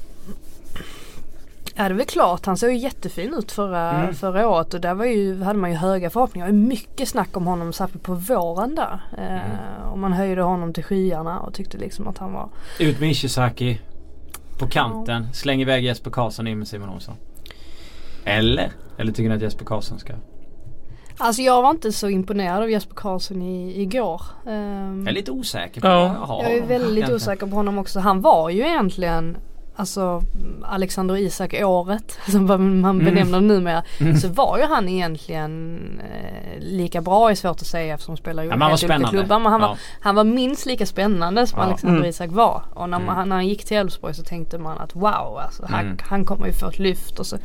Ja 1.76 1.82
det 1.82 1.94
är 1.94 1.94
väl 1.94 2.06
klart, 2.06 2.46
han 2.46 2.56
såg 2.56 2.70
ju 2.70 2.76
jättefin 2.76 3.34
ut 3.34 3.52
förra, 3.52 3.90
Mm. 3.92 4.14
förra 4.14 4.48
året 4.48 4.74
och 4.74 4.80
där 4.80 4.94
var 4.94 5.04
ju, 5.04 5.42
hade 5.42 5.58
man 5.58 5.70
ju 5.70 5.76
höga 5.76 6.10
förhoppningar. 6.10 6.52
Mycket 6.52 7.08
snack 7.08 7.36
om 7.36 7.46
honom 7.46 7.72
särskilt 7.72 8.02
på 8.02 8.14
våren 8.14 8.74
där. 8.74 9.00
Eh, 9.18 9.88
och 9.92 9.98
man 9.98 10.12
höjde 10.12 10.42
honom 10.42 10.72
till 10.72 10.84
skyarna 10.84 11.40
och 11.40 11.54
tyckte 11.54 11.78
liksom 11.78 12.08
att 12.08 12.18
han 12.18 12.32
var 12.32 12.48
Ut 12.80 13.00
med 13.00 13.10
Ishizaki 13.10 13.80
på 14.58 14.66
kanten. 14.66 15.26
Släng 15.32 15.60
iväg 15.62 15.84
Jesper 15.84 16.10
Karlsson 16.10 16.46
in 16.46 16.58
med 16.58 16.68
Simon 16.68 16.88
Olsson. 16.88 17.14
Eller? 18.24 18.72
Eller 18.98 19.12
tycker 19.12 19.28
ni 19.28 19.34
att 19.34 19.42
Jesper 19.42 19.64
Karlsson 19.64 19.98
ska? 19.98 20.12
Alltså 21.18 21.42
jag 21.42 21.62
var 21.62 21.70
inte 21.70 21.92
så 21.92 22.08
imponerad 22.08 22.62
av 22.62 22.70
Jesper 22.70 22.94
Karlsson 22.94 23.42
i, 23.42 23.80
igår. 23.82 24.22
Ehm, 24.46 25.00
Jag 25.00 25.08
är 25.08 25.12
lite 25.14 25.30
osäker 25.30 25.80
på 25.80 25.86
Ja. 25.86 26.40
jag 26.42 26.52
är 26.52 26.66
väldigt 26.66 27.10
osäker 27.10 27.46
på 27.46 27.56
honom 27.56 27.78
också. 27.78 28.00
Han 28.00 28.20
var 28.20 28.50
ju 28.50 28.60
egentligen 28.60 29.36
Alltså 29.76 30.22
Alexander 30.62 31.16
Isak 31.16 31.54
året 31.62 32.18
som 32.30 32.44
man 32.46 32.60
Mm. 32.84 32.98
benämner 33.04 33.40
det 33.40 33.46
numera. 33.46 33.82
Mm. 34.00 34.16
Så 34.16 34.28
var 34.28 34.58
ju 34.58 34.64
han 34.64 34.88
egentligen 34.88 35.78
eh, 36.00 36.58
lika 36.60 37.00
bra 37.00 37.30
är 37.30 37.34
svårt 37.34 37.50
att 37.60 37.66
säga 37.66 37.94
eftersom 37.94 38.12
han 38.12 38.16
spelar 38.16 38.42
i 38.42 38.46
Ja, 38.46 38.50
han 38.52 38.60
var 38.60 38.66
olika 38.66 38.76
spännande. 38.76 39.08
klubbar. 39.08 39.38
Men 39.38 39.52
han, 39.52 39.60
var, 39.60 39.68
Ja. 39.68 39.76
han 40.00 40.14
var 40.14 40.24
minst 40.24 40.66
lika 40.66 40.86
spännande 40.86 41.46
som 41.46 41.58
Ja. 41.58 41.64
Alexander 41.66 41.96
Mm. 41.96 42.10
Isak 42.10 42.30
var. 42.30 42.62
Och 42.74 42.88
när, 42.88 42.98
man, 42.98 43.16
Mm. 43.16 43.28
när 43.28 43.36
han 43.36 43.46
gick 43.48 43.64
till 43.64 43.76
Elfsborg 43.76 44.14
så 44.14 44.22
tänkte 44.22 44.58
man 44.58 44.78
att 44.78 44.94
wow 44.96 45.38
alltså, 45.44 45.66
han, 45.70 45.80
Mm. 45.86 45.96
han 46.00 46.24
kommer 46.24 46.46
ju 46.46 46.52
få 46.52 46.68
ett 46.68 46.78
lyft 46.78 47.18
och 47.18 47.26
så 47.26 47.36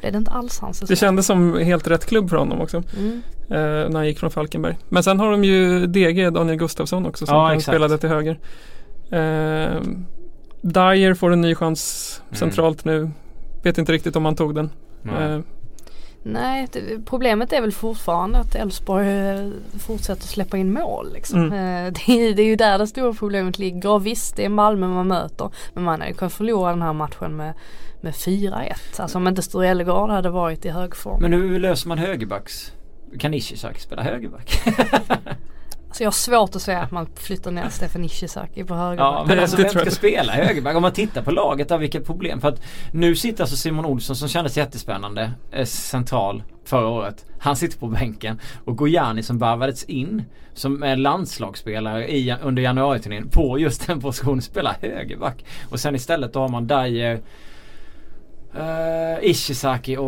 blev 0.00 0.12
det 0.12 0.18
inte 0.18 0.30
alls 0.30 0.58
hans 0.60 0.80
Det 0.80 0.96
kändes 0.96 1.26
som 1.26 1.58
helt 1.58 1.86
rätt 1.88 2.06
klubb 2.06 2.30
för 2.30 2.36
honom 2.36 2.60
också. 2.60 2.82
Mm. 2.98 3.22
Eh, 3.50 3.56
när 3.90 3.94
han 3.96 4.06
gick 4.06 4.18
från 4.18 4.30
Falkenberg. 4.30 4.76
Men 4.88 5.02
sen 5.02 5.20
har 5.20 5.30
de 5.30 5.44
ju 5.44 5.86
DG, 5.86 6.30
Daniel 6.30 6.56
Gustafsson 6.58 7.06
också 7.06 7.26
som 7.26 7.36
Ja, 7.36 7.52
exakt. 7.52 7.64
spelade 7.64 7.98
till 7.98 8.08
höger. 8.08 8.38
Eh, 9.10 9.80
Dyer 10.62 11.14
får 11.14 11.32
en 11.32 11.40
ny 11.40 11.54
chans 11.54 12.22
Mm. 12.28 12.38
centralt 12.38 12.84
nu. 12.84 13.10
Vet 13.62 13.78
inte 13.78 13.92
riktigt 13.92 14.16
om 14.16 14.24
han 14.24 14.36
tog 14.36 14.54
den. 14.54 14.70
Ja. 15.02 15.20
Eh, 15.22 15.40
Nej, 16.22 16.66
det, 16.72 17.06
problemet 17.06 17.52
är 17.52 17.60
väl 17.60 17.72
fortfarande 17.72 18.38
att 18.38 18.54
Elfsborg 18.54 19.08
eh, 19.08 19.48
fortsätter 19.78 20.22
släppa 20.26 20.56
in 20.56 20.72
mål. 20.72 21.12
Liksom. 21.12 21.40
Mm. 21.44 21.86
Eh, 21.86 21.92
Det, 22.06 22.12
är, 22.12 22.34
det 22.34 22.42
är 22.42 22.46
ju 22.46 22.56
där 22.56 22.78
det 22.78 22.86
stora 22.86 23.12
problemet 23.12 23.58
ligger. 23.58 23.88
Och 23.90 24.06
visst, 24.06 24.36
det 24.36 24.44
är 24.44 24.48
Malmö 24.48 24.86
man 24.88 25.08
möter. 25.08 25.50
Men 25.74 25.84
man 25.84 26.00
hade 26.00 26.12
kunnat 26.12 26.32
förlora 26.32 26.70
den 26.70 26.82
här 26.82 26.92
matchen 26.92 27.36
med, 27.36 27.54
med 28.00 28.12
4-1. 28.12 28.72
Alltså 28.96 29.18
om 29.18 29.28
inte 29.28 29.42
Sture 29.42 29.68
Ellegård 29.68 30.10
hade 30.10 30.30
varit 30.30 30.64
i 30.64 30.68
hög 30.68 30.96
form. 30.96 31.22
Men 31.22 31.32
hur 31.32 31.58
löser 31.60 31.88
man 31.88 31.98
högerbacks? 31.98 32.72
Kan 33.18 33.34
Ishizaki 33.34 33.80
spela 33.80 34.02
högerback? 34.02 34.62
Så 35.92 36.02
jag 36.02 36.06
har 36.06 36.12
svårt 36.12 36.56
att 36.56 36.62
säga 36.62 36.78
att 36.80 36.90
man 36.90 37.06
flyttar 37.14 37.50
ner 37.50 37.68
Stefan 37.68 38.04
Ishizaki 38.04 38.64
på 38.64 38.74
högerback. 38.74 38.98
Ja 39.14 39.24
men 39.26 39.36
Det- 39.36 39.42
alltså 39.42 39.56
vem 39.56 39.68
ska 39.68 39.90
spela 39.90 40.32
högerback? 40.32 40.76
Om 40.76 40.82
man 40.82 40.92
tittar 40.92 41.22
på 41.22 41.30
laget, 41.30 41.70
av 41.70 41.80
vilket 41.80 42.06
problem. 42.06 42.40
För 42.40 42.48
att 42.48 42.62
nu 42.92 43.16
sitter 43.16 43.42
alltså 43.42 43.56
Simon 43.56 43.84
Olsson 43.84 44.16
som 44.16 44.28
kändes 44.28 44.56
jättespännande 44.56 45.32
eh, 45.52 45.64
central 45.64 46.42
förra 46.64 46.86
året. 46.88 47.24
Han 47.38 47.56
sitter 47.56 47.78
på 47.78 47.86
bänken 47.86 48.40
och 48.64 48.76
Gojani 48.76 49.22
som 49.22 49.38
varvades 49.38 49.84
in 49.84 50.24
som 50.54 50.82
är 50.82 50.96
landslagsspelare 50.96 52.08
i, 52.10 52.34
under 52.42 52.62
januariturnén 52.62 53.28
på 53.28 53.58
just 53.58 53.86
den 53.86 54.00
positionen 54.00 54.42
spelar 54.42 54.76
högerback. 54.80 55.44
Och 55.70 55.80
sen 55.80 55.94
istället 55.94 56.32
då 56.32 56.40
har 56.40 56.48
man 56.48 56.66
Dyer 56.66 57.20
Uh, 58.56 59.24
Ishizaki 59.30 59.96
och 59.96 60.06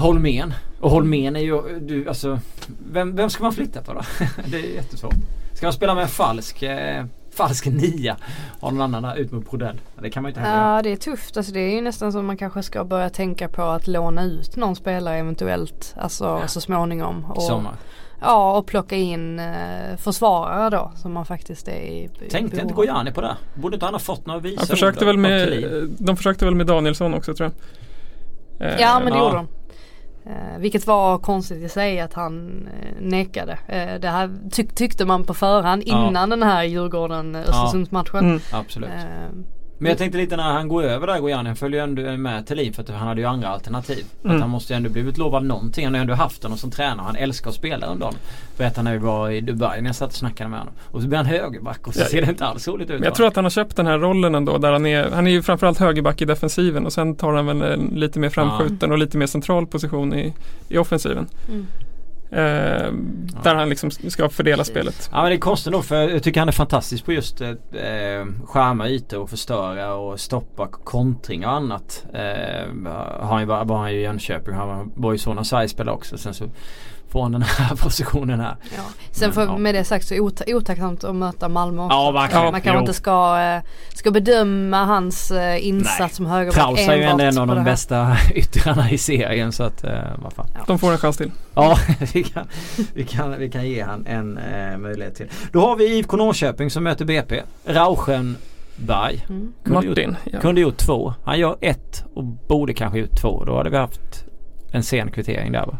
Holmén. 0.00 0.54
Och 0.80 0.90
Holmén 0.90 1.36
är 1.36 1.40
ju, 1.40 1.78
du, 1.80 2.08
alltså 2.08 2.38
vem, 2.92 3.16
vem 3.16 3.30
ska 3.30 3.42
man 3.42 3.52
flytta 3.52 3.82
på 3.82 3.92
då? 3.92 4.00
det 4.46 4.56
är 4.56 4.74
jättesvårt. 4.74 5.14
Ska 5.54 5.66
man 5.66 5.72
spela 5.72 5.94
med 5.94 6.02
en 6.02 6.08
falsk, 6.08 6.62
eh, 6.62 7.04
falsk 7.36 7.66
nia? 7.66 8.16
Ha 8.60 8.70
någon 8.70 8.80
annan 8.80 9.02
där 9.02 9.16
ut 9.16 9.32
mot 9.32 9.50
Prodell? 9.50 9.80
Det 10.02 10.10
kan 10.10 10.22
man 10.22 10.28
ju 10.28 10.30
inte 10.30 10.40
heller. 10.40 10.74
Ja 10.74 10.82
det 10.82 10.92
är 10.92 10.96
tufft. 10.96 11.36
Alltså 11.36 11.52
det 11.52 11.60
är 11.60 11.74
ju 11.74 11.80
nästan 11.80 12.12
som 12.12 12.26
man 12.26 12.36
kanske 12.36 12.62
ska 12.62 12.84
börja 12.84 13.10
tänka 13.10 13.48
på 13.48 13.62
att 13.62 13.86
låna 13.86 14.24
ut 14.24 14.56
någon 14.56 14.76
spelare 14.76 15.16
eventuellt. 15.18 15.94
Alltså 15.98 16.24
Ja. 16.24 16.48
så 16.48 16.60
småningom. 16.60 17.18
I 17.18 17.38
Och, 17.38 17.42
sommar. 17.42 17.72
Ja 18.22 18.58
och 18.58 18.66
plocka 18.66 18.96
in 18.96 19.38
eh, 19.38 19.96
försvarare 19.96 20.70
då 20.70 20.92
som 20.96 21.12
man 21.12 21.26
faktiskt 21.26 21.68
är 21.68 21.72
i, 21.72 22.04
i 22.20 22.30
Tänkte 22.30 22.60
inte. 22.60 22.74
Gojani 22.74 23.12
på 23.12 23.20
det? 23.20 23.36
Borde 23.54 23.74
inte 23.76 23.86
han 23.86 23.94
ha 23.94 23.98
fått 23.98 24.26
några 24.26 24.40
visa 24.40 24.60
Han 24.60 24.66
försökte 24.66 25.04
väl 25.04 25.18
med, 25.18 25.48
de 25.98 26.16
försökte 26.16 26.44
väl 26.44 26.54
med 26.54 26.66
Danielsson 26.66 27.14
också 27.14 27.34
tror 27.34 27.50
jag. 28.58 28.68
Eh, 28.68 28.80
Ja 28.80 29.00
men 29.04 29.12
det 29.12 29.18
Ja. 29.18 29.24
gjorde 29.24 29.36
de. 29.36 29.48
Eh, 30.30 30.58
vilket 30.58 30.86
var 30.86 31.18
konstigt 31.18 31.62
i 31.62 31.68
sig 31.68 32.00
att 32.00 32.14
han 32.14 32.66
eh, 32.82 33.02
nekade. 33.02 33.58
Eh, 33.68 34.00
det 34.00 34.08
här 34.08 34.30
tyck, 34.50 34.74
tyckte 34.74 35.04
man 35.04 35.24
på 35.24 35.34
förhand 35.34 35.82
Ja. 35.86 36.08
innan 36.08 36.30
den 36.30 36.42
här 36.42 36.64
Djurgården-Östersundsmatchen. 36.64 38.18
Mm. 38.24 38.40
Absolut. 38.52 38.90
Eh, 39.82 39.84
Men 39.84 39.90
jag 39.90 39.98
tänkte 39.98 40.18
lite 40.18 40.36
när 40.36 40.52
han 40.52 40.68
går 40.68 40.82
över 40.82 41.06
där 41.06 41.18
Gojani, 41.20 41.48
han 41.48 41.56
följer 41.56 41.80
ju 41.80 41.84
ändå 41.84 42.16
med 42.22 42.46
Thelin 42.46 42.72
för 42.72 42.82
att 42.82 42.88
han 42.88 43.08
hade 43.08 43.20
ju 43.20 43.26
andra 43.26 43.48
alternativ. 43.48 44.04
Mm. 44.24 44.36
Att 44.36 44.42
han 44.42 44.50
måste 44.50 44.72
ju 44.72 44.76
ändå 44.76 44.90
blivit 44.90 45.18
lovad 45.18 45.44
någonting. 45.44 45.84
Han 45.84 45.94
har 45.94 45.98
ju 45.98 46.02
ändå 46.02 46.14
haft 46.14 46.42
honom 46.42 46.58
som 46.58 46.70
tränare. 46.70 47.06
Han 47.06 47.16
älskar 47.16 47.50
att 47.50 47.56
spela 47.56 47.86
under 47.86 48.06
honom. 48.06 48.20
Berättade 48.56 48.78
han 48.78 48.84
när 48.84 48.92
vi 48.92 48.98
var 48.98 49.30
i 49.30 49.40
Dubai 49.40 49.80
när 49.80 49.88
jag 49.88 49.96
satt 49.96 50.08
och 50.08 50.14
snackade 50.14 50.50
med 50.50 50.58
honom. 50.58 50.74
Och 50.90 51.02
så 51.02 51.08
blir 51.08 51.16
han 51.16 51.26
högerback 51.26 51.86
och 51.86 51.94
så 51.94 52.00
Ja. 52.00 52.04
ser 52.06 52.22
det 52.22 52.28
inte 52.28 52.46
alls 52.46 52.68
roligt 52.68 52.90
ut. 52.90 53.00
Men 53.00 53.04
jag 53.04 53.14
tror 53.14 53.26
att 53.26 53.36
han 53.36 53.44
har 53.44 53.50
köpt 53.50 53.76
den 53.76 53.86
här 53.86 53.98
rollen 53.98 54.34
ändå 54.34 54.58
där 54.58 54.72
han 54.72 54.86
är, 54.86 55.10
han 55.10 55.26
är 55.26 55.30
ju 55.30 55.42
framförallt 55.42 55.78
högerback 55.78 56.22
i 56.22 56.24
defensiven 56.24 56.86
och 56.86 56.92
sen 56.92 57.14
tar 57.16 57.32
han 57.32 57.46
väl 57.46 57.62
en 57.62 57.90
lite 57.94 58.18
mer 58.18 58.28
framskjuten 58.28 58.92
och 58.92 58.98
lite 58.98 59.16
mer 59.16 59.26
central 59.26 59.66
position 59.66 60.14
i, 60.14 60.32
i 60.68 60.78
offensiven. 60.78 61.26
mm. 61.48 61.66
Eh, 62.32 62.92
Där 63.42 63.54
han 63.54 63.68
liksom 63.68 63.90
ska 63.90 64.28
fördela 64.28 64.56
Precis. 64.56 64.72
spelet. 64.72 65.08
Ja 65.12 65.20
men 65.22 65.30
det 65.30 65.36
är 65.36 65.40
konstigt 65.40 65.72
nog 65.72 65.84
för 65.84 66.08
jag 66.08 66.22
tycker 66.22 66.40
han 66.40 66.48
är 66.48 66.52
fantastisk 66.52 67.04
på 67.04 67.12
just 67.12 67.40
eh, 67.40 67.48
eh, 67.50 68.26
skärma 68.46 68.88
ytor 68.88 69.18
och 69.20 69.30
förstöra 69.30 69.94
och 69.94 70.20
stoppa 70.20 70.66
kontring 70.68 71.46
och 71.46 71.52
annat. 71.52 72.06
Eh, 72.14 72.20
har 73.20 73.26
han 73.26 73.40
ju, 73.42 73.50
han 73.76 73.92
ju 73.92 73.98
i 73.98 74.02
Jönköping. 74.02 74.54
Han 74.54 74.92
var 74.96 75.12
ju 75.12 75.18
så 75.18 75.34
när 75.34 75.42
Sverige 75.42 75.68
spelade 75.68 75.96
också. 75.96 76.18
Sen 76.18 76.34
så 76.34 76.44
får 77.12 77.22
han 77.22 77.32
den 77.32 77.42
här 77.42 77.76
positionen 77.82 78.40
här. 78.40 78.56
Ja. 78.76 78.82
Sen 79.10 79.28
Men, 79.28 79.34
för, 79.34 79.44
ja. 79.44 79.58
med 79.58 79.74
det 79.74 79.84
sagt 79.84 80.06
så 80.08 80.14
ota- 80.14 80.54
otacksamt 80.54 81.04
att 81.04 81.14
möta 81.14 81.48
Malmö 81.48 81.82
också. 81.82 81.96
Ja 81.96 82.10
verkligen. 82.10 82.52
Man 82.52 82.60
kanske 82.60 82.80
inte 82.80 82.94
ska, 82.94 83.40
eh, 83.40 83.62
ska 83.94 84.10
bedöma 84.10 84.84
hans 84.84 85.30
eh, 85.30 85.66
insats 85.66 85.98
Nej. 86.00 86.10
som 86.10 86.26
högerback 86.26 86.54
Traus 86.54 86.88
är 86.88 86.96
ju 86.96 87.02
ändå 87.02 87.24
en 87.24 87.38
av 87.38 87.46
de 87.46 87.64
bästa 87.64 88.16
yttrarna 88.34 88.90
i 88.90 88.98
serien 88.98 89.52
så 89.52 89.62
att 89.62 89.84
eh, 89.84 89.90
vad 90.22 90.32
fan. 90.32 90.46
De 90.66 90.78
får 90.78 90.92
en 90.92 90.98
chans 90.98 91.16
till. 91.16 91.30
Ja 91.54 91.78
vi 92.12 92.22
kan, 92.24 92.46
vi 92.94 93.04
kan, 93.04 93.38
vi 93.38 93.50
kan 93.50 93.68
ge 93.68 93.82
han 93.82 94.06
en 94.06 94.38
eh, 94.38 94.78
möjlighet 94.78 95.14
till. 95.14 95.26
Då 95.52 95.60
har 95.60 95.76
vi 95.76 95.98
IFK 95.98 96.16
Norrköping 96.16 96.70
som 96.70 96.84
möter 96.84 97.04
BP. 97.04 97.42
Rauschenberg. 97.64 99.26
Mm. 99.28 99.52
Kunde 99.64 99.88
Martin. 99.88 100.16
Ja. 100.24 100.40
Kunde 100.40 100.60
gjort 100.60 100.76
två. 100.78 101.14
Han 101.24 101.38
gör 101.38 101.56
ett 101.60 102.04
och 102.14 102.24
borde 102.24 102.74
kanske 102.74 102.98
gjort 102.98 103.20
två. 103.20 103.44
Då 103.44 103.56
hade 103.56 103.70
vi 103.70 103.76
haft 103.76 104.24
en 104.72 104.82
sen 104.82 105.10
kvittering 105.10 105.52
där 105.52 105.66
va? 105.66 105.78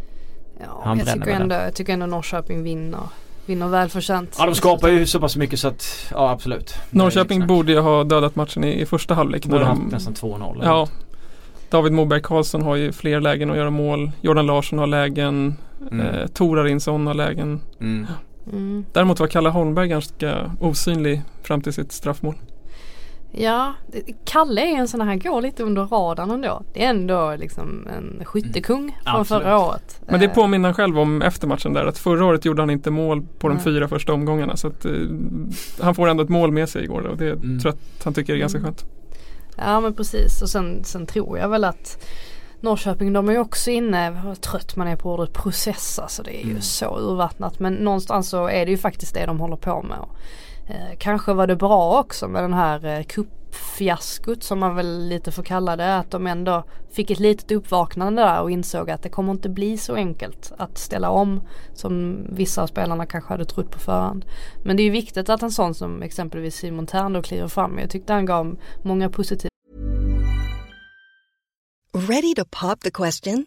Ja, 0.66 0.83
Han 0.85 0.98
jag, 0.98 1.07
tycker 1.07 1.31
ändå, 1.31 1.55
jag 1.55 1.75
tycker 1.75 1.92
ändå 1.92 2.07
Norrköping 2.07 2.62
vinner, 2.62 3.01
vinner 3.46 3.68
välförtjänt. 3.68 4.37
Ja 4.38 4.46
de 4.46 4.55
skapar 4.55 4.88
ju 4.88 5.07
så 5.07 5.20
pass 5.20 5.37
mycket 5.37 5.61
så 5.61 5.68
att 5.68 6.07
ja 6.11 6.31
absolut. 6.31 6.75
Norrköping 6.90 7.46
borde 7.46 7.72
ju 7.72 7.79
ha 7.81 8.05
dödat 8.05 8.37
matchen 8.37 8.64
i, 8.64 8.81
i 8.81 8.87
första 8.87 9.14
halvlek. 9.14 9.46
Borde 9.46 9.64
när 9.64 9.66
ha 9.66 9.79
nästan 9.90 10.14
2-0. 10.14 10.55
eller 10.55 10.64
Ja. 10.64 10.88
David 11.70 11.92
Moberg 11.92 12.22
Karlsson 12.22 12.62
har 12.62 12.77
ju 12.77 12.92
fler 12.92 13.20
lägen 13.20 13.51
att 13.51 13.57
göra 13.57 13.70
mål. 13.70 14.11
Jordan 14.20 14.46
Larsson 14.46 14.79
har 14.79 14.87
lägen. 14.87 15.57
Mm. 15.90 16.07
Eh, 16.07 16.27
Torarinsson 16.27 17.07
har 17.07 17.14
lägen. 17.14 17.61
Mm. 17.81 18.07
Mm. 18.53 18.85
Däremot 18.92 19.20
var 19.20 19.27
Kalle 19.27 19.48
Holmberg 19.48 19.88
ganska 19.88 20.51
osynlig 20.61 21.22
fram 21.42 21.61
till 21.61 21.72
sitt 21.72 21.92
straffmål. 21.92 22.35
Ja, 23.35 23.73
det- 23.92 24.12
Kalle 24.25 24.61
är 24.61 24.77
en 24.77 24.88
sån 24.88 25.01
här, 25.01 25.16
går 25.16 25.42
lite 25.42 25.62
under 25.62 25.83
radarn 25.87 26.31
ändå. 26.31 26.62
Det 26.75 26.85
är 26.85 26.90
ändå 26.90 27.37
liksom 27.37 27.88
en 27.97 28.25
skyttekung 28.25 28.99
från 29.05 29.21
Absolut. 29.21 29.42
förra 29.42 29.59
året. 29.59 30.01
Men 30.07 30.21
det 30.21 30.27
Eh, 30.27 30.33
påminner 30.33 30.68
han 30.68 30.75
själv 30.75 30.99
om 30.99 31.23
efter 31.23 31.47
matchen 31.47 31.73
där 31.73 31.87
att 31.87 31.99
förra 31.99 32.25
året 32.25 32.45
gjorde 32.45 32.62
han 32.62 32.71
inte 32.71 32.90
mål 32.90 33.23
på 33.38 33.49
de 33.49 33.55
Nej. 33.55 33.64
fyra 33.64 33.88
första 33.88 34.12
omgångarna. 34.12 34.57
Så 34.57 34.66
att, 34.68 34.85
eh, 34.85 34.92
han 35.81 35.95
får 35.95 36.09
ändå 36.09 36.23
ett 36.23 36.29
mål 36.29 36.53
med 36.53 36.68
sig 36.68 36.85
igår 36.85 37.01
och 37.07 37.16
det 37.16 37.31
Mm. 37.31 37.61
tror 37.61 37.73
jag 37.75 37.79
att 37.99 38.05
han 38.05 38.14
tycker 38.14 38.33
är 38.35 38.38
ganska 38.38 38.59
Mm. 38.59 38.66
skönt. 38.68 38.85
Ja 39.57 39.81
men 39.81 39.95
precis 39.95 40.42
och 40.42 40.49
sen, 40.49 40.85
sen 40.85 41.07
tror 41.07 41.38
jag 41.38 41.49
väl 41.49 41.64
att 41.64 42.05
Norrköping 42.61 43.12
de 43.12 43.29
är 43.29 43.33
ju 43.33 43.38
också 43.38 43.71
inne, 43.71 44.11
vad 44.25 44.40
trött 44.40 44.77
man 44.77 44.88
är 44.88 44.97
på 44.97 45.12
ordet 45.14 45.33
process 45.33 45.99
alltså 45.99 46.23
det 46.23 46.37
är 46.37 46.45
ju 46.45 46.51
Mm. 46.51 46.62
så 46.62 46.99
urvattnat 46.99 47.59
men 47.59 47.75
någonstans 47.75 48.29
så 48.29 48.47
är 48.49 48.64
det 48.66 48.71
ju 48.71 48.79
faktiskt 48.79 49.14
det 49.14 49.27
de 49.27 49.40
håller 49.40 49.57
på 49.57 49.83
med. 49.83 49.99
Och, 49.99 50.09
eh, 50.73 50.97
kanske 50.99 51.33
var 51.33 51.47
det 51.47 51.57
bra 51.57 52.01
också 52.01 52.29
med 52.29 52.45
den 52.45 52.53
här 52.53 52.85
eh, 52.85 53.05
kuppfiaskot 53.05 54.43
som 54.43 54.59
man 54.59 54.77
väl 54.77 55.09
lite 55.09 55.33
får 55.33 55.43
kalla 55.43 55.77
det 55.77 55.97
att 55.97 56.11
de 56.11 56.27
ändå 56.27 56.65
fick 56.91 57.11
ett 57.11 57.21
litet 57.21 57.51
uppvaknande 57.51 58.23
där 58.23 58.43
och 58.43 58.51
insåg 58.51 58.91
att 58.91 59.03
det 59.03 59.09
kommer 59.09 59.33
inte 59.33 59.49
bli 59.49 59.79
så 59.79 59.95
enkelt 59.95 60.53
att 60.59 60.79
ställa 60.79 61.11
om 61.11 61.41
som 61.75 62.27
vissa 62.31 62.63
av 62.63 62.67
spelarna 62.67 63.07
kanske 63.07 63.33
hade 63.33 63.45
trott 63.45 63.71
på 63.71 63.79
förhand. 63.79 64.25
Men 64.65 64.77
det 64.77 64.83
är 64.83 64.85
ju 64.85 64.91
viktigt 64.91 65.29
att 65.29 65.43
en 65.43 65.51
sån 65.51 65.75
som 65.75 66.03
exempelvis 66.03 66.57
Simon 66.57 66.87
Tern 66.87 67.13
då 67.13 67.23
kliver 67.23 67.49
fram. 67.49 67.79
Jag 67.79 67.91
tyckte 67.91 68.13
han 68.13 68.27
gav 68.27 68.57
många 68.83 69.11
positiva 69.11 69.49
Ready 71.95 72.35
to 72.35 72.45
pop 72.45 72.81
the 72.81 72.91
question? 72.91 73.47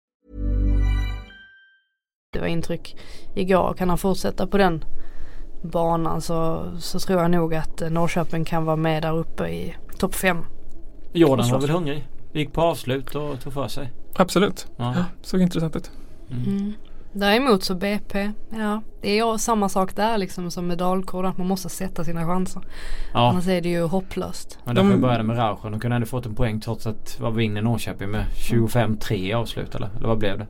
Intryck 2.39 2.95
igår. 3.35 3.73
Kan 3.77 3.89
han 3.89 3.97
fortsätta 3.97 4.47
på 4.47 4.57
den 4.57 4.83
banan 5.61 6.21
så, 6.21 6.65
så 6.79 6.99
tror 6.99 7.21
jag 7.21 7.31
nog 7.31 7.55
att 7.55 7.81
Norrköping 7.91 8.45
kan 8.45 8.65
vara 8.65 8.75
med 8.75 9.03
där 9.03 9.17
uppe 9.17 9.47
i 9.47 9.75
topp 9.97 10.15
5. 10.15 10.37
Jordan 11.13 11.49
var 11.51 11.59
väl 11.59 11.69
hungrig. 11.69 12.07
Gick 12.33 12.53
på 12.53 12.61
avslut 12.61 13.15
och 13.15 13.39
tog 13.41 13.53
för 13.53 13.67
sig. 13.67 13.91
Absolut. 14.15 14.67
Ja. 14.77 14.95
Såg 15.21 15.41
intressant 15.41 15.75
ut. 15.75 15.91
Mm. 16.31 16.73
Däremot 17.13 17.63
så 17.63 17.75
BP, 17.75 18.31
ja 18.49 18.81
det 19.01 19.09
är 19.19 19.25
ju 19.31 19.37
samma 19.37 19.69
sak 19.69 19.95
där 19.95 20.17
liksom 20.17 20.51
som 20.51 20.67
med 20.67 20.77
Dalkurd 20.77 21.25
att 21.25 21.37
man 21.37 21.47
måste 21.47 21.69
sätta 21.69 22.03
sina 22.03 22.25
chanser. 22.25 22.61
Ja. 23.13 23.29
Annars 23.29 23.47
är 23.47 23.61
det 23.61 23.69
ju 23.69 23.83
hopplöst. 23.83 24.59
Men 24.65 24.75
därför 24.75 24.89
De- 24.89 25.01
började 25.01 25.23
med 25.23 25.37
Rauschen. 25.37 25.71
De 25.71 25.79
kunde 25.79 25.95
ändå 25.95 26.07
fått 26.07 26.25
en 26.25 26.35
poäng 26.35 26.59
trots 26.59 26.87
att 26.87 27.17
vad 27.19 27.33
vinner 27.35 27.61
Norrköping 27.61 28.09
med 28.11 28.25
25-3 28.35 29.13
i 29.13 29.33
avslut 29.33 29.75
eller? 29.75 29.89
Eller 29.97 30.07
vad 30.07 30.17
blev 30.17 30.37
det? 30.39 30.47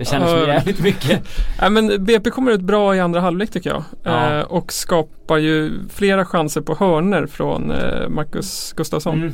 Det 0.00 0.06
kändes 0.06 0.30
som 0.30 0.38
Ja. 0.40 0.46
jävligt 0.46 0.80
mycket. 0.80 1.22
Nej, 1.60 1.70
men 1.70 2.04
BP 2.04 2.30
kommer 2.30 2.50
ut 2.52 2.60
bra 2.60 2.96
i 2.96 3.00
andra 3.00 3.20
halvlek 3.20 3.50
tycker 3.50 3.70
jag. 3.70 3.84
Ja. 4.02 4.30
Eh, 4.38 4.40
och 4.44 4.72
skapar 4.72 5.36
ju 5.38 5.72
flera 5.88 6.24
chanser 6.24 6.60
på 6.60 6.74
hörner 6.74 7.26
från 7.26 7.70
eh, 7.70 8.08
Marcus 8.08 8.72
Gustafsson. 8.76 9.32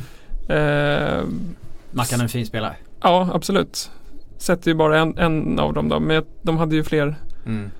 Mm. 0.49 1.13
Eh, 1.17 1.23
Mackan 1.91 2.19
är 2.19 2.23
en 2.23 2.29
fin 2.29 2.45
spelare. 2.45 2.75
ja, 3.01 3.29
absolut. 3.33 3.91
Sätter 4.37 4.71
ju 4.71 4.75
bara 4.75 4.99
en, 4.99 5.17
en 5.17 5.59
av 5.59 5.73
dem 5.73 5.89
då. 5.89 5.99
Men 5.99 6.23
de 6.41 6.57
hade 6.57 6.75
ju 6.75 6.83
fler 6.83 7.15
Mm. 7.45 7.71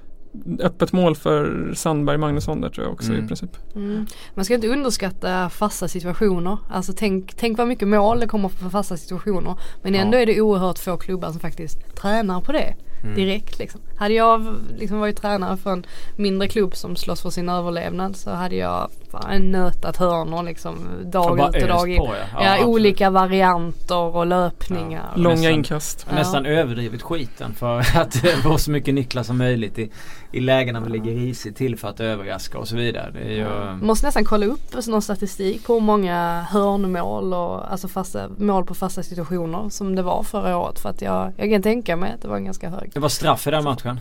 Öppet 0.60 0.93
mål 0.93 1.15
för 1.15 1.71
Sandberg 1.76 2.17
Magnusson 2.17 2.62
där 2.62 2.69
tror 2.69 2.86
jag 2.86 2.93
också 2.93 3.12
Mm. 3.12 3.23
i 3.26 3.28
princip. 3.28 3.76
Mm. 3.76 4.06
Man 4.36 4.45
ska 4.45 4.54
inte 4.54 4.67
underskatta 4.67 5.50
fasta 5.50 5.88
situationer. 5.88 6.58
Alltså 6.69 6.93
tänk, 6.97 7.34
tänk 7.36 7.58
vad 7.58 7.67
mycket 7.67 7.88
mål 7.88 8.19
det 8.19 8.28
kommer 8.28 8.50
för 8.50 8.69
fasta 8.69 8.97
situationer. 8.97 9.56
Men 9.84 9.93
Ja. 9.93 10.02
ändå 10.02 10.17
är 10.17 10.26
det 10.26 10.41
oerhört 10.41 10.80
få 10.80 10.97
klubbar 10.97 11.32
som 11.32 11.39
faktiskt 11.39 11.95
tränar 11.95 12.41
på 12.41 12.52
det. 12.52 12.76
Mm. 13.04 13.15
direkt 13.15 13.60
liksom. 13.60 13.82
Hade 13.97 14.13
jag 14.13 14.56
liksom 14.78 15.00
varit 15.00 15.21
tränare 15.21 15.58
för 15.58 15.71
en 15.71 15.86
mindre 16.17 16.47
klubb 16.47 16.76
som 16.76 16.95
slåss 16.95 17.21
för 17.21 17.30
sin 17.30 17.50
överlevnad 17.50 18.15
så 18.15 18.32
hade 18.32 18.56
jag 18.56 18.89
fan 19.21 19.51
nötat 19.51 19.97
hörnor 19.97 20.43
liksom 20.43 20.88
dag 21.12 21.38
bara 21.38 21.47
ut 21.58 21.63
och 21.63 21.69
dag 21.69 21.89
in. 21.89 21.97
på, 21.97 22.06
ja. 22.34 22.43
Ja, 22.43 22.58
Ja, 22.58 22.65
olika 22.65 23.10
varianter 23.10 24.15
och 24.15 24.25
löpningar. 24.27 25.06
Ja. 25.15 25.21
Långa 25.21 25.36
nästan- 25.36 25.51
inkast. 25.53 26.06
Ja. 26.10 26.15
Nästan 26.15 26.45
överdrivet 26.45 27.01
skiten 27.01 27.53
för 27.53 27.80
att 27.97 28.15
få 28.43 28.58
så 28.58 28.71
mycket 28.71 28.93
nycklar 28.93 29.23
som 29.23 29.38
möjligt 29.38 29.80
i, 29.80 29.91
i 30.32 30.39
lägen 30.39 30.73
när 30.73 30.82
vi 30.82 30.89
ligger 30.89 31.12
risigt 31.13 31.58
till 31.58 31.77
för 31.77 31.88
att 31.88 31.99
överraska 31.99 32.58
och 32.58 32.67
så 32.67 32.75
vidare. 32.75 33.12
Det 33.13 33.19
är 33.19 33.32
ju, 33.32 33.75
Måste 33.86 34.06
nästan 34.06 34.25
kolla 34.25 34.45
upp 34.45 34.88
någon 34.88 35.01
statistik 35.01 35.65
på 35.67 35.73
hur 35.73 35.82
många 35.82 36.41
hörnmål 36.49 37.34
och 37.34 37.71
alltså 37.71 37.88
fasta, 37.88 38.30
mål 38.38 38.65
på 38.65 38.73
fasta 38.75 39.03
situationer 39.03 39.69
som 39.69 39.95
det 39.95 40.01
var 40.01 40.23
förra 40.23 40.58
året. 40.58 40.80
För 40.80 40.89
att 40.89 41.01
jag, 41.01 41.34
jag 41.38 41.49
kan 41.51 41.62
tänka 41.62 41.95
mig 41.95 42.12
att 42.13 42.21
det 42.21 42.27
var 42.27 42.39
ganska 42.39 42.69
hög. 42.69 42.91
det 42.93 42.99
var 42.99 43.10
straff 43.10 43.47
i 43.47 43.51
den 43.51 43.63
matchen. 43.63 43.99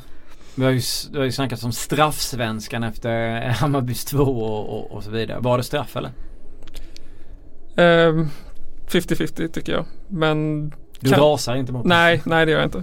Vi 0.56 0.64
har 0.64 0.70
ju, 0.70 0.80
det 1.12 1.18
har 1.18 1.24
ju 1.24 1.32
snackats 1.32 1.64
om 1.64 1.72
straffsvenskan 1.72 2.82
efter 2.84 3.40
Hammarbys 3.60 4.04
2 4.04 4.18
och, 4.22 4.68
och, 4.78 4.90
och 4.90 5.04
så 5.04 5.10
vidare. 5.10 5.38
Var 5.40 5.56
det 5.58 5.64
straff 5.64 5.96
eller? 5.96 6.10
Ehm, 7.76 8.28
50-50 8.88 9.48
tycker 9.48 9.72
jag. 9.72 9.84
Men 10.08 10.68
Du 11.00 11.10
Kan- 11.10 11.20
rasar 11.20 11.56
inte 11.56 11.72
mot 11.72 11.84
nej, 11.86 12.22
nej 12.24 12.46
det 12.46 12.52
gör 12.52 12.58
jag 12.58 12.66
inte. 12.66 12.82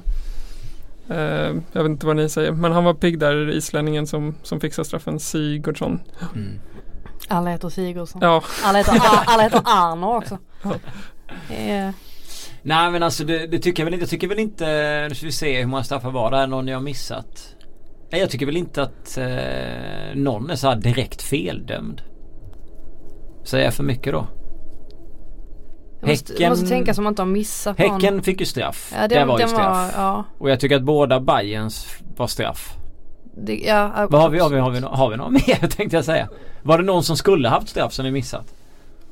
Ehm, 1.10 1.64
jag 1.72 1.84
vet 1.84 1.90
inte 1.90 2.06
vad 2.06 2.16
ni 2.16 2.30
säger. 2.30 2.52
Men 2.52 2.72
han 2.72 2.84
var 2.84 2.94
pigg 2.94 3.20
där, 3.20 3.50
islänningen 3.52 4.08
som, 4.08 4.36
som 4.44 4.60
fixade 4.60 4.86
straffen, 4.88 5.20
Sigurdsson. 5.20 6.00
Mm. 6.36 6.60
Alla 7.28 7.50
heter 7.50 7.70
Sigurdsson. 7.70 8.22
Ja, 8.22 8.44
Alla 8.64 8.78
heter, 8.78 9.02
alla 9.26 9.44
heter 9.44 9.62
Arnor 9.66 10.16
också. 10.18 10.38
Ja. 10.64 10.74
Eh, 11.56 11.90
Nej 12.66 12.92
men 12.92 13.04
alltså 13.04 13.24
det, 13.24 13.48
det 13.48 13.60
tycker 13.60 13.84
jag 13.84 13.86
väl 13.86 13.94
inte. 13.94 14.04
Jag 14.04 14.10
tycker 14.10 14.28
väl 14.28 14.40
inte, 14.40 14.66
nu 15.10 15.16
ska 15.16 15.26
vi 15.26 15.32
se 15.32 15.60
hur 15.60 15.66
många 15.68 15.84
straffar 15.84 16.12
var 16.12 16.32
det. 16.32 16.38
Är 16.38 16.48
någon 16.48 16.68
jag 16.68 16.76
har 16.78 16.82
missat? 16.84 17.53
Nej 18.14 18.22
jag 18.22 18.30
tycker 18.30 18.46
väl 18.46 18.58
inte 18.58 18.84
att 18.84 19.18
eh, 19.18 20.16
någon 20.16 20.50
är 20.50 20.56
så 20.56 20.68
här 20.68 20.76
direkt 20.76 21.22
feldömd. 21.22 22.02
Säger 23.44 23.66
jag 23.66 23.74
för 23.74 23.84
mycket 23.84 24.14
då? 24.14 24.28
jag, 26.02 26.10
måste, 26.10 26.34
Häcken- 26.34 26.44
jag 26.44 26.50
måste 26.50 26.68
tänka 26.68 26.94
som 26.94 27.08
att 27.08 27.18
de 27.18 27.32
missar 27.32 27.74
på 27.74 27.82
Häcken 27.84 28.24
fick 28.24 28.40
ju 28.40 28.46
straff. 28.46 28.94
Ja, 28.96 29.08
det 29.08 29.16
den, 29.16 29.28
var 29.28 29.40
ju 29.40 29.48
straff. 29.48 29.96
Var, 29.96 30.04
ja, 30.04 30.24
Och 30.38 30.50
jag 30.50 30.60
tycker 30.60 30.76
att 30.76 30.84
båda 30.84 31.20
Bayerns 31.20 31.88
var 32.18 32.28
straff. 32.28 32.74
det, 33.38 33.56
ja, 33.56 34.08
Vad 34.10 34.22
har 34.22 34.30
vi, 34.30 34.40
har 34.40 34.50
vi, 34.50 34.60
har 34.60 34.72
vi, 34.72 34.80
har 34.80 35.10
vi 35.10 35.18
några 35.18 35.30
mer 35.32 35.68
tänkte 35.78 35.96
jag 35.96 36.06
säga? 36.06 36.30
Var 36.64 36.78
det 36.78 36.84
någon 36.84 37.04
som 37.04 37.18
skulle 37.18 37.50
haft 37.50 37.70
straff 37.70 37.94
som 37.94 38.06
vi 38.06 38.12
missat? 38.12 38.54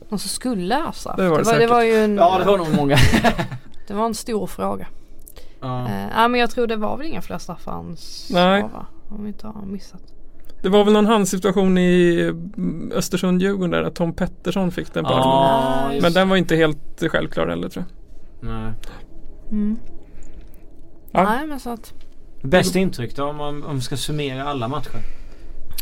Någon 0.10 0.20
som 0.20 0.30
skulle 0.30 0.76
ha 0.76 0.92
straff. 0.92 1.18
Det 1.18 1.30
var 1.30 1.38
det 1.38 1.44
det, 1.44 1.52
var, 1.52 1.60
det 1.60 1.68
var 1.68 1.84
ju 1.84 1.96
en, 2.04 2.16
Ja 2.16 2.38
det 2.40 2.46
var 2.46 2.58
nog 2.58 2.76
många. 2.76 2.98
det 3.88 3.94
var 3.94 4.06
en 4.06 4.16
stor 4.16 4.48
fråga. 4.48 4.88
Ja. 5.62 5.88
Eh, 5.88 6.08
ja 6.16 6.28
men 6.28 6.40
jag 6.40 6.50
tror 6.50 6.68
det 6.68 6.76
var 6.76 6.98
väl 6.98 7.08
inga 7.08 7.22
fler 7.22 7.38
straffar 7.38 7.80
än 7.80 7.98
så, 7.98 8.34
Nej. 8.34 8.62
va? 8.62 8.86
Om 9.10 9.24
vi 9.24 9.28
inte 9.28 9.48
har 9.48 9.66
missat. 9.66 10.02
det 10.62 10.70
var 10.70 10.84
väl 10.84 10.94
någon 10.94 11.06
handsituation 11.06 11.78
i 11.78 12.22
mm, 12.22 12.92
Östersund-Djurgården 12.96 13.72
där 13.72 13.84
att 13.84 13.96
Tom 13.96 14.14
Pettersson 14.14 14.72
fick 14.72 14.94
den 14.94 15.06
på 15.06 15.12
just 15.94 16.04
Men 16.04 16.14
den 16.14 16.30
var 16.30 16.38
inte 16.38 16.56
helt 16.56 17.04
självklar 17.12 17.48
heller 17.48 17.70
tror 17.70 17.86
jag. 18.42 18.50
Nej. 18.50 18.74
Mm. 19.52 19.78
Ja. 21.12 21.24
Nej 21.24 21.48
men 21.48 21.60
så 21.60 21.70
att 21.70 21.94
Bäst 22.44 22.76
intryck 22.76 23.16
då 23.16 23.24
om 23.24 23.36
man, 23.36 23.64
om 23.64 23.76
vi 23.76 23.82
ska 23.82 23.98
summera 23.98 24.44
alla 24.44 24.68
matcher? 24.68 25.02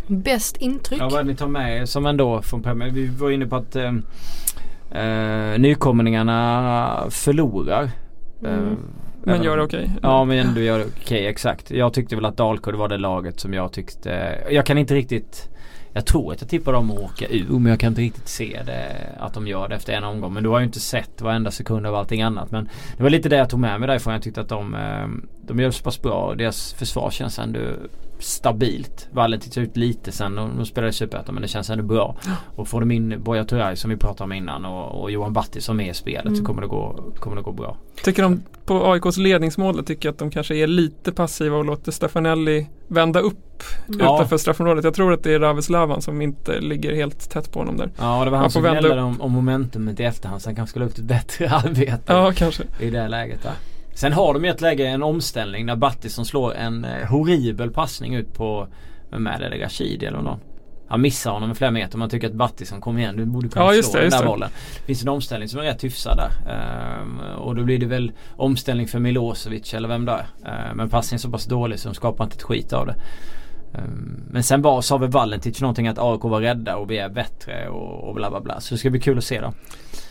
bäst 0.10 0.58
intryck. 0.58 1.02
Ja 1.02 1.10
vad 1.10 1.26
ni 1.26 1.36
tar 1.36 1.48
med 1.48 1.82
er 1.82 1.86
som 1.86 2.06
ändå 2.06 2.42
från 2.42 2.64
Premier? 2.64 2.90
Vi 2.90 3.08
var 3.08 3.32
inne 3.32 3.46
på 3.46 3.56
att 3.56 3.76
eh, 3.76 3.94
eh, 5.04 5.60
nykomlingarna 5.60 7.06
förlorar. 7.10 7.92
Mm. 8.44 8.68
Eh, 8.68 8.78
Men 9.30 9.44
gör 9.44 9.58
det 9.58 9.64
okej. 9.64 9.92
Ja 10.02 10.26
men 10.26 10.38
ändå 10.38 10.62
gör 10.62 10.80
det 10.80 10.86
okej 10.86 11.28
exakt. 11.28 11.72
Jag 11.72 11.94
tyckte 11.94 12.16
väl 12.16 12.26
att 12.26 12.38
Dalkurd 12.38 12.76
var 12.76 12.88
det 12.88 12.98
laget 12.98 13.40
som 13.40 13.54
jag 13.54 13.72
tyckte. 13.72 14.40
Jag 14.50 14.66
kan 14.66 14.78
inte 14.78 14.96
riktigt. 14.96 15.50
Jag 15.94 16.06
tror 16.06 16.34
att 16.34 16.42
jag 16.42 16.50
tippar 16.50 16.74
dem 16.74 16.92
att 16.92 16.98
åka 16.98 17.26
ur 17.28 17.60
men 17.60 17.66
jag 17.66 17.80
kan 17.80 17.88
inte 17.88 18.02
riktigt 18.02 18.28
se 18.28 18.62
det 18.66 18.96
att 19.20 19.34
de 19.34 19.48
gör 19.48 19.68
det 19.68 19.76
efter 19.76 19.94
en 19.94 20.04
omgång. 20.04 20.34
Men 20.34 20.44
du 20.44 20.50
har 20.50 20.60
ju 20.60 20.66
inte 20.66 20.80
sett 20.80 21.22
varenda 21.22 21.52
sekund 21.52 21.86
av 21.86 21.96
allting 21.96 22.22
annat. 22.22 22.52
Men 22.52 22.70
det 22.98 23.04
var 23.04 23.10
lite 23.10 23.30
det 23.30 23.36
jag 23.36 23.50
tog 23.50 23.60
med 23.60 23.80
mig 23.80 23.88
därifrån. 23.88 24.14
Jag 24.14 24.22
tyckte 24.22 24.42
att 24.42 24.50
de, 24.50 24.76
eh, 24.76 25.08
de 25.50 25.60
gör 25.60 25.72
så 25.72 25.84
pass 25.84 26.02
bra. 26.02 26.36
Deras 26.36 26.74
försvar 26.74 27.12
känns 27.12 27.40
ändå 27.40 27.60
stabilt. 28.20 29.08
Vallen 29.12 29.40
tittar 29.40 29.62
ut 29.62 29.78
lite 29.78 30.12
sen 30.12 30.38
och 30.38 30.50
de 30.56 30.66
spelar 30.66 30.88
i 30.88 30.94
Superettan 30.94 31.36
men 31.36 31.42
det 31.42 31.48
känns 31.48 31.70
ändå 31.70 31.84
bra. 31.84 32.16
Och 32.56 32.68
får 32.68 32.80
de 32.80 32.92
in 32.92 33.22
Boja 33.24 33.44
Turay 33.46 33.76
som 33.76 33.90
vi 33.90 33.98
pratade 33.98 34.24
om 34.24 34.34
innan 34.34 34.66
och, 34.66 35.02
och 35.02 35.12
Johan 35.12 35.34
Batti 35.34 35.62
som 35.62 35.80
är 35.80 35.90
i 35.90 35.94
spelet 35.94 36.24
så 36.26 36.30
Mm. 36.30 36.46
kommer 36.46 36.62
det, 36.62 36.68
gå, 36.68 37.00
kommer 37.20 37.36
det 37.36 37.42
gå 37.42 37.52
bra. 37.52 37.78
Tycker 38.04 38.24
de 38.24 38.42
på 38.66 38.92
AIKs 38.92 39.18
ledningsmål 39.18 39.84
tycker 39.86 40.08
jag 40.10 40.14
att 40.14 40.20
de 40.20 40.32
kanske 40.32 40.56
är 40.56 40.68
lite 40.68 41.12
passiva 41.12 41.58
och 41.58 41.66
låter 41.66 41.92
Stefanelli 41.92 42.68
vända 42.88 43.20
upp 43.20 43.36
Mm. 43.88 44.00
Ja. 44.00 44.16
utanför 44.16 44.38
straffområdet. 44.38 44.84
Jag 44.84 44.94
tror 44.94 45.14
att 45.14 45.24
det 45.24 45.34
är 45.34 45.40
Raveslavan 45.40 46.02
som 46.02 46.22
inte 46.22 46.60
ligger 46.60 46.96
helt 46.96 47.30
tätt 47.30 47.52
på 47.52 47.60
honom 47.60 47.78
där. 47.78 47.90
Ja 47.98 48.04
det 48.26 48.30
var 48.32 48.38
han 48.38 48.44
Han 48.44 48.52
som 48.52 48.64
vända 48.64 48.80
gnällde 48.82 49.02
om, 49.04 49.22
om 49.22 49.32
momentumet 49.32 50.00
i 50.00 50.04
efterhand. 50.04 50.42
Så 50.42 50.50
han 50.50 50.56
kanske 50.56 50.70
skulle 50.70 50.86
ha 50.86 50.90
gjort 50.90 50.98
ett 50.98 51.04
bättre 51.06 51.50
arbete 51.50 52.02
Ja, 52.14 52.32
kanske. 52.36 52.64
i 52.80 52.90
det 52.90 53.08
läget 53.08 53.44
där. 53.44 53.54
Sen 54.00 54.14
har 54.14 54.34
de 54.34 54.46
i 54.46 54.48
ett 54.48 54.62
läge 54.62 54.88
en 54.88 55.04
omställning 55.04 55.66
när 55.66 55.76
Battisson 55.76 56.26
slår 56.26 56.56
en 56.56 56.86
eh, 56.86 57.08
horribel 57.08 57.70
passning 57.72 58.16
ut 58.16 58.34
på, 58.34 58.68
vem 59.12 59.28
är 59.28 59.40
det, 59.40 59.66
Rashidi 59.66 60.06
eller 60.06 60.22
någon? 60.22 60.40
Han 60.88 61.02
missar 61.02 61.32
honom 61.32 61.50
med 61.50 61.58
flera 61.58 61.72
meter. 61.72 61.98
Man 61.98 62.10
tycker 62.10 62.28
att 62.28 62.34
Battisson, 62.34 62.82
kom 62.82 62.98
igen 62.98 63.18
du 63.18 63.26
borde 63.26 63.50
kunna 63.50 63.76
Ja, 63.76 63.84
slå 63.84 63.94
det, 63.94 64.02
den 64.02 64.10
där 64.10 64.20
det. 64.20 64.26
bollen. 64.26 64.50
Det 64.80 64.86
finns 64.86 65.02
en 65.02 65.10
omställning 65.10 65.50
som 65.50 65.60
är 65.60 65.64
rätt 65.64 65.84
hyfsad 65.84 66.18
där. 66.18 66.32
Ehm, 66.54 67.20
och 67.20 67.56
då 67.56 67.64
blir 67.64 67.78
det 67.80 67.86
väl 67.86 68.12
omställning 68.36 68.88
för 68.88 69.00
Milosevic 69.00 69.74
eller 69.74 69.88
vem 69.88 70.06
det 70.06 70.12
är. 70.12 70.26
Ehm, 70.52 70.78
men 70.78 70.90
passningen 70.90 71.18
är 71.18 71.22
så 71.22 71.30
pass 71.30 71.46
dålig 71.46 71.80
så 71.80 71.90
de 71.90 71.96
skapar 71.96 72.24
inte 72.24 72.36
ett 72.36 72.44
skit 72.44 72.74
av 72.74 72.86
det. 72.88 72.96
Ehm, 73.74 74.24
men 74.32 74.44
sen 74.44 74.62
var, 74.62 74.82
sa 74.82 74.98
väl 74.98 75.10
Valentic 75.10 75.62
någonting 75.62 75.88
att 75.88 75.98
AIK 76.00 76.24
var 76.24 76.42
rädda 76.42 76.76
och 76.76 76.92
vi 76.92 76.98
är 76.98 77.10
bättre 77.10 77.70
och, 77.70 78.08
och 78.10 78.16
bla 78.16 78.30
bla 78.30 78.40
bla. 78.42 78.60
Så 78.60 78.74
det 78.74 78.78
ska 78.80 78.90
bli 78.90 79.00
kul 79.00 79.18
att 79.18 79.24
se 79.24 79.42
då. 79.42 79.54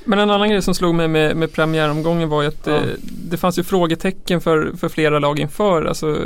Men 0.04 0.18
en 0.18 0.30
annan 0.30 0.50
grej 0.50 0.62
som 0.62 0.74
slog 0.74 0.94
mig 0.94 1.08
med, 1.08 1.36
med 1.36 1.52
premiäromgången 1.52 2.28
var 2.28 2.42
ju 2.42 2.48
att 2.48 2.66
Ja. 2.66 2.74
eh, 2.76 2.82
det 3.30 3.36
fanns 3.36 3.58
ju 3.58 3.62
frågetecken 3.62 4.40
för, 4.40 4.72
för 4.76 4.88
flera 4.88 5.18
lag 5.18 5.38
inför. 5.38 5.84
Alltså 5.84 6.16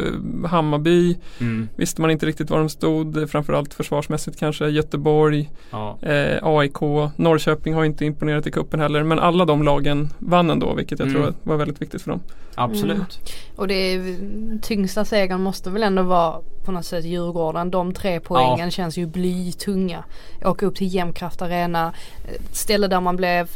Hammarby 0.47 1.17
visste 1.77 2.01
man 2.01 2.11
inte 2.11 2.27
riktigt 2.27 2.51
var 2.51 2.59
de 2.59 2.69
stod. 2.69 3.31
Framförallt 3.31 3.75
försvarsmässigt 3.75 4.39
kanske. 4.39 4.69
Göteborg, 4.69 5.51
Ja. 5.71 5.99
eh, 6.03 6.39
AIK, 6.43 6.81
Norrköping 7.17 7.75
har 7.75 7.85
inte 7.85 8.05
imponerat 8.05 8.47
i 8.47 8.51
kuppen 8.51 8.81
heller. 8.81 9.03
Men 9.03 9.19
alla 9.19 9.45
de 9.45 9.63
lagen 9.63 10.09
vann 10.19 10.51
ändå 10.51 10.75
vilket 10.75 10.99
jag 10.99 11.09
Mm. 11.09 11.23
tror 11.23 11.35
var 11.43 11.57
väldigt 11.57 11.83
viktigt 11.83 12.03
för 12.03 12.11
dem. 12.11 12.21
Absolut. 12.55 13.19
Och 13.57 13.69
det 13.69 13.75
är, 13.95 14.17
tyngsta 14.63 15.05
segern 15.05 15.41
måste 15.41 15.71
väl 15.71 15.83
ändå 15.83 16.03
vara 16.03 16.37
på 16.65 16.73
något 16.73 16.87
sätt 16.87 17.05
Djurgården. 17.05 17.71
De 17.71 17.95
tre 17.95 18.21
poängen 18.21 18.71
känns 18.71 18.97
ju 18.99 19.07
blytunga. 19.07 20.05
Åka 20.45 20.67
upp 20.67 20.77
till 20.77 20.95
Jämkraft 20.95 21.43
Arena. 21.43 21.93
Ställe 22.53 22.87
där 22.89 23.01
man 23.01 23.17
blev 23.17 23.51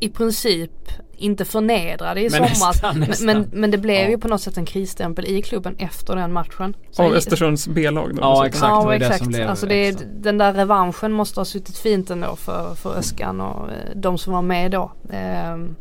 i 0.00 0.08
princip 0.08 0.70
inte 1.16 1.44
förnedrade 1.44 2.20
i 2.20 2.22
Men 2.30 2.32
somras. 2.32 2.60
nästan, 2.60 2.98
Men, 2.98 3.08
nästan. 3.08 3.26
men, 3.26 3.48
men 3.52 3.70
det 3.70 3.78
blev 3.78 4.02
Ja. 4.04 4.08
ju 4.10 4.18
på 4.18 4.28
något 4.28 4.40
sätt 4.42 4.56
en 4.56 4.64
krisstämpel 4.64 5.24
i 5.24 5.42
klubben 5.42 5.76
efter 5.78 6.16
den 6.16 6.32
matchen. 6.32 6.76
Så- 6.90 7.02
Av 7.02 7.12
Östersunds 7.12 7.68
B-lag 7.68 8.14
då. 8.14 8.22
Ja, 8.22 8.46
exakt. 8.46 8.70
var 8.72 8.82
Ja 8.84 8.92
ju 8.92 8.98
det 8.98 9.04
exakt. 9.06 9.22
som 9.24 9.32
blev 9.32 9.48
alltså 9.48 9.66
det 9.66 9.74
är, 9.88 9.96
den 10.20 10.38
där 10.38 10.52
revanschen 10.52 11.12
måste 11.12 11.40
ha 11.40 11.44
suttit 11.44 11.78
fint 11.78 12.10
ändå 12.10 12.36
för, 12.36 12.74
för 12.74 12.94
Öskan 12.96 13.40
och 13.40 13.68
eh, 13.68 13.74
de 13.96 14.18
som 14.18 14.32
var 14.32 14.42
med 14.42 14.70
då. 14.70 14.92
Ehm, 15.12 15.76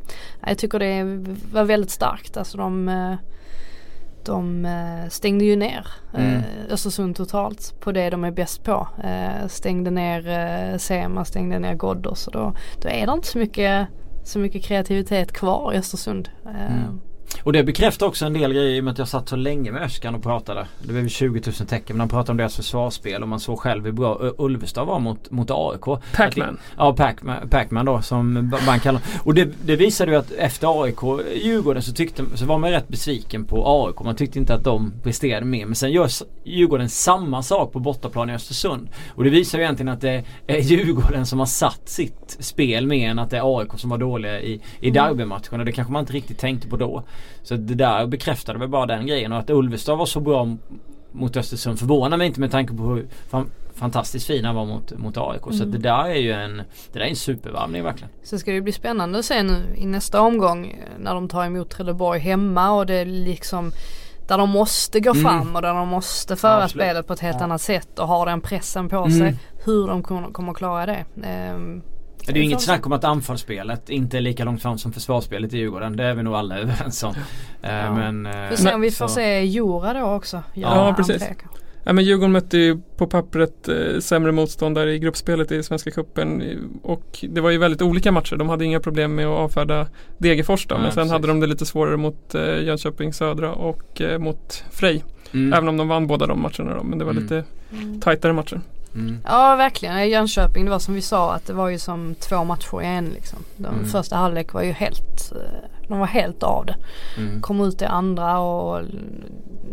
jag 0.48 0.58
tycker 0.58 0.80
det 0.80 1.04
var 1.52 1.63
väldigt 1.63 1.91
starkt. 1.91 2.38
Alltså 2.38 2.58
de, 2.58 2.89
eh, 2.89 3.13
de 4.25 4.65
eh, 4.65 5.10
stängde 5.10 5.45
ju 5.45 5.55
ner 5.55 5.88
Mm. 6.13 6.36
eh, 6.36 6.43
Östersund 6.69 7.15
totalt 7.15 7.75
på 7.79 7.91
det 7.91 8.10
de 8.10 8.23
är 8.23 8.32
bäst 8.32 8.63
på. 8.63 8.88
Eh, 9.03 9.47
stängde 9.47 9.91
ner 9.91 10.77
Sema, 10.77 11.25
stängde 11.25 11.60
ner 11.60 11.73
Ghoddos 11.75 12.27
och 12.27 12.34
då, 12.34 12.53
då 12.82 12.89
är 12.89 13.08
det 13.08 13.13
inte 13.13 13.27
så 13.27 13.38
mycket, 13.38 13.88
så 14.23 14.39
mycket 14.39 14.63
kreativitet 14.63 15.32
kvar 15.32 15.73
i 15.73 15.77
Östersund. 15.77 16.29
Mm. 16.45 16.99
Och 17.44 17.54
det 17.54 17.63
bekräftar 17.63 18.06
också 18.06 18.26
en 18.26 18.34
del 18.34 18.54
grejer 18.54 18.70
i 18.70 18.80
och 18.80 18.84
med 18.84 18.92
att 18.92 18.98
jag 18.98 19.08
satt 19.08 19.30
så 19.30 19.36
länge 19.36 19.72
med 19.72 19.82
Öskan 19.82 20.15
och 20.15 20.24
pratade. 20.24 20.68
Det 20.82 20.88
blev 20.88 21.04
ju 21.04 21.10
20 21.10 21.42
000 21.46 21.54
tecken 21.54 21.96
men 21.96 22.00
han 22.00 22.10
pratade 22.10 22.32
om 22.32 22.38
deras 22.38 22.56
försvarsspel 22.56 23.22
och 23.22 23.28
man 23.30 23.39
såg 23.39 23.60
själv 23.60 23.86
hur 23.86 23.92
bra 23.92 24.32
Ulvestad 24.38 24.86
var 24.86 25.00
mot, 25.00 25.32
mot 25.32 25.52
AIK. 25.52 26.02
Pacman. 26.15 26.60
Ja, 26.78 26.94
Pacman, 26.94 27.50
Pacman 27.50 27.86
då 27.86 28.02
som 28.02 28.52
man 28.65 28.80
kallar 28.80 29.02
Och 29.24 29.34
det, 29.34 29.50
det 29.65 29.76
visade 29.76 30.12
ju 30.12 30.18
att 30.18 30.32
efter 30.32 30.84
AIK 30.84 31.00
Djurgården 31.44 31.84
så, 31.84 31.94
tyckte, 31.94 32.24
så 32.36 32.46
var 32.46 32.58
man 32.58 32.72
rätt 32.72 32.88
besviken 32.88 33.46
på 33.46 33.86
AIK. 33.86 34.04
Man 34.04 34.15
tyckte 34.15 34.39
inte 34.39 34.54
att 34.54 34.63
de 34.63 34.94
presterade 35.04 35.46
mer. 35.46 35.65
Men 35.65 35.76
sen 35.76 35.92
gör 35.92 36.10
Djurgården 36.44 36.89
samma 36.89 37.44
sak 37.44 37.74
på 37.74 37.80
bortaplan 37.80 38.30
i 38.30 38.34
Östersund. 38.34 38.89
Och 39.15 39.24
det 39.24 39.30
visar 39.30 39.58
ju 39.58 39.63
egentligen 39.63 39.94
att 39.94 40.02
det 40.02 40.24
är 40.48 40.58
Djurgården 40.58 41.26
som 41.26 41.39
har 41.39 41.46
satt 41.46 41.89
sitt 41.89 42.38
spel 42.39 42.88
mer 42.88 43.10
än 43.10 43.20
att 43.20 43.30
det 43.30 43.38
är 43.38 43.60
AIK 43.60 43.70
som 43.76 43.89
var 43.89 43.98
dåliga 43.98 44.42
i, 44.42 44.62
i 44.80 44.92
derbymatchen. 44.92 45.60
Och 45.60 45.65
det 45.65 45.72
kanske 45.72 45.94
man 45.94 46.00
inte 46.00 46.13
riktigt 46.13 46.39
tänkte 46.39 46.68
på 46.68 46.78
då. 46.78 47.04
Så 47.43 47.55
det 47.55 47.75
där 47.75 48.05
bekräftade 48.08 48.60
väl 48.60 48.69
bara 48.69 48.86
den 48.86 49.08
grejen. 49.08 49.32
Och 49.32 49.39
att 49.39 49.49
Ulvestad 49.49 49.95
var 49.97 50.05
så 50.05 50.19
bra 50.19 50.58
mot 51.12 51.38
Östersund 51.38 51.79
förvånar 51.79 52.17
mig 52.17 52.27
inte 52.27 52.39
med 52.39 52.51
tanke 52.51 52.73
på 52.73 52.84
hur 52.84 53.08
fan, 53.29 53.49
fantastiskt 53.75 54.27
fin 54.27 54.45
han 54.45 54.55
var 54.55 54.65
mot, 54.65 54.97
mot 54.97 55.17
AIK. 55.17 55.41
Så 55.43 55.49
Mm. 55.63 55.71
det 55.71 55.77
där 55.77 56.05
är 56.10 56.15
ju 56.15 56.32
en, 56.32 56.58
det 56.58 56.63
där 56.99 56.99
är 56.99 57.10
en 57.10 57.15
supervarvning 57.15 57.84
verkligen. 57.84 58.10
Så 58.23 58.39
ska 58.39 58.51
det 58.51 58.62
bli 58.62 58.71
spännande 58.71 59.19
att 59.19 59.25
se 59.25 59.43
nu 59.43 59.63
i 59.77 59.86
nästa 59.86 60.21
omgång 60.21 60.67
eh, 60.67 60.99
när 60.99 61.13
de 61.13 61.27
tar 61.27 61.45
emot 61.45 61.69
Trelleborg 61.69 62.19
hemma 62.19 62.71
och 62.71 62.86
det 62.86 62.93
är 62.95 63.05
liksom 63.05 63.71
där 64.27 64.38
de 64.38 64.49
måste 64.49 64.99
gå 64.99 65.12
Mm. 65.12 65.23
fram 65.23 65.55
och 65.55 65.62
där 65.62 65.73
de 65.73 65.88
måste 65.88 66.36
föra 66.36 66.63
Absolut. 66.63 66.71
spelet 66.86 67.08
på 67.08 67.13
ett 67.13 67.19
helt 67.19 67.38
Ja. 67.39 67.43
annat 67.43 67.62
sätt 67.62 67.99
och 67.99 68.08
ha 68.08 68.25
den 68.25 68.41
pressen 68.41 68.89
på 68.89 68.97
Mm. 68.97 69.12
sig. 69.12 69.36
Hur 69.65 69.88
de 69.88 70.03
kommer, 70.03 70.27
kommer 70.32 70.53
klara 70.53 70.86
det. 70.86 71.05
Ehm, 71.23 71.81
Det 72.34 72.40
är 72.40 72.42
ju 72.42 72.46
inget 72.46 72.62
snack 72.62 72.86
om 72.86 72.92
att 72.92 73.04
anfallsspelet 73.04 73.90
inte 73.90 74.17
är 74.17 74.21
lika 74.21 74.44
långt 74.44 74.62
fram 74.62 74.77
som 74.77 74.92
försvarsspelet 74.94 75.54
i 75.54 75.58
Djurgården. 75.58 75.96
Det 75.98 76.04
är 76.04 76.13
vi 76.13 76.23
nog 76.23 76.34
alla 76.36 76.58
överens 76.60 77.04
om. 77.04 77.13
Eh, 77.62 77.71
Ja. 77.75 77.94
Men, 77.96 78.25
eh, 78.25 78.50
får 78.50 78.56
se 78.56 78.73
om 78.73 78.82
vi 78.82 78.92
så- 78.92 79.08
får 79.08 79.13
se 79.13 79.44
Jura 79.44 79.94
då 79.94 80.06
också. 80.15 80.44
Ja, 80.54 80.94
precis. 80.98 81.21
entré. 81.21 81.36
Ja, 81.84 81.94
men 81.94 82.04
Djurgården 82.06 82.32
mötte 82.32 82.58
ju 82.58 82.77
på 82.98 83.08
pappret 83.08 83.67
eh, 83.69 84.00
sämre 84.00 84.32
motståndare 84.32 84.94
i 84.94 85.00
gruppspelet 85.00 85.52
i 85.52 85.63
Svenska 85.63 85.92
Cupen 85.92 86.44
och 86.84 87.25
det 87.30 87.42
var 87.42 87.50
ju 87.50 87.58
väldigt 87.58 87.82
olika 87.82 88.12
matcher. 88.12 88.36
De 88.36 88.50
hade 88.50 88.65
inga 88.65 88.80
problem 88.80 89.15
med 89.15 89.25
att 89.25 89.32
avfärda 89.40 89.88
Degerfors 90.17 90.67
då, 90.67 90.75
Nej, 90.75 90.82
men 90.84 90.92
sen 90.92 91.02
precis. 91.02 91.12
hade 91.12 91.27
de 91.27 91.40
det 91.40 91.48
lite 91.48 91.65
svårare 91.65 91.98
mot 91.98 92.36
eh, 92.36 92.63
Jönköping 92.63 93.13
Södra 93.13 93.54
och 93.54 94.02
eh, 94.02 94.19
mot 94.19 94.63
Frej. 94.71 95.04
Mm. 95.34 95.54
Även 95.54 95.69
om 95.69 95.77
de 95.77 95.88
vann 95.88 96.08
båda 96.08 96.27
de 96.27 96.42
matcherna 96.42 96.73
då, 96.77 96.84
men 96.84 97.00
det 97.00 97.06
var 97.06 97.12
Mm. 97.12 97.23
lite 97.23 97.44
Mm. 97.73 98.00
tajtare 98.02 98.34
matcher. 98.34 98.62
Mm. 98.96 99.17
Ja 99.25 99.56
verkligen, 99.56 99.98
I 99.98 100.08
Jönköping 100.08 100.65
det 100.65 100.71
var 100.71 100.79
som 100.79 100.94
vi 100.94 101.02
sa 101.02 101.33
att 101.33 101.46
det 101.46 101.54
var 101.54 101.69
ju 101.69 101.79
som 101.79 102.15
två 102.15 102.44
matcher 102.44 102.81
i 102.81 102.85
en 102.85 103.06
liksom. 103.06 103.40
Den 103.58 103.73
Mm. 103.73 103.85
första 103.85 104.15
halvlek 104.15 104.54
var 104.54 104.62
ju 104.62 104.71
helt, 104.71 105.31
eh, 105.35 105.69
de 105.87 106.00
var 106.00 106.08
helt 106.08 106.44
av 106.44 106.65
det. 106.65 106.75
Mm. 107.17 107.42
Kom 107.42 107.62
ut 107.62 107.81
i 107.81 107.85
andra 107.85 108.40
och 108.40 108.81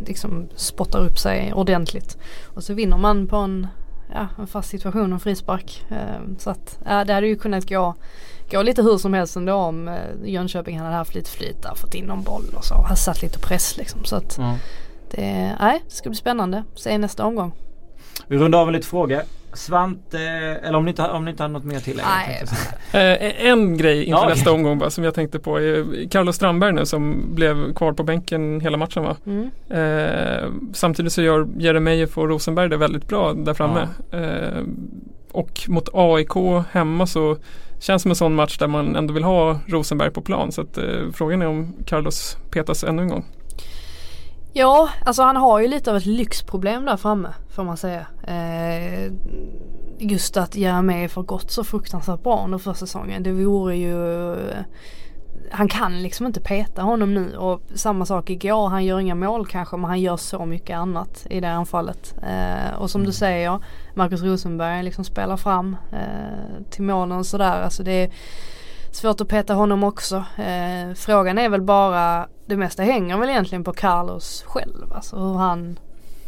liksom 0.07 0.49
spottar 0.55 0.99
upp 1.01 1.19
sig 1.19 1.53
ordentligt. 1.53 2.19
Och 2.55 2.63
så 2.65 2.75
vinner 2.75 2.97
man 2.97 3.27
på 3.27 3.37
en, 3.37 3.67
ja, 4.15 4.27
en 4.39 4.47
fast 4.47 4.69
situation, 4.69 5.13
en 5.13 5.21
frispark. 5.21 5.85
Eh, 5.91 6.21
Så 6.39 6.51
att 6.51 6.79
ja, 6.85 7.05
det 7.05 7.13
hade 7.13 7.27
ju 7.27 7.37
kunnat 7.37 7.69
gå, 7.69 7.95
gå 8.51 8.63
lite 8.63 8.83
hur 8.83 8.99
som 8.99 9.15
helst 9.15 9.37
ändå 9.37 9.55
om 9.55 9.89
eh, 9.89 9.95
Jönköping 10.25 10.79
hade 10.81 10.95
haft 10.95 11.15
lite 11.15 11.31
flyt 11.31 11.63
där, 11.63 11.75
fått 11.75 11.95
in 11.95 12.05
någon 12.05 12.23
boll 12.23 12.45
och 12.57 12.65
så. 12.65 12.75
Hade 12.75 12.97
satt 12.97 13.23
lite 13.23 13.39
press 13.39 13.77
liksom. 13.77 14.05
Så 14.05 14.17
att 14.17 14.39
det, 15.11 15.57
nej, 15.61 15.83
det 15.89 15.95
ska 15.95 16.09
bli 16.09 16.17
spännande. 16.17 16.65
Se 16.75 16.99
nästa 16.99 17.25
omgång. 17.25 17.53
Vi 18.29 18.37
rundar 18.39 18.59
av 18.59 18.67
med 18.67 18.73
lite 18.75 18.87
frågor. 18.87 19.21
Svante, 19.53 20.19
eller 20.63 20.79
om 20.79 20.85
ni 20.85 20.91
inte, 20.91 21.03
har- 21.03 21.09
om 21.11 21.25
ni 21.25 21.31
inte 21.31 21.43
har 21.43 21.49
något 21.49 21.65
mer 21.65 21.81
till 21.81 21.97
Nej. 22.17 22.43
Eh, 22.93 23.47
en 23.51 23.77
grej 23.77 24.05
inför 24.05 24.23
Ja. 24.23 24.29
nästa 24.29 24.53
omgång 24.53 24.79
bara, 24.79 24.91
som 24.91 25.05
jag 25.05 25.15
tänkte 25.15 25.39
på 25.39 25.61
är 25.61 26.09
Carlos 26.11 26.37
Strandberg 26.37 26.73
nu 26.73 26.87
som 26.87 27.35
blev 27.35 27.75
kvar 27.75 27.93
på 27.93 28.03
bänken 28.03 28.61
hela 28.61 28.77
matchen 28.77 29.03
va? 29.05 29.17
Mm. 29.27 29.51
Eh, 29.71 30.49
samtidigt 30.73 31.13
så 31.13 31.23
gör 31.23 31.49
Jeremejeff 31.59 32.19
och 32.19 32.29
Rosenberg 32.29 32.69
det 32.69 32.77
väldigt 32.77 33.09
bra 33.09 33.33
där 33.33 33.55
framme. 33.55 33.89
Eh, 34.13 34.63
och 35.33 35.63
mot 35.69 35.89
AIK 35.93 36.65
hemma 36.71 37.07
så 37.07 37.37
känns 37.81 38.03
det 38.03 38.03
som 38.03 38.11
en 38.11 38.17
sån 38.17 38.35
match 38.35 38.59
där 38.59 38.67
man 38.67 38.97
ändå 38.97 39.15
vill 39.15 39.25
ha 39.25 39.59
Rosenberg 39.67 40.11
på 40.11 40.21
plan. 40.23 40.53
Så 40.53 40.61
att, 40.61 40.79
eh, 40.79 40.85
frågan 41.15 41.43
är 41.43 41.47
om 41.47 41.73
Carlos 41.87 42.37
petas 42.51 42.85
ännu 42.85 43.03
en 43.03 43.09
gång. 43.09 43.25
Ja, 44.59 44.89
alltså 45.05 45.23
han 45.23 45.37
har 45.37 45.61
ju 45.61 45.69
lite 45.69 45.91
av 45.91 45.97
ett 45.97 46.07
lyxproblem 46.07 46.85
där 46.85 46.97
framme 46.97 47.35
får 47.51 47.65
man 47.65 47.77
säga. 47.77 48.07
Eh, 48.27 49.13
just 49.99 50.37
att 50.37 50.57
Jeremejeff 50.57 51.17
har 51.17 51.23
gått 51.23 51.51
så 51.51 51.65
fruktansvärt 51.65 52.23
bra 52.23 52.45
under 52.45 52.59
första 52.59 52.87
säsongen. 52.87 53.23
Det 53.23 53.33
vore 53.33 53.77
ju 53.77 54.37
han 55.51 55.69
kan 55.69 56.03
liksom 56.03 56.27
inte 56.27 56.41
peta 56.41 56.83
honom 56.83 57.15
nu 57.15 57.37
och 57.37 57.61
samma 57.75 58.07
sak 58.07 58.31
igår. 58.31 58.69
Han 58.69 58.85
gör 58.85 59.01
inga 59.01 59.15
mål 59.15 59.47
kanske 59.47 59.77
men 59.77 59.85
han 59.85 60.01
gör 60.01 60.17
så 60.17 60.47
mycket 60.47 60.77
annat 60.77 61.27
i 61.31 61.41
det 61.41 61.51
anfallet. 61.51 62.15
Eh, 62.23 62.75
och 62.79 62.91
som 62.91 63.05
du 63.05 63.13
säger 63.13 63.59
Marcus 63.95 64.23
Rosenberg 64.23 64.83
liksom 64.83 65.05
spelar 65.05 65.37
fram 65.37 65.77
eh, 65.93 66.63
till 66.71 66.83
målen 66.83 67.19
och 67.19 67.27
sådär. 67.27 67.63
Alltså 67.63 67.83
det 67.83 67.93
är 67.93 68.11
svårt 68.91 69.21
att 69.21 69.29
peta 69.29 69.55
honom 69.55 69.85
också. 69.85 70.17
Eh, 70.37 70.95
frågan 70.95 71.39
är 71.39 71.49
väl 71.49 71.63
bara, 71.63 72.29
det 72.47 72.57
mesta 72.57 72.83
hänger 72.83 73.19
väl 73.19 73.29
egentligen 73.29 73.65
på 73.65 73.73
Carlos 73.73 74.45
själv. 74.47 74.93
Alltså 74.93 75.17
hur 75.17 75.35
han, 75.35 75.79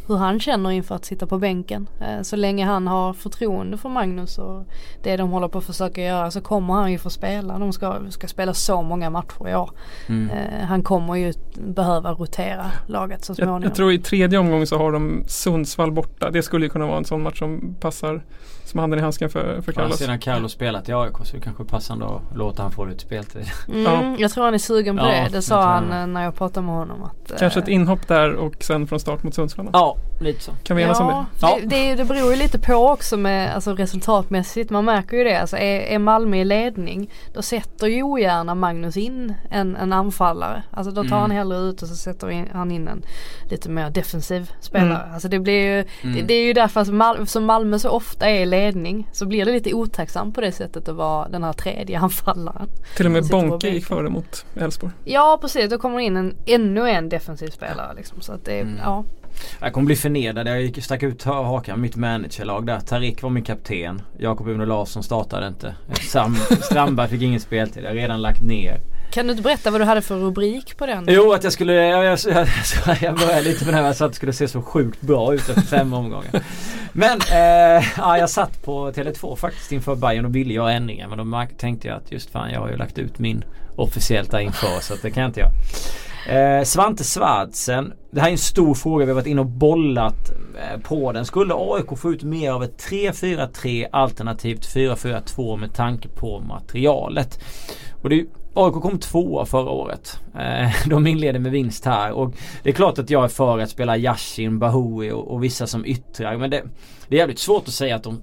hur 0.06 0.16
han 0.16 0.40
känner 0.40 0.70
inför 0.70 0.94
att 0.94 1.04
sitta 1.04 1.26
på 1.26 1.38
bänken. 1.38 1.88
Eh, 2.00 2.22
så 2.22 2.36
länge 2.36 2.64
han 2.64 2.86
har 2.86 3.12
förtroende 3.12 3.76
för 3.76 3.88
Magnus 3.88 4.38
och 4.38 4.64
det 5.02 5.16
de 5.16 5.30
håller 5.30 5.48
på 5.48 5.58
att 5.58 5.64
försöka 5.64 6.02
göra 6.02 6.30
så 6.30 6.40
kommer 6.40 6.74
han 6.74 6.92
ju 6.92 6.98
få 6.98 7.10
spela. 7.10 7.58
De 7.58 7.72
ska, 7.72 8.00
ska 8.10 8.28
spela 8.28 8.54
så 8.54 8.82
många 8.82 9.10
matcher 9.10 9.48
i 9.48 9.54
år. 9.54 9.70
Mm. 10.08 10.30
Eh, 10.30 10.64
han 10.66 10.82
kommer 10.82 11.14
ju 11.14 11.32
behöva 11.54 12.12
rotera 12.12 12.66
laget 12.86 13.24
så 13.24 13.30
Jag, 13.30 13.36
småningom. 13.36 13.62
jag 13.62 13.74
tror 13.74 13.92
i 13.92 13.98
tredje 13.98 14.38
omgången 14.38 14.66
så 14.66 14.78
har 14.78 14.92
de 14.92 15.24
Sundsvall 15.26 15.92
borta. 15.92 16.30
Det 16.30 16.42
skulle 16.42 16.66
ju 16.66 16.70
kunna 16.70 16.86
vara 16.86 16.98
en 16.98 17.04
sån 17.04 17.22
match 17.22 17.38
som 17.38 17.74
passar 17.80 18.22
som 18.68 18.80
handen 18.80 18.98
i 18.98 19.02
handsken 19.02 19.30
för, 19.30 19.42
för 19.42 19.52
Carlos. 19.72 19.74
Carlos. 19.74 19.98
Sedan 19.98 20.18
Carlos 20.18 20.52
spelat 20.52 20.88
i 20.88 20.92
AIK 20.92 21.16
så 21.22 21.36
är 21.36 21.38
det 21.40 21.44
kanske 21.44 21.64
passande 21.64 22.06
att 22.06 22.36
låta 22.36 22.62
han 22.62 22.70
få 22.72 22.84
lite 22.84 23.00
speltid. 23.00 23.44
Mm, 23.68 23.82
Ja. 23.84 24.16
Jag 24.18 24.30
tror 24.30 24.44
han 24.44 24.54
är 24.54 24.58
sugen 24.58 24.96
på 24.98 25.04
Ja, 25.04 25.08
det. 25.10 25.28
Det 25.32 25.42
sa 25.42 25.62
han 25.64 25.92
eh, 25.92 26.06
när 26.06 26.24
jag 26.24 26.34
pratade 26.34 26.66
med 26.66 26.74
honom. 26.74 27.02
Att, 27.02 27.38
Kanske 27.38 27.60
eh, 27.60 27.62
ett 27.62 27.68
inhopp 27.68 28.08
där 28.08 28.34
och 28.34 28.54
sen 28.62 28.86
från 28.86 29.00
start 29.00 29.22
mot 29.22 29.34
Sundsvall. 29.34 29.70
Ja, 29.72 29.96
lite 30.20 30.42
så. 30.44 30.52
Kan 30.62 30.76
vi 30.76 30.82
enas 30.82 31.00
om 31.00 31.06
det? 31.06 31.24
Ja. 31.40 31.58
Det, 31.60 31.66
det, 31.66 31.94
det 31.94 32.04
beror 32.04 32.30
ju 32.30 32.36
lite 32.36 32.58
på 32.58 32.74
också 32.74 33.16
med 33.16 33.54
alltså, 33.54 33.74
resultatmässigt. 33.74 34.70
Man 34.70 34.84
märker 34.84 35.16
ju 35.16 35.24
det. 35.24 35.40
Alltså, 35.40 35.56
är, 35.56 35.80
är 35.80 35.98
Malmö 35.98 36.36
i 36.36 36.44
ledning 36.44 37.10
då 37.34 37.42
sätter 37.42 37.86
ju 37.86 38.02
ogärna 38.02 38.54
Magnus 38.54 38.96
in 38.96 39.34
en, 39.50 39.76
en 39.76 39.92
anfallare. 39.92 40.62
Alltså 40.70 40.90
då 40.92 41.02
tar 41.02 41.08
Mm. 41.08 41.18
han 41.20 41.30
hellre 41.30 41.58
ut 41.58 41.82
och 41.82 41.88
så 41.88 41.94
sätter 41.96 42.30
in, 42.30 42.48
han 42.52 42.70
in 42.70 42.88
en 42.88 43.02
lite 43.50 43.68
mer 43.70 43.90
defensiv 43.90 44.50
spelare. 44.60 44.98
Mm. 45.02 45.12
Alltså 45.14 45.28
det 45.28 45.38
blir 45.38 45.76
ju, 45.76 45.82
det, 46.02 46.08
Mm. 46.08 46.26
det 46.26 46.34
är 46.34 46.42
ju 46.44 46.52
därför 46.52 46.80
att 46.80 46.88
Mal, 46.88 47.26
som 47.26 47.44
Malmö 47.44 47.78
så 47.78 47.90
ofta 47.90 48.28
är 48.28 48.40
i 48.40 48.46
ledning 48.46 49.08
så 49.12 49.26
blir 49.26 49.44
det 49.44 49.52
lite 49.52 49.74
otacksamt 49.74 50.34
på 50.34 50.40
det 50.40 50.52
sättet 50.52 50.88
att 50.88 50.96
vara 50.96 51.28
den 51.28 51.44
här 51.44 51.52
tredje 51.52 51.98
anfallaren. 51.98 52.68
Till 52.96 53.06
och 53.06 53.12
med 53.12 53.28
Bonke 53.28 53.68
gick 53.68 53.86
före 53.86 54.08
mot 54.08 54.44
Elfsborg. 54.56 54.92
Ja 55.04 55.38
precis, 55.40 55.70
då 55.70 55.78
kommer 55.78 55.98
in 56.00 56.16
en, 56.16 56.34
ännu 56.46 56.90
en 56.90 57.08
defensiv 57.08 57.48
spelare 57.50 57.94
liksom. 57.96 58.20
Så 58.20 58.32
att 58.32 58.44
det, 58.44 58.60
Mm. 58.60 58.74
ja. 58.84 59.04
Jag 59.60 59.72
kommer 59.72 59.86
bli 59.86 59.96
förnedrad. 59.96 60.48
Jag 60.48 60.82
stack 60.82 61.02
ut 61.02 61.24
hakan 61.24 61.80
mitt 61.80 61.96
managerlag 61.96 62.66
där. 62.66 62.80
Tarik 62.80 63.22
var 63.22 63.30
min 63.30 63.44
kapten. 63.44 64.02
Jakob 64.18 64.48
Uno 64.48 64.64
Larsson 64.64 65.02
startade 65.02 65.46
inte. 65.46 65.74
Sam 66.10 66.36
Strandberg 66.62 67.08
fick 67.08 67.22
ingen 67.22 67.40
speltid. 67.40 67.84
Jag 67.84 67.90
har 67.90 67.94
redan 67.94 68.22
lagt 68.22 68.42
ner. 68.42 68.80
Kan 69.10 69.26
du 69.26 69.30
inte 69.30 69.42
berätta 69.42 69.70
vad 69.70 69.80
du 69.80 69.84
hade 69.84 70.02
för 70.02 70.16
rubrik 70.16 70.76
på 70.76 70.86
den? 70.86 71.06
Jo 71.08 71.32
att 71.32 71.44
jag 71.44 71.52
skulle, 71.52 71.72
jag, 71.72 72.04
jag, 72.04 72.18
jag, 72.24 72.96
jag 73.00 73.18
började 73.18 73.42
lite 73.42 73.64
med 73.64 73.74
det 73.74 73.76
här 73.76 73.82
med 73.82 73.90
att 73.90 73.98
det 73.98 74.12
skulle 74.12 74.32
se 74.32 74.48
så 74.48 74.62
sjukt 74.62 75.00
bra 75.00 75.34
ut 75.34 75.48
efter 75.48 75.60
fem 75.60 75.92
omgångar. 75.92 76.42
Men 76.92 77.20
eh, 77.32 77.86
ja, 77.96 78.18
jag 78.18 78.30
satt 78.30 78.64
på 78.64 78.90
Tele2 78.90 79.36
faktiskt 79.36 79.72
inför 79.72 79.96
Bayern 79.96 80.24
och 80.24 80.36
ville 80.36 80.54
göra 80.54 80.72
ändringar. 80.72 81.08
Men 81.08 81.30
då 81.30 81.46
tänkte 81.58 81.88
jag 81.88 81.96
att 81.96 82.12
just 82.12 82.30
fan 82.30 82.50
jag 82.50 82.60
har 82.60 82.68
ju 82.68 82.76
lagt 82.76 82.98
ut 82.98 83.18
min 83.18 83.44
officiellt 83.76 84.30
där 84.30 84.38
inför 84.38 84.80
så 84.80 84.94
att 84.94 85.02
det 85.02 85.10
kan 85.10 85.22
jag 85.22 85.28
inte 85.30 85.40
göra. 85.40 85.52
Eh, 86.26 86.64
Svante 86.64 87.04
Svardsen. 87.04 87.92
Det 88.10 88.20
här 88.20 88.28
är 88.28 88.32
en 88.32 88.38
stor 88.38 88.74
fråga. 88.74 89.04
Vi 89.04 89.10
har 89.10 89.14
varit 89.14 89.26
inne 89.26 89.40
och 89.40 89.46
bollat 89.46 90.30
eh, 90.30 90.80
på 90.80 91.12
den. 91.12 91.24
Skulle 91.24 91.54
AIK 91.56 91.98
få 91.98 92.12
ut 92.12 92.22
mer 92.22 92.52
av 92.52 92.62
ett 92.62 92.82
3-4-3 92.90 93.86
alternativt 93.92 94.74
4-4-2 94.74 95.56
med 95.56 95.74
tanke 95.74 96.08
på 96.08 96.40
materialet? 96.40 97.40
Och 98.02 98.10
det 98.10 98.26
AIK 98.54 98.74
kom 98.74 98.98
tvåa 98.98 99.46
förra 99.46 99.70
året. 99.70 100.20
Eh, 100.34 100.70
de 100.86 101.06
inleder 101.06 101.38
med 101.38 101.52
vinst 101.52 101.84
här 101.84 102.12
och 102.12 102.34
det 102.62 102.68
är 102.68 102.74
klart 102.74 102.98
att 102.98 103.10
jag 103.10 103.24
är 103.24 103.28
för 103.28 103.58
att 103.58 103.70
spela 103.70 103.96
Yashin, 103.96 104.58
Bahoui 104.58 105.10
och, 105.10 105.34
och 105.34 105.44
vissa 105.44 105.66
som 105.66 105.86
yttrar. 105.86 106.36
Men 106.36 106.50
det, 106.50 106.62
det 107.08 107.16
är 107.16 107.18
jävligt 107.18 107.38
svårt 107.38 107.68
att 107.68 107.74
säga 107.74 107.96
att 107.96 108.04
de 108.04 108.22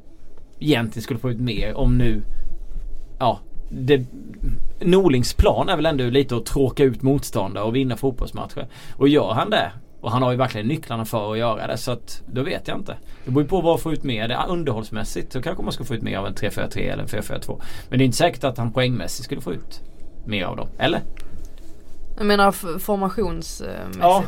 egentligen 0.60 1.04
skulle 1.04 1.20
få 1.20 1.32
ut 1.32 1.39
mer 1.39 1.74
om 1.74 1.98
nu 1.98 2.24
Ja 3.20 3.39
det, 3.70 4.05
Norlings 4.80 5.34
plan 5.34 5.70
är 5.70 5.76
väl 5.76 5.86
ändå 5.86 6.03
lite 6.03 6.36
att 6.36 6.45
tråka 6.45 6.84
ut 6.84 7.01
motståndare 7.01 7.63
och 7.63 7.76
vinna 7.76 7.97
fotbollsmatcher. 7.97 8.68
Och 8.97 9.07
gör 9.07 9.34
han 9.34 9.49
det 9.49 9.72
och 10.01 10.11
han 10.11 10.22
har 10.22 10.32
ju 10.32 10.38
verkligen 10.38 10.68
nycklarna 10.68 11.05
för 11.05 11.32
att 11.32 11.38
göra 11.38 11.68
det 11.68 11.78
så 11.78 11.91
att 11.91 12.22
då 12.28 12.43
vet 12.43 12.68
jag 12.68 12.78
inte. 12.78 12.97
Det 13.26 13.32
beror 13.32 13.43
ju 13.43 13.49
på 13.49 13.55
vad 13.55 13.66
man 13.66 13.80
får 13.80 13.93
ut 13.93 14.03
mer. 14.03 14.28
Det 14.28 14.34
är 14.34 14.49
underhållsmässigt 14.49 15.34
så 15.34 15.41
kanske 15.41 15.63
man 15.63 15.72
ska 15.72 15.84
få 15.84 15.95
ut 15.95 16.01
mer 16.01 16.18
av 16.18 16.26
en 16.28 16.34
3-4-3 16.34 16.78
eller 16.78 17.03
en 17.03 17.09
4-4-2. 17.09 17.61
Men 17.89 17.99
det 17.99 18.03
är 18.03 18.05
inte 18.05 18.18
säkert 18.18 18.43
att 18.43 18.57
han 18.57 18.72
poängmässigt 18.74 19.26
skulle 19.26 19.41
få 19.41 19.53
ut 19.53 19.82
mer 20.26 20.45
av 20.45 20.57
dem. 20.57 20.68
Eller? 20.78 21.01
Jag 22.18 22.26
menar 22.26 22.51
formationsmässigt. 22.80 23.97
Ja. 23.99 24.24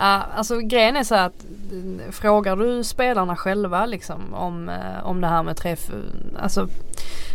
Ja, 0.00 0.22
alltså 0.34 0.58
grejen 0.58 0.96
är 0.96 1.04
så 1.04 1.14
här 1.14 1.26
att 1.26 1.44
eh, 1.72 2.10
frågar 2.10 2.56
du 2.56 2.84
spelarna 2.84 3.36
själva 3.36 3.86
liksom 3.86 4.34
om, 4.34 4.68
eh, 4.68 5.04
om 5.06 5.20
det 5.20 5.26
här 5.26 5.42
med 5.42 5.56
träff, 5.56 5.90
alltså 6.38 6.68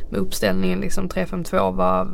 med 0.09 0.20
uppställningen 0.20 0.80
liksom 0.80 1.09
3-5-2 1.09 1.72
vad, 1.76 2.07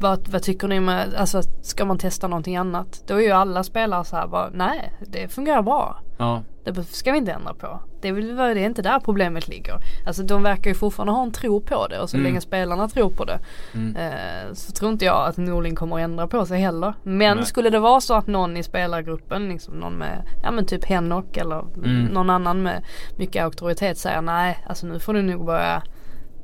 vad, 0.00 0.28
vad 0.28 0.42
tycker 0.42 0.68
ni 0.68 0.80
med, 0.80 1.14
alltså 1.14 1.42
ska 1.62 1.84
man 1.84 1.98
testa 1.98 2.28
någonting 2.28 2.56
annat? 2.56 3.02
Då 3.06 3.14
är 3.14 3.20
ju 3.20 3.30
alla 3.30 3.64
spelare 3.64 4.04
så 4.04 4.16
här 4.16 4.26
bara 4.26 4.50
nej 4.52 4.92
det 5.06 5.28
fungerar 5.28 5.62
bra. 5.62 6.00
Ja. 6.18 6.42
Det 6.64 6.84
ska 6.84 7.12
vi 7.12 7.18
inte 7.18 7.32
ändra 7.32 7.54
på. 7.54 7.80
Det 8.00 8.08
är, 8.08 8.12
väl, 8.12 8.36
det 8.36 8.60
är 8.60 8.66
inte 8.66 8.82
där 8.82 9.00
problemet 9.00 9.48
ligger. 9.48 9.74
Alltså 10.06 10.22
de 10.22 10.42
verkar 10.42 10.70
ju 10.70 10.74
fortfarande 10.74 11.12
ha 11.12 11.22
en 11.22 11.32
tro 11.32 11.60
på 11.60 11.86
det 11.86 11.98
och 12.00 12.10
så 12.10 12.16
Mm. 12.16 12.24
länge 12.24 12.40
spelarna 12.40 12.88
tror 12.88 13.10
på 13.10 13.24
det 13.24 13.38
Mm. 13.74 13.96
eh, 13.96 14.52
så 14.54 14.72
tror 14.72 14.92
inte 14.92 15.04
jag 15.04 15.28
att 15.28 15.36
Norling 15.36 15.74
kommer 15.74 15.96
att 15.96 16.02
ändra 16.02 16.26
på 16.26 16.46
sig 16.46 16.60
heller. 16.60 16.94
Men 17.02 17.36
Nej. 17.36 17.46
skulle 17.46 17.70
det 17.70 17.78
vara 17.78 18.00
så 18.00 18.14
att 18.14 18.26
någon 18.26 18.56
i 18.56 18.62
spelargruppen, 18.62 19.48
liksom 19.48 19.74
någon 19.74 19.92
med, 19.94 20.22
ja 20.42 20.50
men 20.50 20.66
typ 20.66 20.84
Henok 20.84 21.36
eller 21.36 21.64
Mm. 21.84 22.04
någon 22.04 22.30
annan 22.30 22.62
med 22.62 22.84
mycket 23.16 23.44
auktoritet 23.44 23.98
säger 23.98 24.20
nej, 24.22 24.58
alltså 24.68 24.86
nu 24.86 24.98
får 25.00 25.14
du 25.14 25.22
nog 25.22 25.46
börja 25.46 25.82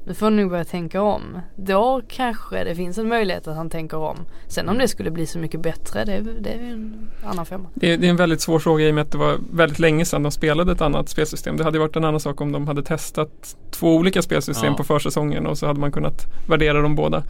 nu 0.06 0.14
får 0.14 0.30
du 0.30 0.36
nog 0.36 0.50
börja 0.50 0.64
tänka 0.64 1.02
om. 1.02 1.40
Då 1.56 2.02
kanske 2.08 2.64
det 2.64 2.74
finns 2.74 2.98
en 2.98 3.08
möjlighet 3.08 3.48
att 3.48 3.56
han 3.56 3.70
tänker 3.70 3.96
om. 3.96 4.16
Sen 4.48 4.68
om 4.68 4.78
det 4.78 4.88
skulle 4.88 5.10
bli 5.10 5.26
så 5.26 5.38
mycket 5.38 5.60
bättre, 5.60 6.04
det, 6.04 6.20
det 6.20 6.50
är 6.50 6.58
en 6.58 7.10
annan 7.24 7.46
femma. 7.46 7.68
Det, 7.74 7.96
det, 7.96 8.06
är 8.06 8.10
en 8.10 8.16
väldigt 8.16 8.40
svår 8.40 8.58
fråga 8.58 8.84
i 8.84 8.90
och 8.90 8.94
med 8.94 9.02
att 9.02 9.12
det 9.12 9.18
var 9.18 9.38
väldigt 9.52 9.78
länge 9.78 10.04
sedan 10.04 10.22
de 10.22 10.32
spelade 10.32 10.72
ett 10.72 10.80
annat 10.80 11.08
spelsystem. 11.08 11.56
Det 11.56 11.64
hade 11.64 11.78
varit 11.78 11.96
en 11.96 12.04
annan 12.04 12.20
sak 12.20 12.40
om 12.40 12.52
de 12.52 12.66
hade 12.66 12.82
testat 12.82 13.56
två 13.70 13.96
olika 13.96 14.22
spelsystem 14.22 14.72
ja. 14.72 14.76
på 14.76 14.84
försäsongen 14.84 15.46
och 15.46 15.58
så 15.58 15.66
hade 15.66 15.80
man 15.80 15.92
kunnat 15.92 16.26
värdera 16.48 16.82
dem 16.82 16.94
båda. 16.94 17.22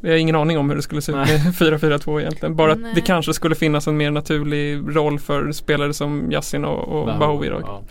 Jag 0.00 0.10
har 0.10 0.16
ingen 0.16 0.36
aning 0.36 0.58
om 0.58 0.70
hur 0.70 0.76
det 0.76 0.82
skulle 0.82 1.02
se 1.02 1.12
ut 1.12 1.16
med 1.16 1.28
4-4-2 1.54 2.20
egentligen. 2.20 2.56
Bara 2.56 2.74
Nej. 2.74 2.88
att 2.90 2.94
det 2.94 3.00
kanske 3.00 3.34
skulle 3.34 3.54
finnas 3.54 3.86
en 3.86 3.96
mer 3.96 4.10
naturlig 4.10 4.96
roll 4.96 5.18
för 5.18 5.52
spelare 5.52 5.94
som 5.94 6.32
Yassin 6.32 6.64
och, 6.64 6.88
och 6.88 7.18
Bahoui. 7.18 7.48
Ja. 7.48 7.82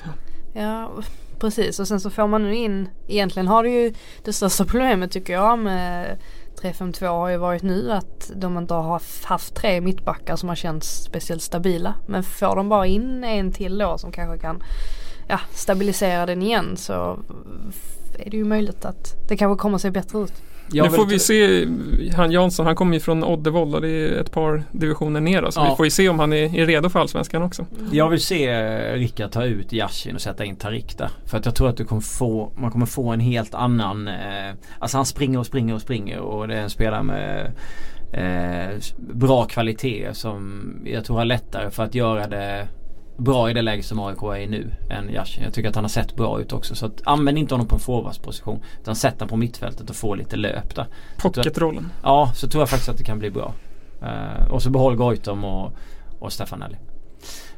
ja, 0.53 0.91
precis. 1.43 1.79
Och 1.79 1.87
sen 1.87 1.99
så 1.99 2.09
får 2.09 2.27
man 2.27 2.43
nu 2.43 2.55
in, 2.55 2.89
egentligen 3.07 3.47
har 3.47 3.63
det 3.63 3.69
ju 3.69 3.93
det 4.23 4.33
största 4.33 4.65
problemet 4.65 5.11
tycker 5.11 5.33
jag 5.33 5.59
med 5.59 6.17
3-5-2 6.61 7.07
har 7.07 7.29
ju 7.29 7.37
varit 7.37 7.63
nu 7.63 7.91
att 7.91 8.31
de 8.35 8.57
inte 8.57 8.73
har 8.73 9.01
haft 9.23 9.55
tre 9.55 9.81
mittbackar 9.81 10.35
som 10.35 10.49
har 10.49 10.55
känts 10.55 11.03
speciellt 11.03 11.41
stabila. 11.41 11.93
Men 12.05 12.23
får 12.23 12.55
de 12.55 12.69
bara 12.69 12.87
in 12.87 13.23
en 13.23 13.51
till 13.51 13.77
då 13.77 13.97
som 13.97 14.11
kanske 14.11 14.37
kan 14.37 14.63
ja, 15.27 15.39
stabilisera 15.51 16.25
den 16.25 16.41
igen 16.41 16.77
så 16.77 17.19
är 18.19 18.29
det 18.29 18.37
ju 18.37 18.45
möjligt 18.45 18.85
att 18.85 19.27
det 19.29 19.37
kanske 19.37 19.61
kommer 19.61 19.75
att 19.75 19.81
se 19.81 19.91
bättre 19.91 20.19
ut. 20.19 20.33
Nu 20.71 20.89
får 20.89 21.05
vi 21.05 21.19
se, 21.19 21.67
han 22.15 22.31
Jansson 22.31 22.65
han 22.65 22.75
kommer 22.75 22.93
ju 22.93 22.99
från 22.99 23.23
Oddevold 23.23 23.75
och 23.75 23.81
det 23.81 23.89
är 23.89 24.21
ett 24.21 24.31
par 24.31 24.63
divisioner 24.71 25.21
ner 25.21 25.49
så 25.49 25.59
ja. 25.59 25.69
vi 25.69 25.75
får 25.75 25.85
ju 25.85 25.89
se 25.89 26.09
om 26.09 26.19
han 26.19 26.33
är, 26.33 26.55
är 26.55 26.65
redo 26.65 26.89
för 26.89 26.99
Allsvenskan 26.99 27.43
också. 27.43 27.65
Jag 27.91 28.09
vill 28.09 28.21
se 28.21 28.95
Rickard 28.95 29.31
ta 29.31 29.45
ut 29.45 29.73
Yashin 29.73 30.15
och 30.15 30.21
sätta 30.21 30.45
in 30.45 30.55
Tarik 30.55 30.97
där. 30.97 31.09
För 31.25 31.37
att 31.37 31.45
jag 31.45 31.55
tror 31.55 31.69
att 31.69 31.77
du 31.77 31.85
kommer 31.85 32.01
få, 32.01 32.51
man 32.55 32.71
kommer 32.71 32.85
få 32.85 33.09
en 33.09 33.19
helt 33.19 33.53
annan, 33.53 34.07
eh, 34.07 34.13
alltså 34.79 34.97
han 34.97 35.05
springer 35.05 35.39
och 35.39 35.45
springer 35.45 35.75
och 35.75 35.81
springer 35.81 36.19
och 36.19 36.47
det 36.47 36.55
är 36.55 36.61
en 36.61 36.69
spelare 36.69 37.03
med 37.03 37.51
eh, 38.13 38.79
bra 38.97 39.45
kvalitet 39.45 40.13
som 40.13 40.63
jag 40.85 41.05
tror 41.05 41.17
har 41.17 41.25
lättare 41.25 41.71
för 41.71 41.83
att 41.83 41.95
göra 41.95 42.27
det 42.27 42.67
bra 43.17 43.49
i 43.49 43.53
det 43.53 43.61
läge 43.61 43.83
som 43.83 43.99
AIK 43.99 44.23
är 44.23 44.37
i 44.37 44.47
nu 44.47 44.71
än 44.89 45.09
Yashin. 45.09 45.43
Jag 45.43 45.53
tycker 45.53 45.69
att 45.69 45.75
han 45.75 45.83
har 45.83 45.89
sett 45.89 46.15
bra 46.15 46.41
ut 46.41 46.53
också. 46.53 46.75
Så 46.75 46.85
att, 46.85 47.01
använd 47.03 47.37
inte 47.37 47.53
honom 47.53 47.67
på 47.67 47.75
en 47.75 47.81
forwardsposition. 47.81 48.63
Utan 48.81 48.95
sätt 48.95 49.13
honom 49.13 49.27
på 49.27 49.37
mittfältet 49.37 49.89
och 49.89 49.95
få 49.95 50.15
lite 50.15 50.35
löp 50.35 50.75
där. 50.75 50.85
Pocketrollen. 51.17 51.91
Ja, 52.03 52.31
så 52.35 52.47
tror 52.47 52.61
jag 52.61 52.69
faktiskt 52.69 52.89
att 52.89 52.97
det 52.97 53.03
kan 53.03 53.19
bli 53.19 53.29
bra. 53.29 53.53
Uh, 54.01 54.51
och 54.51 54.61
så 54.61 54.69
behåll 54.69 54.95
Goitom 54.95 55.43
och, 55.43 55.73
och 56.19 56.33
Stefanelli. 56.33 56.77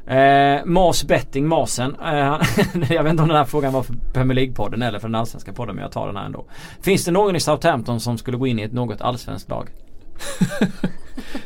Eh, 0.06 0.64
Mas 0.64 1.04
Betting, 1.04 1.46
Masen. 1.46 1.96
Eh, 2.04 2.10
jag 2.90 3.02
vet 3.02 3.10
inte 3.10 3.22
om 3.22 3.28
den 3.28 3.36
här 3.36 3.44
frågan 3.44 3.72
var 3.72 3.82
för 3.82 3.94
Premier 4.12 4.34
League-podden 4.34 4.84
eller 4.84 4.98
för 4.98 5.08
den 5.08 5.14
allsvenska 5.14 5.52
podden 5.52 5.74
men 5.74 5.82
jag 5.82 5.92
tar 5.92 6.06
den 6.06 6.16
här 6.16 6.24
ändå. 6.24 6.44
Finns 6.80 7.04
det 7.04 7.10
någon 7.10 7.36
i 7.36 7.40
Southampton 7.40 8.00
som 8.00 8.18
skulle 8.18 8.36
gå 8.36 8.46
in 8.46 8.58
i 8.58 8.62
ett 8.62 8.72
något 8.72 9.00
allsvenskt 9.00 9.50
lag? 9.50 9.68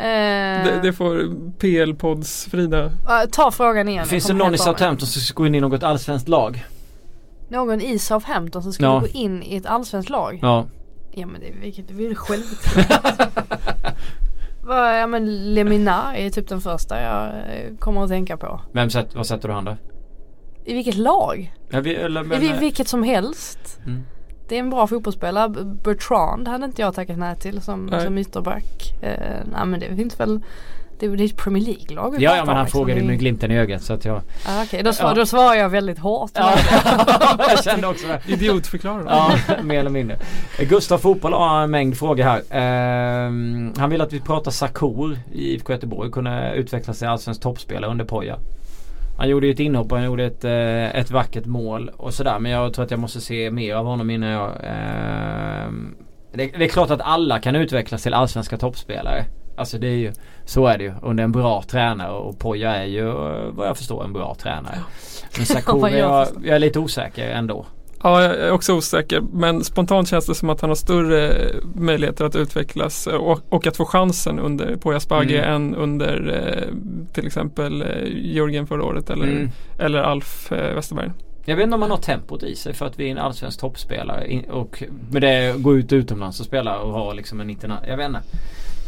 Eh, 0.00 0.64
det, 0.64 0.80
det, 0.82 0.92
får 0.92 1.34
PL-pods 1.58 2.44
Frida. 2.50 2.92
ta 3.32 3.50
frågan 3.50 3.88
igen. 3.88 4.06
Finns 4.06 4.26
det 4.26 4.34
någon 4.34 4.54
i 4.54 4.58
Southampton 4.58 5.08
som 5.08 5.22
ska 5.22 5.34
gå 5.34 5.46
in 5.46 5.54
i 5.54 5.60
något 5.60 5.82
allsvenskt 5.82 6.28
lag? 6.28 6.66
Någon 7.48 7.80
i 7.80 7.98
Southampton 7.98 8.62
som 8.62 8.72
skulle 8.72 8.88
ja. 8.88 8.98
gå 8.98 9.06
in 9.06 9.42
i 9.42 9.56
ett 9.56 9.66
allsvenskt 9.66 10.10
lag? 10.10 10.38
Ja. 10.42 10.66
Ja 11.12 11.26
men 11.26 11.40
det, 11.40 11.52
vilket, 11.60 11.88
det 11.88 12.06
är 12.06 12.14
självklart. 12.14 13.32
ja 14.68 15.06
men 15.06 15.54
Leminar 15.54 16.14
är 16.14 16.30
typ 16.30 16.48
den 16.48 16.60
första 16.60 17.02
jag 17.02 17.26
eh, 17.26 17.76
kommer 17.78 18.04
att 18.04 18.10
tänka 18.10 18.36
på. 18.36 18.60
Vem 18.72 18.90
sätt, 18.90 19.14
vad 19.14 19.26
sätter 19.26 19.48
du 19.48 19.54
han 19.54 19.64
där? 19.64 19.76
I 20.64 20.74
vilket 20.74 20.96
lag? 20.96 21.54
Ja, 21.70 21.80
vi, 21.80 21.94
eller, 21.94 22.22
men, 22.22 22.42
I 22.42 22.58
vilket 22.58 22.88
som 22.88 23.02
helst. 23.02 23.78
Mm. 23.86 24.02
Det 24.50 24.56
är 24.56 24.60
en 24.60 24.70
bra 24.70 24.86
fotbollsspelare. 24.86 25.48
Bertrand 25.64 26.48
hade 26.48 26.64
inte 26.64 26.82
jag 26.82 26.94
tackat 26.94 27.18
nej 27.18 27.36
till 27.36 27.60
som, 27.60 28.00
som 28.02 28.18
ytterback. 28.18 28.94
Eh, 29.02 29.44
nej 29.52 29.66
men 29.66 29.80
det 29.80 29.96
finns 29.96 30.20
väl 30.20 30.40
det 31.00 31.06
är 31.06 31.24
ett 31.24 31.36
Premier 31.36 31.64
League-lag 31.64 32.14
Ja, 32.22 32.36
ja 32.36 32.44
men 32.44 32.56
han 32.56 32.64
liksom. 32.64 32.78
frågade 32.78 33.02
med 33.02 33.18
glimten 33.18 33.50
i 33.50 33.58
ögat 33.58 33.82
så 33.82 33.92
att 33.92 34.04
jag 34.04 34.16
ah, 34.16 34.20
Okej 34.46 34.64
okay. 34.64 34.82
då, 34.82 34.92
svar, 34.92 35.08
ja. 35.08 35.14
då 35.14 35.26
svarar 35.26 35.54
jag 35.54 35.68
väldigt 35.68 35.98
hårt 35.98 36.30
ja. 36.34 36.54
Jag 37.38 37.64
kände 37.64 37.86
också 37.86 38.06
det 38.06 38.32
Idiotförklarar 38.32 39.04
Ja 39.08 39.32
mer 39.62 39.80
eller 39.80 39.90
mindre 39.90 40.16
Gustav 40.68 40.98
Fotboll 40.98 41.32
har 41.32 41.62
en 41.62 41.70
mängd 41.70 41.98
frågor 41.98 42.24
här 42.24 42.38
uh, 42.38 43.72
Han 43.76 43.90
vill 43.90 44.00
att 44.00 44.12
vi 44.12 44.20
pratar 44.20 44.50
Sakor 44.50 45.18
i 45.32 45.54
IFK 45.54 45.72
Göteborg 45.72 46.10
Kunna 46.10 46.52
utveckla 46.52 46.94
sig 46.94 47.08
allsvensk 47.08 47.42
toppspelare 47.42 47.90
under 47.90 48.04
Poja 48.04 48.38
han 49.20 49.28
gjorde 49.28 49.46
ju 49.46 49.52
ett 49.52 49.60
inhopp 49.60 49.92
och 49.92 49.98
han 49.98 50.06
gjorde 50.06 50.24
ett, 50.24 50.44
eh, 50.44 51.00
ett 51.00 51.10
vackert 51.10 51.46
mål 51.46 51.90
och 51.96 52.14
sådär. 52.14 52.38
Men 52.38 52.52
jag 52.52 52.74
tror 52.74 52.84
att 52.84 52.90
jag 52.90 53.00
måste 53.00 53.20
se 53.20 53.50
mer 53.50 53.74
av 53.74 53.86
honom 53.86 54.10
innan 54.10 54.28
jag... 54.28 54.48
Eh, 54.48 55.72
det, 56.32 56.46
det, 56.46 56.64
är 56.64 56.68
klart 56.68 56.90
att 56.90 57.00
alla 57.00 57.38
kan 57.38 57.56
utvecklas 57.56 58.02
till 58.02 58.14
allsvenska 58.14 58.56
toppspelare. 58.56 59.24
Alltså 59.56 59.78
det 59.78 59.86
är 59.86 59.96
ju, 59.96 60.12
så 60.44 60.66
är 60.66 60.78
det 60.78 60.84
ju 60.84 60.92
under 61.02 61.24
en 61.24 61.32
bra 61.32 61.62
tränare 61.62 62.12
och 62.12 62.38
Poja 62.38 62.76
är 62.76 62.84
ju 62.84 63.12
vad 63.50 63.68
jag 63.68 63.76
förstår 63.76 64.04
en 64.04 64.12
bra 64.12 64.34
tränare. 64.34 64.78
Men 65.36 65.46
Sakura, 65.46 65.90
jag, 65.90 66.28
jag 66.44 66.54
är 66.54 66.58
lite 66.58 66.78
osäker 66.78 67.30
ändå. 67.30 67.66
Ja, 68.02 68.22
jag 68.22 68.34
är 68.34 68.50
också 68.50 68.74
osäker. 68.74 69.20
Men 69.32 69.64
spontant 69.64 70.08
känns 70.08 70.26
det 70.26 70.34
som 70.34 70.50
att 70.50 70.60
han 70.60 70.70
har 70.70 70.74
större 70.74 71.52
möjligheter 71.74 72.24
att 72.24 72.36
utvecklas 72.36 73.06
och, 73.06 73.40
och 73.48 73.66
att 73.66 73.76
få 73.76 73.84
chansen 73.84 74.38
under 74.38 74.76
Poya 74.76 75.00
Spagge 75.00 75.38
mm. 75.38 75.54
än 75.54 75.74
under 75.74 76.28
eh, 76.28 76.74
till 77.12 77.26
exempel 77.26 77.82
eh, 77.82 77.88
Jörgen 78.12 78.66
förra 78.66 78.84
året 78.84 79.10
eller, 79.10 79.24
mm. 79.26 79.50
eller 79.78 79.98
Alf 79.98 80.52
eh, 80.52 80.74
Westerberg. 80.74 81.10
Jag 81.44 81.56
vet 81.56 81.64
inte 81.64 81.74
om 81.74 81.82
han 81.82 81.90
har 81.90 81.98
tempot 81.98 82.42
i 82.42 82.56
sig 82.56 82.74
för 82.74 82.86
att 82.86 82.98
vi 82.98 83.06
är 83.06 83.10
en 83.10 83.18
allsvensk 83.18 83.60
toppspelare 83.60 84.42
och 84.50 84.82
med 85.10 85.22
det 85.22 85.54
gå 85.58 85.76
ut 85.76 85.92
utomlands 85.92 86.40
och 86.40 86.46
spela 86.46 86.78
och 86.78 86.92
ha 86.92 87.12
liksom 87.12 87.40
en 87.40 87.50
internat. 87.50 87.84
Jag 87.88 87.96
vet 87.96 88.06
inte. 88.06 88.20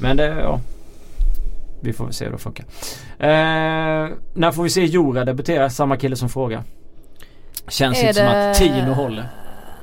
Men 0.00 0.16
det, 0.16 0.26
ja. 0.26 0.60
Vi 1.80 1.92
får 1.92 2.04
väl 2.04 2.14
se 2.14 2.24
hur 2.24 2.32
det 2.32 2.38
funkar. 2.38 2.64
Eh, 3.18 4.08
när 4.34 4.52
får 4.52 4.62
vi 4.62 4.70
se 4.70 4.84
Jora 4.84 5.24
debutera? 5.24 5.70
Samma 5.70 5.96
kille 5.96 6.16
som 6.16 6.28
frågar. 6.28 6.62
Känns 7.68 8.02
är 8.02 8.08
inte 8.08 8.22
det... 8.22 8.54
som 8.54 8.70
att 8.72 8.74
Tino 8.74 8.92
håller. 8.92 9.28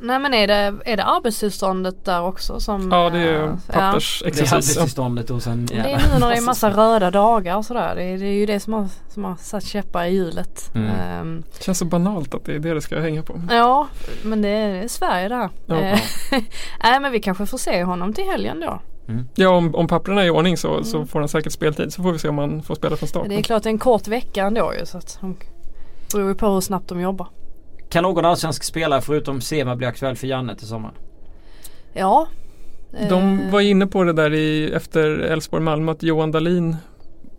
Nej 0.02 0.20
men 0.20 0.34
är 0.34 0.48
det, 0.48 0.74
är 0.86 0.98
det 0.98 1.04
arbetstillståndet 1.04 2.06
där 2.06 2.22
också 2.22 2.60
som 2.60 2.92
Ja 2.92 3.10
det 3.10 3.20
är 3.20 3.58
pappersexercis. 3.68 4.52
Ja. 4.52 4.56
Det 4.56 5.02
är 5.02 5.06
arbetstillståndet 5.06 5.28
Det 5.68 5.76
är 5.76 6.14
nu 6.14 6.20
när 6.20 6.30
det 6.30 6.38
är 6.38 6.42
massa 6.42 6.70
röda 6.78 7.12
dagar 7.12 7.58
och 7.58 7.66
sådär. 7.66 7.96
Det 7.96 8.04
är, 8.04 8.18
det 8.18 8.26
är 8.26 8.34
ju 8.34 8.46
det 8.46 8.60
som 8.60 8.74
har, 8.74 8.88
som 9.10 9.26
har 9.26 9.36
satt 9.36 9.66
käppar 9.66 10.06
i 10.06 10.10
hjulet. 10.10 10.72
Mm. 10.76 11.22
Um, 11.22 11.44
Känns 11.60 11.78
så 11.78 11.86
banalt 11.86 12.36
att 12.36 12.46
det 12.46 12.56
är 12.56 12.60
det 12.60 12.74
det 12.74 12.82
ska 12.82 13.00
hänga 13.00 13.24
på. 13.24 13.42
Ja 13.50 13.88
men 14.24 14.42
det 14.42 14.50
är, 14.50 14.74
det 14.74 14.80
är 14.80 14.88
Sverige 14.88 15.30
där. 15.30 15.50
Ja. 15.66 15.76
Eh, 15.76 16.00
nej 16.84 17.00
men 17.00 17.12
vi 17.12 17.20
kanske 17.20 17.46
får 17.46 17.58
se 17.58 17.84
honom 17.84 18.14
till 18.14 18.26
helgen 18.26 18.60
då. 18.60 18.80
Mm. 19.08 19.28
Ja 19.36 19.50
om, 19.50 19.76
om 19.76 19.88
papperna 19.88 20.22
är 20.22 20.26
i 20.26 20.30
ordning 20.30 20.58
så, 20.58 20.72
mm. 20.72 20.84
så 20.84 21.06
får 21.06 21.20
han 21.20 21.30
säkert 21.30 21.54
speltid 21.54 21.94
så 21.94 22.04
får 22.04 22.12
vi 22.12 22.20
se 22.20 22.30
om 22.30 22.38
han 22.38 22.64
får 22.64 22.76
spela 22.76 22.96
från 22.96 23.10
start. 23.10 23.26
Det 23.30 23.36
är 23.36 23.44
klart 23.44 23.64
det 23.64 23.70
är 23.70 23.72
en 23.72 23.80
kort 23.80 24.08
vecka 24.08 24.44
ändå 24.44 24.74
ju 24.80 24.86
så 24.86 24.98
att 24.98 25.20
det 25.22 26.18
beror 26.18 26.34
på 26.34 26.48
hur 26.48 26.62
snabbt 26.62 26.90
de 26.90 27.02
jobbar. 27.02 27.28
Kan 27.90 28.04
någon 28.04 28.26
allsvensk 28.26 28.64
spelare 28.64 29.02
förutom 29.02 29.42
Sema 29.42 29.76
bli 29.76 29.88
aktuell 29.88 30.16
för 30.16 30.28
Janne 30.28 30.56
till 30.56 30.68
sommaren? 30.68 30.96
Ja. 31.94 32.28
De 33.10 33.40
eh. 33.40 33.52
var 33.52 33.62
inne 33.62 33.88
på 33.88 34.04
det 34.04 34.14
där 34.14 34.34
i, 34.34 34.72
efter 34.74 35.20
Elfsborg-Malmö 35.20 35.92
att 35.92 36.04
Johan 36.04 36.32
Dahlin 36.32 36.78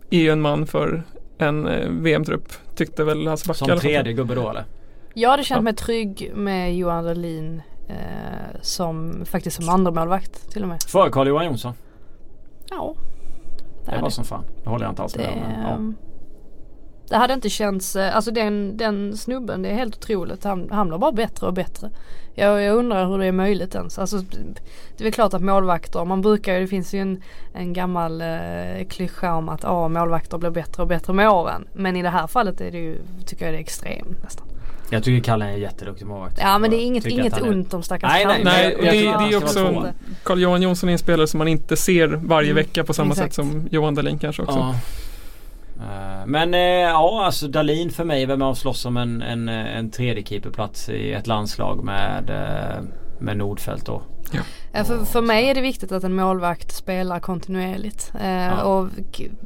är 0.09 0.31
en 0.31 0.41
man 0.41 0.67
för 0.67 1.03
en 1.37 1.67
eh, 1.67 1.89
VM-trupp. 1.89 2.53
Tyckte 2.75 3.03
väl 3.03 3.27
Hasse 3.27 3.47
Backe. 3.47 3.57
Som 3.57 3.79
tredje 3.79 4.13
gubbe 4.13 4.35
då 4.35 4.49
eller? 4.49 4.65
Jag 5.13 5.29
hade 5.29 5.43
känt 5.43 5.57
ja. 5.57 5.61
mig 5.61 5.75
trygg 5.75 6.31
med 6.35 6.77
Johan 6.77 7.03
Dahlin 7.03 7.61
eh, 7.87 7.95
som 8.61 9.25
faktiskt 9.25 9.55
som 9.55 9.69
andra 9.69 9.91
målvakt 9.91 10.51
till 10.51 10.61
och 10.61 10.69
med. 10.69 10.83
Före 10.83 11.09
Carl-Johan 11.09 11.45
Jonsson? 11.45 11.73
Ja. 12.69 12.95
Det, 13.85 13.91
det 13.91 14.01
var 14.01 14.09
som 14.09 14.25
fan. 14.25 14.43
Det 14.63 14.69
håller 14.69 14.85
jag 14.85 14.91
inte 14.91 15.01
alls 15.01 15.15
med 15.15 15.27
om. 15.73 15.95
Ja. 15.99 16.10
Det 17.11 17.17
hade 17.17 17.33
inte 17.33 17.49
känts, 17.49 17.95
eh, 17.95 18.15
alltså 18.15 18.31
den, 18.31 18.77
den 18.77 19.17
snubben 19.17 19.61
det 19.61 19.69
är 19.69 19.73
helt 19.73 19.95
otroligt. 19.95 20.43
Han, 20.43 20.69
han 20.71 20.87
blir 20.87 20.97
bara 20.97 21.11
bättre 21.11 21.47
och 21.47 21.53
bättre. 21.53 21.89
Jag, 22.33 22.61
jag 22.61 22.75
undrar 22.75 23.05
hur 23.05 23.17
det 23.17 23.25
är 23.25 23.31
möjligt 23.31 23.75
ens. 23.75 23.99
Alltså, 23.99 24.17
det 24.97 24.99
är 24.99 25.03
väl 25.03 25.13
klart 25.13 25.33
att 25.33 25.41
målvakter, 25.41 26.05
man 26.05 26.21
brukar 26.21 26.59
det 26.59 26.67
finns 26.67 26.93
ju 26.93 26.99
en, 26.99 27.23
en 27.53 27.73
gammal 27.73 28.21
eh, 28.21 28.87
klyscha 28.89 29.33
om 29.33 29.49
att 29.49 29.65
oh, 29.65 29.89
målvakter 29.89 30.37
blir 30.37 30.49
bättre 30.49 30.83
och 30.83 30.87
bättre 30.87 31.13
med 31.13 31.29
åren. 31.29 31.67
Men 31.73 31.95
i 31.95 32.01
det 32.01 32.09
här 32.09 32.27
fallet 32.27 32.61
är 32.61 32.71
det 32.71 32.77
ju, 32.77 32.97
tycker 33.25 33.45
jag 33.45 33.53
det 33.53 33.57
är 33.57 33.61
extremt 33.61 34.23
nästan. 34.23 34.47
Jag 34.89 35.03
tycker 35.03 35.23
Kalle 35.23 35.45
är 35.45 35.49
en 35.49 35.59
jätteduktig 35.59 36.07
målvakt. 36.07 36.37
Ja 36.41 36.57
men 36.57 36.69
det 36.69 36.75
är 36.75 36.85
inget, 36.85 37.05
inget 37.05 37.37
är... 37.37 37.49
ont 37.49 37.73
om 37.73 37.83
stackars 37.83 38.11
Nej, 38.11 38.25
nej, 38.25 38.41
nej 38.43 38.77
det, 38.81 38.91
det, 38.91 39.33
är 39.33 39.37
också 39.37 39.93
Carl-Johan 40.23 40.61
Jonsson 40.61 40.89
är 40.89 40.93
en 40.93 40.99
spelare 40.99 41.27
som 41.27 41.37
man 41.37 41.47
inte 41.47 41.77
ser 41.77 42.07
varje 42.07 42.51
mm, 42.51 42.63
vecka 42.63 42.83
på 42.83 42.93
samma 42.93 43.11
exakt. 43.11 43.35
sätt 43.35 43.45
som 43.45 43.67
Johan 43.71 43.95
Dahlin 43.95 44.19
kanske 44.19 44.41
också. 44.41 44.57
Ja. 44.57 44.75
Eh, 45.81 46.25
men 46.25 46.53
eh, 46.53 46.59
ja 46.59 47.25
alltså 47.25 47.47
Dalin 47.47 47.89
för 47.89 48.03
mig 48.03 48.25
väl 48.25 48.37
med 48.37 48.47
och 48.47 48.57
slåss 48.57 48.85
om 48.85 48.97
en, 48.97 49.21
en, 49.21 49.49
en 49.49 49.91
tredje 49.91 50.23
keeperplats 50.23 50.89
i 50.89 51.13
ett 51.13 51.27
landslag 51.27 51.83
med, 51.83 52.29
eh, 52.29 52.83
med 53.19 53.37
Nordfält 53.37 53.85
då. 53.85 54.01
Ja. 54.33 54.41
Ja, 54.73 54.83
för, 54.83 55.05
för 55.05 55.21
mig 55.21 55.49
är 55.49 55.55
det 55.55 55.61
viktigt 55.61 55.91
att 55.91 56.03
en 56.03 56.13
målvakt 56.15 56.71
spelar 56.71 57.19
kontinuerligt. 57.19 58.11
Eh, 58.21 58.31
Ja. 58.31 58.63
Och 58.63 58.87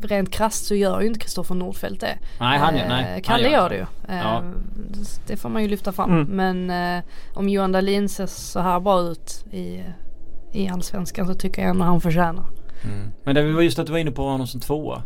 rent 0.02 0.32
krasst 0.32 0.66
så 0.66 0.76
gör 0.76 1.02
ju 1.02 1.08
inte 1.08 1.20
Kristoffer 1.20 1.56
Nordfeldt 1.56 2.02
det. 2.02 2.18
Nej 2.40 2.60
han 2.60 2.76
gör, 2.76 2.84
Eh, 2.84 2.90
nej. 2.90 3.22
Kalle 3.24 3.44
han 3.44 3.52
gör 3.52 3.70
det 3.70 3.76
ju. 3.76 3.86
Eh, 4.10 4.18
Ja. 4.22 4.42
Det 5.28 5.38
får 5.38 5.50
man 5.50 5.62
ju 5.62 5.68
lyfta 5.68 5.92
fram. 5.92 6.12
Mm. 6.12 6.28
Men 6.66 6.98
eh, 6.98 7.04
om 7.34 7.50
Johan 7.50 7.72
Dahlin 7.72 8.10
ser 8.10 8.26
så 8.26 8.60
här 8.60 8.80
bra 8.80 9.02
ut 9.02 9.46
i, 9.52 9.84
i 10.54 10.70
Allsvenskan 10.70 11.28
så 11.28 11.34
tycker 11.34 11.62
jag 11.62 11.70
ändå 11.70 11.86
han 11.86 12.02
förtjänar. 12.02 12.46
Mm. 12.84 13.12
Men 13.24 13.36
det 13.36 13.52
var 13.54 13.62
just 13.62 13.80
att 13.80 13.86
du 13.86 13.92
var 13.92 14.00
inne 14.00 14.12
på 14.12 14.24
honom 14.30 14.48
som 14.48 14.60
tvåa. 14.62 15.02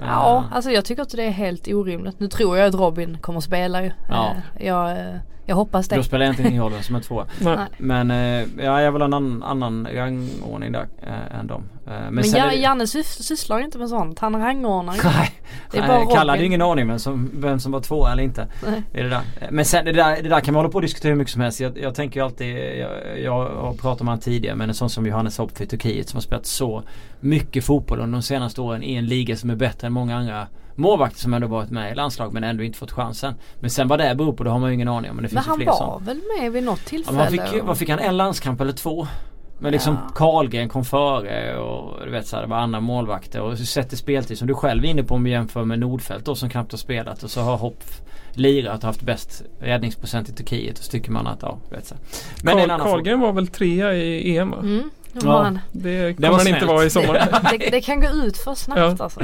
Ja, 0.00 0.44
alltså 0.52 0.70
jag 0.70 0.84
tycker 0.84 1.02
att 1.02 1.10
det 1.10 1.24
är 1.24 1.30
helt 1.30 1.68
orimligt. 1.68 2.20
Nu 2.20 2.28
tror 2.28 2.58
jag 2.58 2.68
att 2.68 2.74
Robin 2.74 3.18
kommer 3.20 3.38
att 3.38 3.44
spela 3.44 3.82
ju. 3.82 3.90
Ja. 4.08 4.30
Eh, 4.56 4.66
Jag, 4.66 4.90
eh, 4.90 5.14
jag 5.48 5.56
hoppas 5.56 5.88
Då 5.88 5.96
det. 5.96 6.02
spelar 6.04 6.24
jag 6.26 6.32
inte 6.32 6.48
ingen 6.48 6.62
roll 6.62 6.72
vem 6.72 6.82
som 6.82 6.96
är. 7.18 7.24
Nej. 7.56 7.58
Men 7.78 8.10
eh, 8.10 8.64
ja, 8.64 8.82
jag 8.82 8.92
vill 8.92 9.00
ha 9.02 9.06
en 9.06 9.14
annan, 9.14 9.42
annan 9.42 9.88
rangordning 9.94 10.72
där 10.72 10.86
eh, 11.02 11.40
än 11.40 11.46
dem. 11.46 11.62
Eh, 11.86 11.92
men 11.92 12.14
Men 12.14 12.24
Ja- 12.30 12.46
det- 12.46 12.54
Janne 12.54 12.84
sys- 12.84 13.22
sysslar 13.22 13.58
ju 13.58 13.64
inte 13.64 13.78
med 13.78 13.88
sånt. 13.88 14.18
Han 14.18 14.36
rangordnar 14.40 14.94
ju. 14.94 15.00
Nej, 15.04 15.30
Det 15.72 15.78
är 15.78 15.88
bara 15.88 16.06
Kalle 16.16 16.32
hade 16.32 16.42
ju 16.42 16.46
ingen 16.46 16.62
aning 16.62 16.88
vem 16.88 16.98
som, 16.98 17.30
vem 17.34 17.60
som 17.60 17.72
var 17.72 17.80
tvåa 17.80 18.12
eller 18.12 18.22
inte. 18.22 18.46
Nej. 18.66 18.82
Det 18.92 18.98
är 19.00 19.04
det, 19.04 19.10
där. 19.10 19.22
Men 19.50 19.64
sen 19.64 19.84
det 19.84 19.92
där, 19.92 20.22
det 20.22 20.28
där 20.28 20.40
kan 20.40 20.54
man 20.54 20.60
hålla 20.60 20.72
på 20.72 20.76
och 20.78 20.82
diskutera 20.82 21.10
hur 21.10 21.16
mycket 21.18 21.32
som 21.32 21.42
helst. 21.42 21.60
Jag, 21.60 21.78
jag 21.78 21.94
tänker 21.94 22.20
ju 22.20 22.24
alltid, 22.26 22.56
jag, 22.56 23.20
jag 23.24 23.32
har 23.32 23.72
pratat 23.74 24.00
om 24.00 24.08
han 24.08 24.18
tidigare 24.18 24.56
men 24.56 24.68
en 24.68 24.74
sån 24.74 24.90
som 24.90 25.06
Johannes 25.06 25.38
Hopp 25.38 25.58
för 25.58 25.66
Turkiet 25.66 26.08
som 26.08 26.16
har 26.16 26.22
spelat 26.22 26.46
så 26.46 26.82
mycket 27.20 27.64
fotboll 27.64 28.00
under 28.00 28.12
de 28.18 28.22
senaste 28.22 28.60
åren 28.60 28.82
i 28.82 28.94
en 28.94 29.06
liga 29.06 29.36
som 29.36 29.50
är 29.50 29.56
bättre 29.56 29.86
än 29.86 29.92
många 29.92 30.16
andra 30.16 30.46
målvakter 30.78 31.18
som 31.20 31.34
ändå 31.34 31.46
varit 31.48 31.70
med 31.70 31.92
i 31.92 31.94
landslag 31.94 32.32
men 32.32 32.44
ändå 32.44 32.62
inte 32.62 32.78
fått 32.78 32.92
chansen. 32.92 33.34
Men 33.60 33.70
sen 33.70 33.88
vad 33.88 33.98
det 33.98 34.14
beror 34.14 34.32
på 34.32 34.44
det 34.44 34.50
har 34.50 34.58
man 34.58 34.68
ju 34.70 34.74
ingen 34.74 34.88
aning 34.88 35.10
om. 35.10 35.16
Men 35.16 35.24
det 35.24 35.32
Men 35.34 35.42
finns 35.42 35.46
ju 35.46 35.50
han 35.50 35.56
fler 35.58 35.66
var 35.66 35.76
som. 35.98 36.04
väl 36.04 36.20
med 36.40 36.52
vid 36.52 36.62
något 36.62 36.80
Ja, 36.84 36.88
tillfälle? 36.88 37.16
men 37.16 37.36
vad, 37.36 37.50
fick, 37.50 37.62
vad 37.64 37.78
fick 37.78 37.88
han? 37.90 37.98
En 37.98 38.16
landskamp 38.16 38.60
eller 38.60 38.72
två? 38.72 39.06
Men 39.60 39.72
liksom 39.72 39.94
Ja. 39.94 40.12
Karlgren 40.14 40.68
kom 40.68 40.84
före 40.84 41.58
och 41.58 42.04
du 42.04 42.10
vet 42.10 42.26
så 42.26 42.36
här, 42.36 42.42
det 42.42 42.48
var 42.48 42.56
andra 42.56 42.80
målvakter 42.80 43.40
och 43.40 43.58
sätter 43.58 43.96
speltid 43.96 44.38
som 44.38 44.48
du 44.48 44.54
själv 44.54 44.84
är 44.84 44.88
inne 44.88 45.02
på 45.02 45.14
om 45.14 45.24
vi 45.24 45.30
jämför 45.30 45.64
med 45.64 45.78
Nordfeldt 45.78 46.24
då 46.26 46.34
som 46.34 46.50
knappt 46.50 46.72
har 46.72 46.78
spelat 46.78 47.22
och 47.22 47.30
så 47.30 47.40
har 47.40 47.56
Hopp 47.56 47.84
lirat 48.32 48.76
och 48.78 48.84
haft 48.86 49.02
bäst 49.02 49.42
räddningsprocent 49.60 50.28
i 50.28 50.32
Turkiet 50.32 50.78
och 50.78 50.84
så 50.84 50.90
tycker 50.90 51.10
man 51.10 51.26
att 51.26 51.38
ja, 51.42 51.58
du 51.70 51.76
vet 51.76 51.86
så. 51.86 51.94
här. 51.94 52.02
Men 52.42 52.56
det 52.56 52.62
är 52.62 52.64
en 52.64 52.68
Carl, 52.68 52.70
annan 52.74 52.86
fråga. 52.86 52.94
Carlgren 52.96 53.20
var 53.20 53.32
väl 53.32 53.46
trea 53.46 53.94
i 53.94 54.36
EM 54.36 54.50
va? 54.50 54.56
Mm, 54.60 54.90
det 55.12 55.20
Ja. 55.26 55.52
Det 55.72 56.14
kommer 56.14 56.38
han 56.38 56.46
inte 56.46 56.66
vara 56.66 56.84
i 56.84 56.90
sommar. 56.90 57.40
Det, 57.58 57.70
det 57.70 57.80
kan 57.80 58.00
gå 58.00 58.08
ut 58.08 58.36
för 58.36 58.54
snabbt 58.54 58.80
Ja. 58.80 59.04
alltså. 59.04 59.20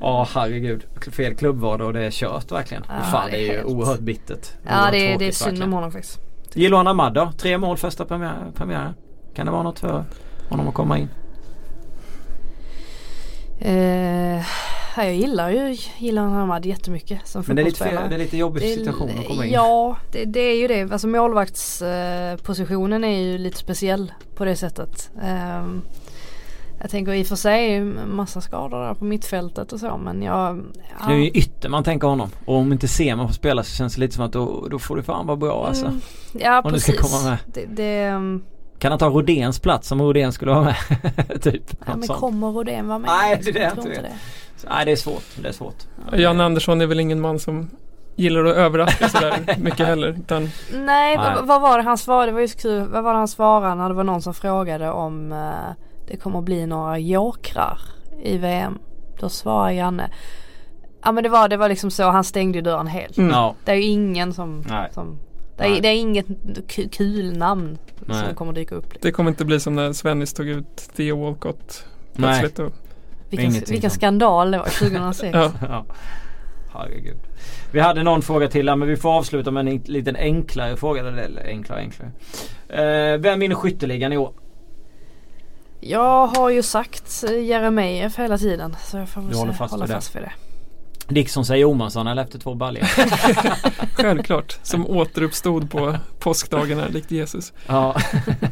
Ja 0.00 0.28
herregud. 0.34 0.84
Fel 1.12 1.34
klubb 1.34 1.56
var 1.60 1.78
det 1.78 1.84
och 1.84 1.92
det 1.92 2.04
är 2.04 2.10
kört 2.10 2.52
verkligen. 2.52 2.84
Ja, 2.88 3.04
Fan 3.04 3.30
det 3.30 3.36
är, 3.36 3.38
det 3.38 3.44
är 3.44 3.46
ju 3.52 3.56
helt- 3.56 3.66
oerhört 3.68 4.00
bittert. 4.00 4.48
Ja 4.68 4.88
det, 4.92 5.12
är- 5.12 5.18
det 5.18 5.26
är 5.28 5.32
synd 5.32 5.62
om 5.62 5.72
honom 5.72 5.92
faktiskt. 5.92 6.20
Jiloan 6.54 6.86
Ahmad 6.86 7.14
då? 7.14 7.32
Tre 7.38 7.58
mål 7.58 7.76
första 7.76 8.04
premiär- 8.04 8.52
premiären. 8.54 8.94
Kan 9.34 9.46
det 9.46 9.52
vara 9.52 9.62
något 9.62 9.78
för 9.78 10.04
honom 10.48 10.68
att 10.68 10.74
komma 10.74 10.98
in? 10.98 11.08
Ja, 14.96 15.04
jag 15.04 15.14
gillar 15.14 15.50
ju 15.50 15.76
Jilan 15.98 16.32
Hamad 16.32 16.66
jättemycket 16.66 17.26
som 17.28 17.44
Men 17.46 17.56
det 17.56 17.62
är 17.62 17.64
lite, 17.64 17.84
fel, 17.84 17.98
det 18.08 18.14
är 18.14 18.18
lite 18.18 18.36
jobbig 18.36 18.62
situation 18.62 19.10
att 19.18 19.26
komma 19.28 19.46
in. 19.46 19.52
Ja, 19.52 19.96
det, 20.12 20.24
det 20.24 20.40
är 20.40 20.56
ju 20.60 20.68
det. 20.68 20.92
Alltså 20.92 21.06
målvaktspositionen 21.08 23.04
är 23.04 23.18
ju 23.20 23.38
lite 23.38 23.56
speciell 23.56 24.12
på 24.36 24.44
det 24.44 24.56
sättet. 24.56 25.10
Ehm, 25.22 25.82
jag 26.80 26.90
tänker 26.90 27.12
i 27.12 27.22
och 27.22 27.26
för 27.26 27.36
sig 27.36 27.80
massa 28.06 28.40
skador 28.40 28.82
där 28.82 28.94
på 28.94 29.04
mittfältet 29.04 29.72
och 29.72 29.80
så 29.80 29.96
men 29.96 30.22
jag... 30.22 30.62
Ja. 31.00 31.06
Det 31.06 31.14
är 31.14 31.18
ju 31.18 31.30
ytter 31.30 31.68
man 31.68 31.84
tänker 31.84 32.08
honom. 32.08 32.30
Och 32.44 32.56
om 32.56 32.72
inte 32.72 32.88
ser 32.88 33.16
man 33.16 33.26
får 33.26 33.34
spela 33.34 33.62
så 33.62 33.76
känns 33.76 33.94
det 33.94 34.00
lite 34.00 34.14
som 34.14 34.24
att 34.24 34.32
då, 34.32 34.68
då 34.70 34.78
får 34.78 34.96
det 34.96 35.02
fan 35.02 35.26
vara 35.26 35.36
bra 35.36 35.66
alltså. 35.66 35.86
Mm, 35.86 36.00
ja 36.32 36.60
Om 36.60 36.72
du 36.72 36.80
ska 36.80 36.92
precis. 36.92 37.12
komma 37.12 37.30
med. 37.30 37.38
Det, 37.46 37.66
det, 37.66 38.02
ehm, 38.02 38.42
Kan 38.78 38.92
han 38.92 38.98
ta 38.98 39.08
Rodéns 39.08 39.60
plats 39.60 39.92
om 39.92 40.02
Rodén 40.02 40.32
skulle 40.32 40.50
vara 40.50 40.64
med? 40.64 40.76
typ. 41.42 41.62
ja, 41.86 41.96
men 41.96 42.02
sånt. 42.02 42.20
kommer 42.20 42.50
Rodén 42.50 42.88
vara 42.88 42.98
med? 42.98 43.10
Nej, 43.10 43.40
det 43.44 43.50
är 43.50 43.52
det 43.52 43.60
jag 43.60 43.72
inte 43.72 43.88
det. 43.88 44.12
Så, 44.56 44.68
Nej 44.70 44.84
det 44.84 44.92
är 44.92 44.96
svårt. 44.96 45.24
Det 45.42 45.48
är 45.48 45.52
svårt. 45.52 45.86
Jan 46.12 46.40
Andersson 46.40 46.80
är 46.80 46.86
väl 46.86 47.00
ingen 47.00 47.20
man 47.20 47.38
som 47.38 47.70
gillar 48.16 48.44
att 48.44 48.56
överraska 48.56 49.08
sådär 49.08 49.56
mycket 49.58 49.86
heller. 49.86 50.08
Utan 50.08 50.42
Nej, 50.42 50.50
Nej. 50.78 51.16
Vad, 51.16 51.46
vad 51.46 51.60
var 51.60 51.78
det 51.78 51.84
han 51.84 51.98
svarade? 51.98 52.26
Det 52.26 52.32
var 52.32 52.40
ju 52.40 52.48
så 52.48 52.58
kul. 52.58 52.88
Vad 52.88 53.04
var 53.04 53.12
det 53.12 53.18
han 53.18 53.28
svarade 53.28 53.74
när 53.74 53.88
det 53.88 53.94
var 53.94 54.04
någon 54.04 54.22
som 54.22 54.34
frågade 54.34 54.90
om 54.90 55.32
eh, 55.32 55.85
det 56.06 56.16
kommer 56.16 56.40
bli 56.42 56.66
några 56.66 56.98
jokrar 56.98 57.80
i 58.22 58.38
VM? 58.38 58.78
Då 59.20 59.28
svarade 59.28 59.74
Janne. 59.74 60.10
Ja 61.04 61.12
men 61.12 61.22
det 61.24 61.28
var, 61.28 61.48
det 61.48 61.56
var 61.56 61.68
liksom 61.68 61.90
så, 61.90 62.02
han 62.10 62.24
stängde 62.24 62.58
ju 62.58 62.62
dörren 62.62 62.86
helt. 62.86 63.18
Mm. 63.18 63.54
Det 63.64 63.70
är 63.72 63.76
ju 63.76 63.82
ingen 63.82 64.32
som, 64.34 64.64
Nej. 64.68 64.90
som 64.92 65.18
det, 65.56 65.64
är, 65.64 65.70
Nej. 65.70 65.80
det 65.80 65.88
är 65.88 65.94
inget 65.96 66.26
ku- 66.68 66.88
kul 66.92 67.36
namn 67.38 67.78
Nej. 68.00 68.24
som 68.26 68.34
kommer 68.34 68.52
dyka 68.52 68.74
upp. 68.74 69.02
det 69.02 69.10
kommer 69.12 69.30
inte 69.30 69.44
bli 69.44 69.60
som 69.60 69.74
när 69.74 69.92
Svennis 69.92 70.32
tog 70.32 70.46
ut 70.48 70.76
Theo 70.96 71.24
Walcott 71.24 71.84
Nej. 72.12 72.40
plötsligt. 72.40 72.58
Och, 72.58 72.72
Vilken, 73.30 73.52
vilken 73.52 73.90
skandal 73.90 74.50
det 74.50 74.58
var 74.58 74.64
2006. 74.90 75.30
ja. 75.34 75.52
ja. 75.60 75.84
Herregud. 76.74 77.16
Vi 77.72 77.80
hade 77.80 78.02
någon 78.02 78.22
fråga 78.22 78.48
till 78.48 78.68
här 78.68 78.76
men 78.76 78.88
vi 78.88 78.96
får 78.96 79.10
avsluta 79.12 79.50
med 79.50 79.60
en 79.60 79.68
en- 79.68 79.82
liten 79.86 80.16
enklare 80.16 80.76
fråga. 80.76 81.00
Eller 81.00 81.42
enklare 81.46 81.80
enklare. 81.80 82.10
Eh, 82.68 83.18
vem 83.20 83.40
vinner 83.40 83.54
skytteligan 83.54 84.12
i 84.12 84.16
år? 84.16 84.32
Jag 85.88 86.26
har 86.26 86.50
ju 86.50 86.62
sagt 86.62 87.24
Jeremejeff 87.42 88.18
hela 88.18 88.38
tiden 88.38 88.76
så 88.84 88.96
jag 88.96 89.08
får 89.08 89.20
väl 89.20 89.30
Du 89.30 89.36
håller 89.36 89.52
fast 89.52 89.72
hålla 89.72 89.86
fast 89.86 90.16
vid 90.16 90.22
det. 90.22 90.32
Dickson 91.08 91.44
säger 91.44 91.62
Jomansson 91.62 92.06
eller 92.06 92.22
efter 92.22 92.38
två 92.38 92.54
baljor. 92.54 92.84
Självklart. 93.96 94.58
Som 94.62 94.86
återuppstod 94.86 95.70
på 95.70 95.96
påskdagen 96.18 96.78
här 96.80 96.88
likt 96.88 97.10
Jesus. 97.10 97.52
ja. 97.66 97.96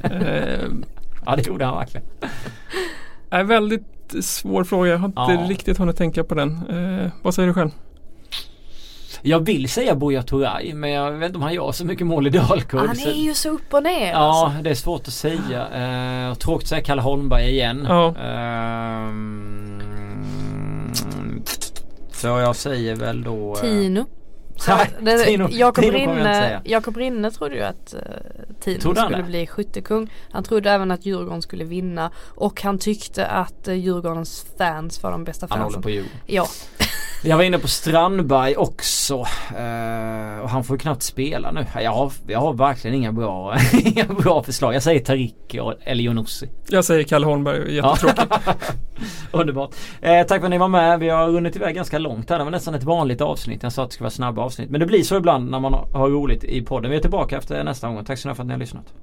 Eh, 0.02 0.64
ja 1.26 1.36
det 1.36 1.46
gjorde 1.46 1.64
han 1.64 1.76
verkligen. 1.76 2.06
är 3.30 3.44
väldigt 3.44 4.14
svår 4.20 4.64
fråga. 4.64 4.90
Jag 4.90 4.98
har 4.98 5.06
inte 5.08 5.20
Ja. 5.20 5.46
riktigt 5.48 5.78
hunnit 5.78 5.96
tänka 5.96 6.24
på 6.24 6.34
den. 6.34 6.50
Eh, 6.68 7.10
vad 7.22 7.34
säger 7.34 7.46
du 7.46 7.54
själv? 7.54 7.70
Jag 9.26 9.40
vill 9.46 9.68
säga 9.68 9.94
Buya 9.94 10.22
Turay 10.22 10.74
men 10.74 10.90
jag 10.90 11.10
vet 11.12 11.26
inte 11.26 11.36
om 11.36 11.42
han 11.42 11.54
gör 11.54 11.72
så 11.72 11.84
mycket 11.84 12.06
mål 12.06 12.26
i 12.26 12.30
Dalkurd. 12.30 12.86
Han 12.86 13.00
är 13.00 13.12
ju 13.24 13.34
så 13.34 13.48
upp 13.48 13.74
och 13.74 13.82
ner 13.82 14.10
Ja 14.12 14.18
alltså. 14.18 14.62
det 14.62 14.70
är 14.70 14.74
svårt 14.74 15.08
att 15.08 15.14
säga. 15.14 15.68
Eh, 16.28 16.34
tråkigt 16.34 16.64
att 16.64 16.68
säga 16.68 16.82
Kalle 16.82 17.02
Holmberg 17.02 17.50
igen. 17.50 17.86
Ja. 17.88 18.14
Ehm, 18.16 19.82
så 22.12 22.26
jag 22.26 22.56
säger 22.56 22.96
väl 22.96 23.22
då 23.22 23.54
eh, 23.54 23.60
Tino. 23.60 24.06
Nej, 25.00 25.16
Tino- 25.26 25.48
Jakob 25.50 25.84
jag 25.84 25.94
inte 25.94 25.98
Rinne. 26.20 26.60
Jakob 26.64 26.96
Rinne 26.96 27.30
trodde 27.30 27.54
ju 27.54 27.62
att 27.62 27.94
uh, 27.94 28.00
Tino 28.60 28.80
skulle 28.94 29.16
det? 29.16 29.22
bli 29.22 29.46
skyttekung. 29.46 30.12
Han 30.30 30.42
trodde 30.44 30.70
även 30.70 30.90
att 30.90 31.06
Djurgården 31.06 31.42
skulle 31.42 31.64
vinna 31.64 32.10
och 32.34 32.62
han 32.62 32.78
tyckte 32.78 33.26
att 33.26 33.68
uh, 33.68 33.74
Djurgårdens 33.74 34.46
fans 34.58 35.02
var 35.02 35.10
de 35.10 35.24
bästa 35.24 35.46
Han 35.50 35.58
håller 35.58 35.64
fansen. 35.68 35.82
på 35.82 35.90
Djurgården. 35.90 36.18
Ja, 36.26 36.46
Jag 37.26 37.36
var 37.36 37.44
inne 37.44 37.58
på 37.58 37.68
Strandberg 37.68 38.56
också. 38.56 39.14
eh, 39.56 40.40
och 40.42 40.50
han 40.50 40.64
får 40.64 40.76
ju 40.76 40.78
knappt 40.78 41.02
spela 41.02 41.50
nu. 41.52 41.66
Jag 41.82 41.90
har, 41.92 42.12
jag 42.26 42.38
har 42.40 42.52
verkligen 42.52 42.96
inga 42.96 43.12
bra, 43.12 43.56
inga 43.72 44.04
bra 44.04 44.42
förslag. 44.42 44.74
Jag 44.74 44.82
säger 44.82 45.00
Tarik 45.00 45.56
och- 45.60 45.74
eller 45.84 46.04
Johnossi. 46.04 46.48
Jag 46.68 46.84
säger 46.84 47.02
Kalle 47.04 47.26
Holmberg, 47.26 47.74
jättetråkigt. 47.74 48.32
Underbart. 49.32 49.74
Eh, 50.00 50.22
tack 50.26 50.38
för 50.40 50.46
att 50.46 50.50
ni 50.50 50.58
var 50.58 50.68
med. 50.68 50.98
Vi 51.00 51.08
har 51.08 51.26
runnit 51.28 51.56
iväg 51.56 51.74
ganska 51.74 51.98
långt 51.98 52.30
här. 52.30 52.38
Det 52.38 52.44
var 52.44 52.50
nästan 52.50 52.74
ett 52.74 52.82
vanligt 52.84 53.20
avsnitt. 53.20 53.62
Jag 53.62 53.72
sa 53.72 53.82
att 53.82 53.90
det 53.90 53.94
skulle 53.94 54.04
vara 54.04 54.10
snabba 54.10 54.42
avsnitt. 54.44 54.70
Men 54.70 54.80
det 54.80 54.86
blir 54.86 55.02
så 55.02 55.16
ibland 55.16 55.50
när 55.50 55.60
man 55.60 55.74
har 55.92 56.10
roligt 56.10 56.44
i 56.44 56.62
podden. 56.62 56.90
Vi 56.90 56.96
är 56.96 57.00
tillbaka 57.00 57.38
efter 57.38 57.64
nästa 57.64 57.88
gång. 57.88 58.04
Tack 58.04 58.18
så 58.18 58.28
mycket 58.28 58.36
för 58.36 58.42
att 58.42 58.46
ni 58.46 58.52
har 58.52 58.58
lyssnat. 58.60 58.94